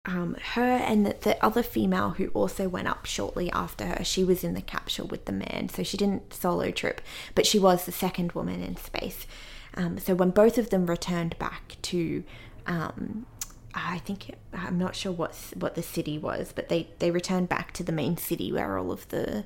[0.07, 4.25] um, her and the, the other female who also went up shortly after her, she
[4.25, 7.01] was in the capsule with the man, so she didn't solo trip,
[7.35, 9.27] but she was the second woman in space.
[9.75, 12.25] Um, so when both of them returned back to,
[12.67, 13.27] um,
[13.75, 17.73] I think I'm not sure what what the city was, but they they returned back
[17.73, 19.45] to the main city where all of the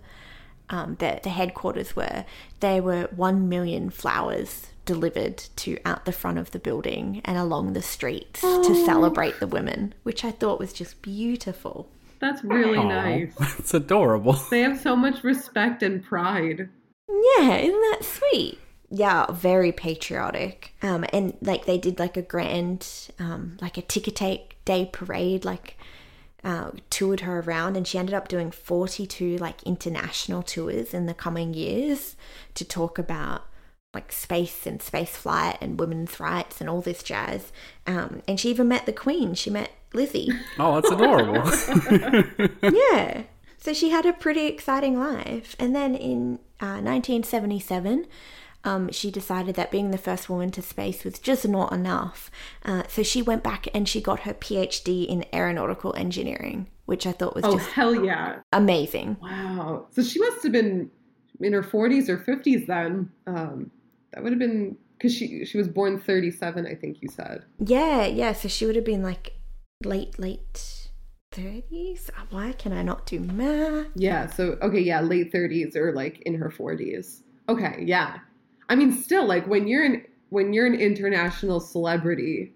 [0.70, 2.24] um, the, the headquarters were,
[2.60, 7.72] there were one million flowers delivered to out the front of the building and along
[7.72, 11.88] the streets to celebrate the women, which I thought was just beautiful.
[12.18, 13.34] That's really Aw, nice.
[13.38, 14.34] That's adorable.
[14.50, 16.68] They have so much respect and pride.
[17.08, 18.58] Yeah, isn't that sweet?
[18.96, 20.72] Yeah, very patriotic.
[20.80, 22.86] Um, and like they did like a grand,
[23.18, 25.76] um, like a ticker take day parade, like
[26.44, 31.14] uh, toured her around, and she ended up doing forty-two like international tours in the
[31.14, 32.14] coming years
[32.54, 33.42] to talk about
[33.94, 37.50] like space and space flight and women's rights and all this jazz.
[37.88, 39.34] Um, and she even met the Queen.
[39.34, 40.30] She met Lizzie.
[40.56, 41.50] Oh, that's adorable.
[42.92, 43.24] yeah.
[43.58, 45.56] So she had a pretty exciting life.
[45.58, 48.06] And then in uh, 1977,
[48.64, 52.30] um, she decided that being the first woman to space was just not enough.
[52.64, 57.12] Uh, so she went back and she got her PhD in aeronautical engineering, which I
[57.12, 58.40] thought was Oh just hell yeah!
[58.52, 59.16] amazing.
[59.20, 59.86] Wow.
[59.90, 60.90] So she must have been
[61.40, 63.10] in her 40s or 50s then.
[63.26, 63.70] Um,
[64.12, 67.44] that would have been because she she was born 37, I think you said.
[67.58, 68.32] Yeah, yeah.
[68.32, 69.34] So she would have been like
[69.84, 70.88] late, late
[71.32, 72.10] 30s.
[72.30, 73.88] Why can I not do math?
[73.94, 74.26] Yeah.
[74.26, 77.20] So okay, yeah, late 30s or like in her 40s.
[77.48, 78.18] Okay, yeah.
[78.68, 82.52] I mean, still like when you're an when you're an international celebrity.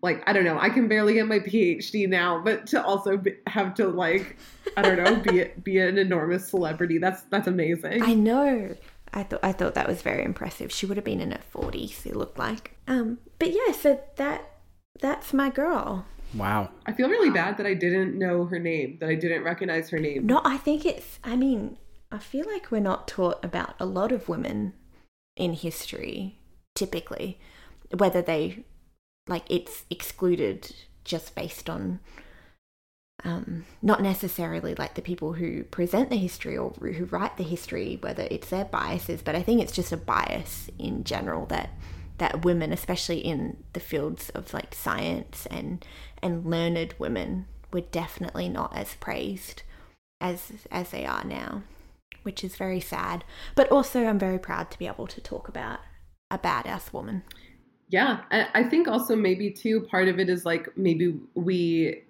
[0.00, 3.34] Like I don't know, I can barely get my PhD now, but to also be,
[3.48, 4.36] have to like,
[4.76, 6.98] I don't know, be be an enormous celebrity.
[6.98, 8.02] That's that's amazing.
[8.02, 8.76] I know.
[9.12, 10.70] I thought I thought that was very impressive.
[10.70, 12.06] She would have been in her forties.
[12.06, 12.76] It looked like.
[12.86, 14.48] Um, but yeah, so that
[15.00, 16.06] that's my girl.
[16.34, 16.70] wow.
[16.86, 19.98] I feel really bad that I didn't know her name, that I didn't recognize her
[19.98, 20.26] name.
[20.26, 21.18] No, I think it's.
[21.24, 21.76] I mean,
[22.12, 24.74] I feel like we're not taught about a lot of women
[25.38, 26.38] in history.
[26.74, 27.40] Typically,
[27.96, 28.64] whether they
[29.26, 30.74] like it's excluded
[31.04, 32.00] just based on
[33.24, 37.98] um, not necessarily like the people who present the history or who write the history,
[38.00, 41.70] whether it's their biases, but I think it's just a bias in general that
[42.18, 45.84] that women, especially in the fields of like science and
[46.22, 49.62] and learned women, were definitely not as praised
[50.20, 51.62] as as they are now,
[52.22, 53.24] which is very sad.
[53.54, 55.80] But also, I'm very proud to be able to talk about
[56.30, 57.22] a badass woman.
[57.88, 62.02] Yeah, I, I think also maybe too part of it is like maybe we,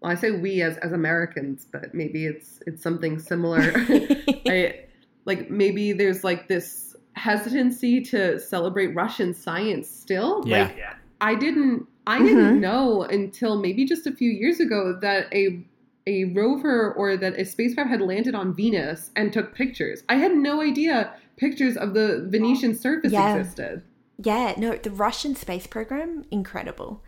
[0.00, 3.74] well, I say we as as Americans, but maybe it's it's something similar.
[4.48, 4.84] I
[5.26, 10.42] like maybe there's like this hesitancy to celebrate Russian science still.
[10.46, 10.62] Yeah.
[10.62, 10.76] Like
[11.20, 12.24] I didn't I Mhm.
[12.26, 15.62] didn't know until maybe just a few years ago that a
[16.06, 20.02] a rover or that a spacecraft had landed on Venus and took pictures.
[20.08, 23.36] I had no idea pictures of the Venetian surface Yeah.
[23.36, 23.82] existed.
[24.18, 27.02] Yeah, no, the Russian space program incredible.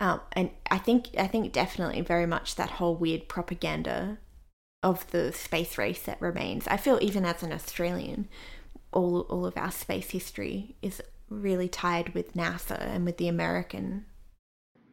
[0.00, 4.18] Um, and I think I think definitely very much that whole weird propaganda
[4.82, 6.66] of the space race that remains.
[6.68, 8.28] I feel even as an Australian,
[8.92, 14.06] all all of our space history is really tied with NASA and with the American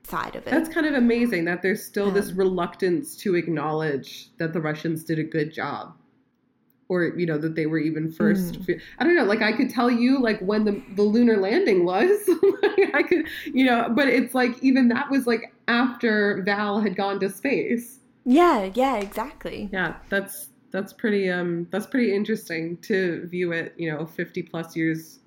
[0.03, 0.51] side of it.
[0.51, 5.19] That's kind of amazing that there's still this reluctance to acknowledge that the Russians did
[5.19, 5.95] a good job.
[6.89, 8.59] Or, you know, that they were even first.
[8.61, 8.79] Mm.
[8.99, 12.29] I don't know, like I could tell you like when the, the lunar landing was.
[12.63, 16.95] Like, I could, you know, but it's like even that was like after Val had
[16.95, 17.99] gone to space.
[18.25, 19.69] yeah, yeah, exactly.
[19.71, 24.75] Yeah, that's that's pretty um that's pretty interesting to view it, you know, 50 plus
[24.75, 25.19] years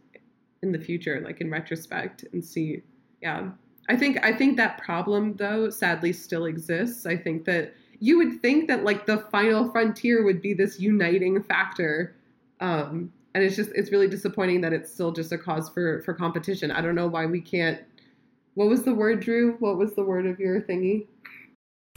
[0.62, 2.82] in the future like in retrospect and see
[3.22, 3.50] yeah.
[3.88, 7.06] I think I think that problem though sadly still exists.
[7.06, 11.42] I think that you would think that like the final frontier would be this uniting
[11.42, 12.14] factor
[12.60, 16.14] um and it's just it's really disappointing that it's still just a cause for for
[16.14, 16.70] competition.
[16.70, 17.80] I don't know why we can't
[18.54, 19.56] what was the word Drew?
[19.58, 21.06] What was the word of your thingy?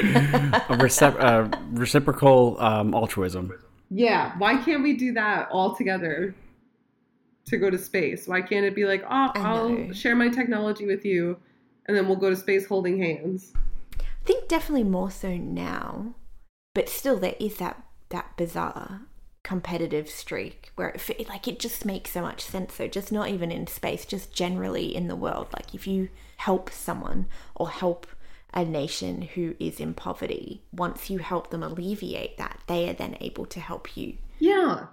[0.00, 3.52] a recep- uh, reciprocal um, altruism.
[3.90, 6.32] Yeah, why can't we do that all together
[7.50, 8.26] to go to space?
[8.26, 11.38] Why can't it be like, oh, I'll share my technology with you,
[11.86, 13.52] and then we'll go to space holding hands?
[14.00, 16.14] I think definitely more so now,
[16.74, 19.02] but still there is that that bizarre
[19.42, 22.74] competitive streak where it, like it just makes so much sense.
[22.74, 25.48] So just not even in space, just generally in the world.
[25.54, 28.06] Like if you help someone or help
[28.52, 33.16] a nation who is in poverty, once you help them alleviate that, they are then
[33.20, 34.18] able to help you.
[34.38, 34.86] Yeah.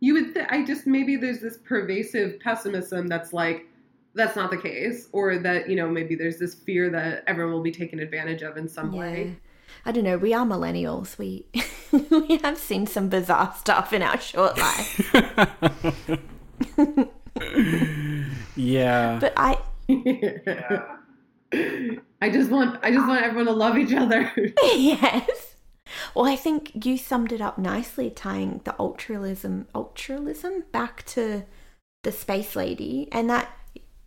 [0.00, 3.66] You would th- I just maybe there's this pervasive pessimism that's like
[4.14, 7.62] that's not the case or that, you know, maybe there's this fear that everyone will
[7.62, 9.36] be taken advantage of in some way.
[9.86, 10.18] I don't know.
[10.18, 11.16] We are millennials.
[11.16, 11.46] We
[12.10, 15.14] we have seen some bizarre stuff in our short life.
[18.56, 19.18] Yeah.
[19.20, 19.58] But I
[19.88, 20.96] yeah.
[22.22, 24.30] I just want I just want everyone to love each other.
[24.62, 25.49] yes.
[26.14, 31.44] Well, I think you summed it up nicely, tying the ultralism ultralism back to
[32.02, 33.50] the space lady, and that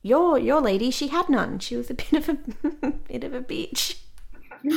[0.02, 1.60] your your lady she had none.
[1.60, 4.00] She was a bit of a bit of a bitch.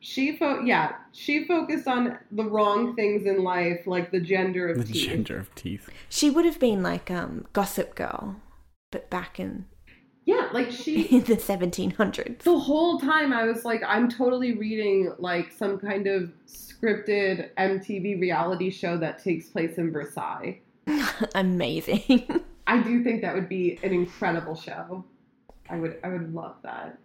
[0.00, 4.78] she fo- yeah, she focused on the wrong things in life like the gender of
[4.78, 5.08] the teeth.
[5.08, 5.88] gender of teeth.
[6.08, 8.36] She would have been like um Gossip Girl,
[8.90, 9.66] but back in
[10.28, 12.44] Yeah, like she in the seventeen hundreds.
[12.44, 18.20] the whole time I was like, I'm totally reading like some kind of scripted MTV
[18.20, 20.60] reality show that takes place in Versailles.
[21.34, 22.28] Amazing.
[22.66, 25.02] I do think that would be an incredible show.
[25.70, 26.98] I would I would love that.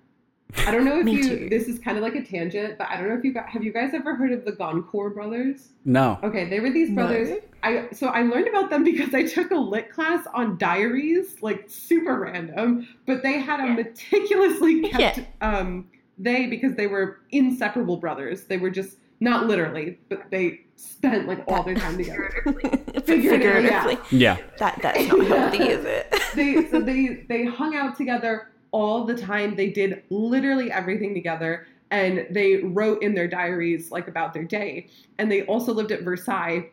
[0.65, 1.49] I don't know if Me you too.
[1.49, 3.63] this is kind of like a tangent, but I don't know if you got have
[3.63, 5.69] you guys ever heard of the Goncourt brothers?
[5.85, 6.19] No.
[6.23, 6.95] Okay, they were these No.
[7.07, 7.39] brothers.
[7.63, 11.65] I so I learned about them because I took a lit class on diaries, like
[11.67, 13.73] super random, but they had a Yeah.
[13.73, 15.25] meticulously kept Yeah.
[15.41, 15.87] um
[16.19, 18.43] they because they were inseparable brothers.
[18.45, 22.29] They were just not literally, but they spent like all their time together.
[22.43, 23.83] Figuratively, yeah.
[23.83, 23.97] Figuratively.
[24.11, 24.37] Yeah.
[24.59, 26.13] That that's not healthy, is it?
[26.35, 29.55] they so they they hung out together all the time.
[29.55, 34.87] They did literally everything together and they wrote in their diaries like about their day.
[35.19, 36.69] And they also lived at Versailles.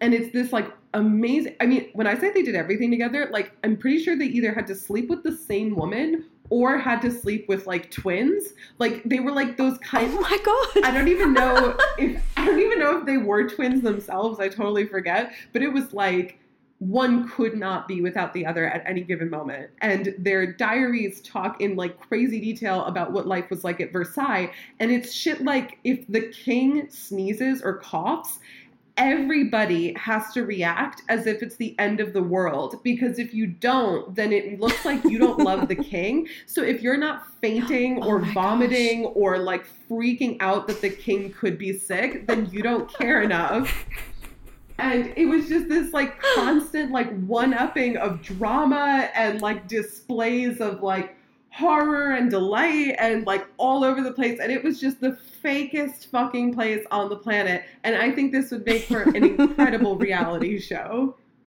[0.00, 3.52] And it's this like amazing I mean, when I say they did everything together, like
[3.62, 7.10] I'm pretty sure they either had to sleep with the same woman or had to
[7.10, 8.54] sleep with like twins.
[8.78, 10.84] Like they were like those oh kind Oh my god.
[10.84, 14.40] I don't even know if I don't even know if they were twins themselves.
[14.40, 15.34] I totally forget.
[15.52, 16.38] But it was like
[16.78, 19.70] one could not be without the other at any given moment.
[19.80, 24.52] And their diaries talk in like crazy detail about what life was like at Versailles.
[24.78, 28.40] And it's shit like if the king sneezes or coughs,
[28.98, 33.46] everybody has to react as if it's the end of the world because if you
[33.46, 38.02] don't then it looks like you don't love the king so if you're not fainting
[38.02, 42.48] Oh or my vomiting or like freaking out that the king could be sick then
[42.50, 43.86] you don't care enough
[44.78, 50.60] and it was just this like constant like one upping of drama and like displays
[50.60, 51.16] of like
[51.50, 56.06] horror and delight and like all over the place and it was just the fakest
[56.10, 60.58] fucking place on the planet and i think this would make for an incredible reality
[60.58, 61.14] show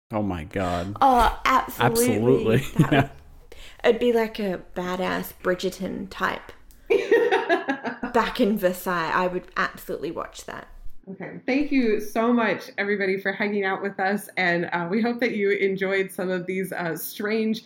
[0.09, 0.95] Oh my god.
[1.01, 2.13] Oh, absolutely.
[2.15, 2.57] Absolutely.
[2.81, 3.01] That Yeah.
[3.01, 6.53] would, it'd be like a badass Bridgerton type
[8.13, 9.11] back in Versailles.
[9.13, 10.69] I would absolutely watch that.
[11.09, 11.39] Okay.
[11.45, 14.29] Thank you so much, everybody, for hanging out with us.
[14.35, 17.63] And uh, we hope that you enjoyed some of these uh, strange,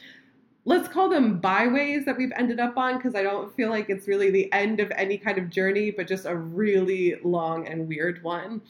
[0.65, 4.07] let's call them byways that we've ended up on, because I don't feel like it's
[4.07, 8.21] really the end of any kind of journey, but just a really long and weird
[8.23, 8.61] one.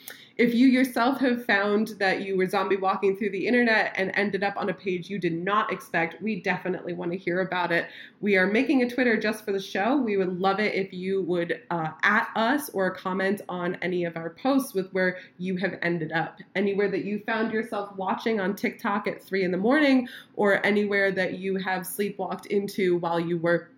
[0.41, 4.43] If you yourself have found that you were zombie walking through the internet and ended
[4.43, 7.85] up on a page you did not expect, we definitely want to hear about it.
[8.21, 9.97] We are making a Twitter just for the show.
[9.97, 14.17] We would love it if you would uh, at us or comment on any of
[14.17, 16.39] our posts with where you have ended up.
[16.55, 21.11] Anywhere that you found yourself watching on TikTok at three in the morning, or anywhere
[21.11, 23.69] that you have sleepwalked into while you were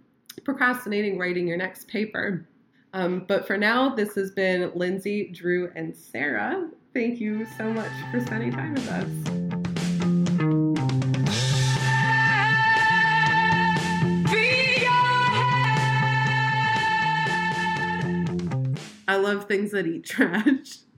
[0.46, 2.48] procrastinating writing your next paper.
[2.94, 6.70] Um, but for now, this has been Lindsay, Drew, and Sarah.
[6.94, 9.10] Thank you so much for spending time with us.
[19.08, 20.78] I love things that eat trash.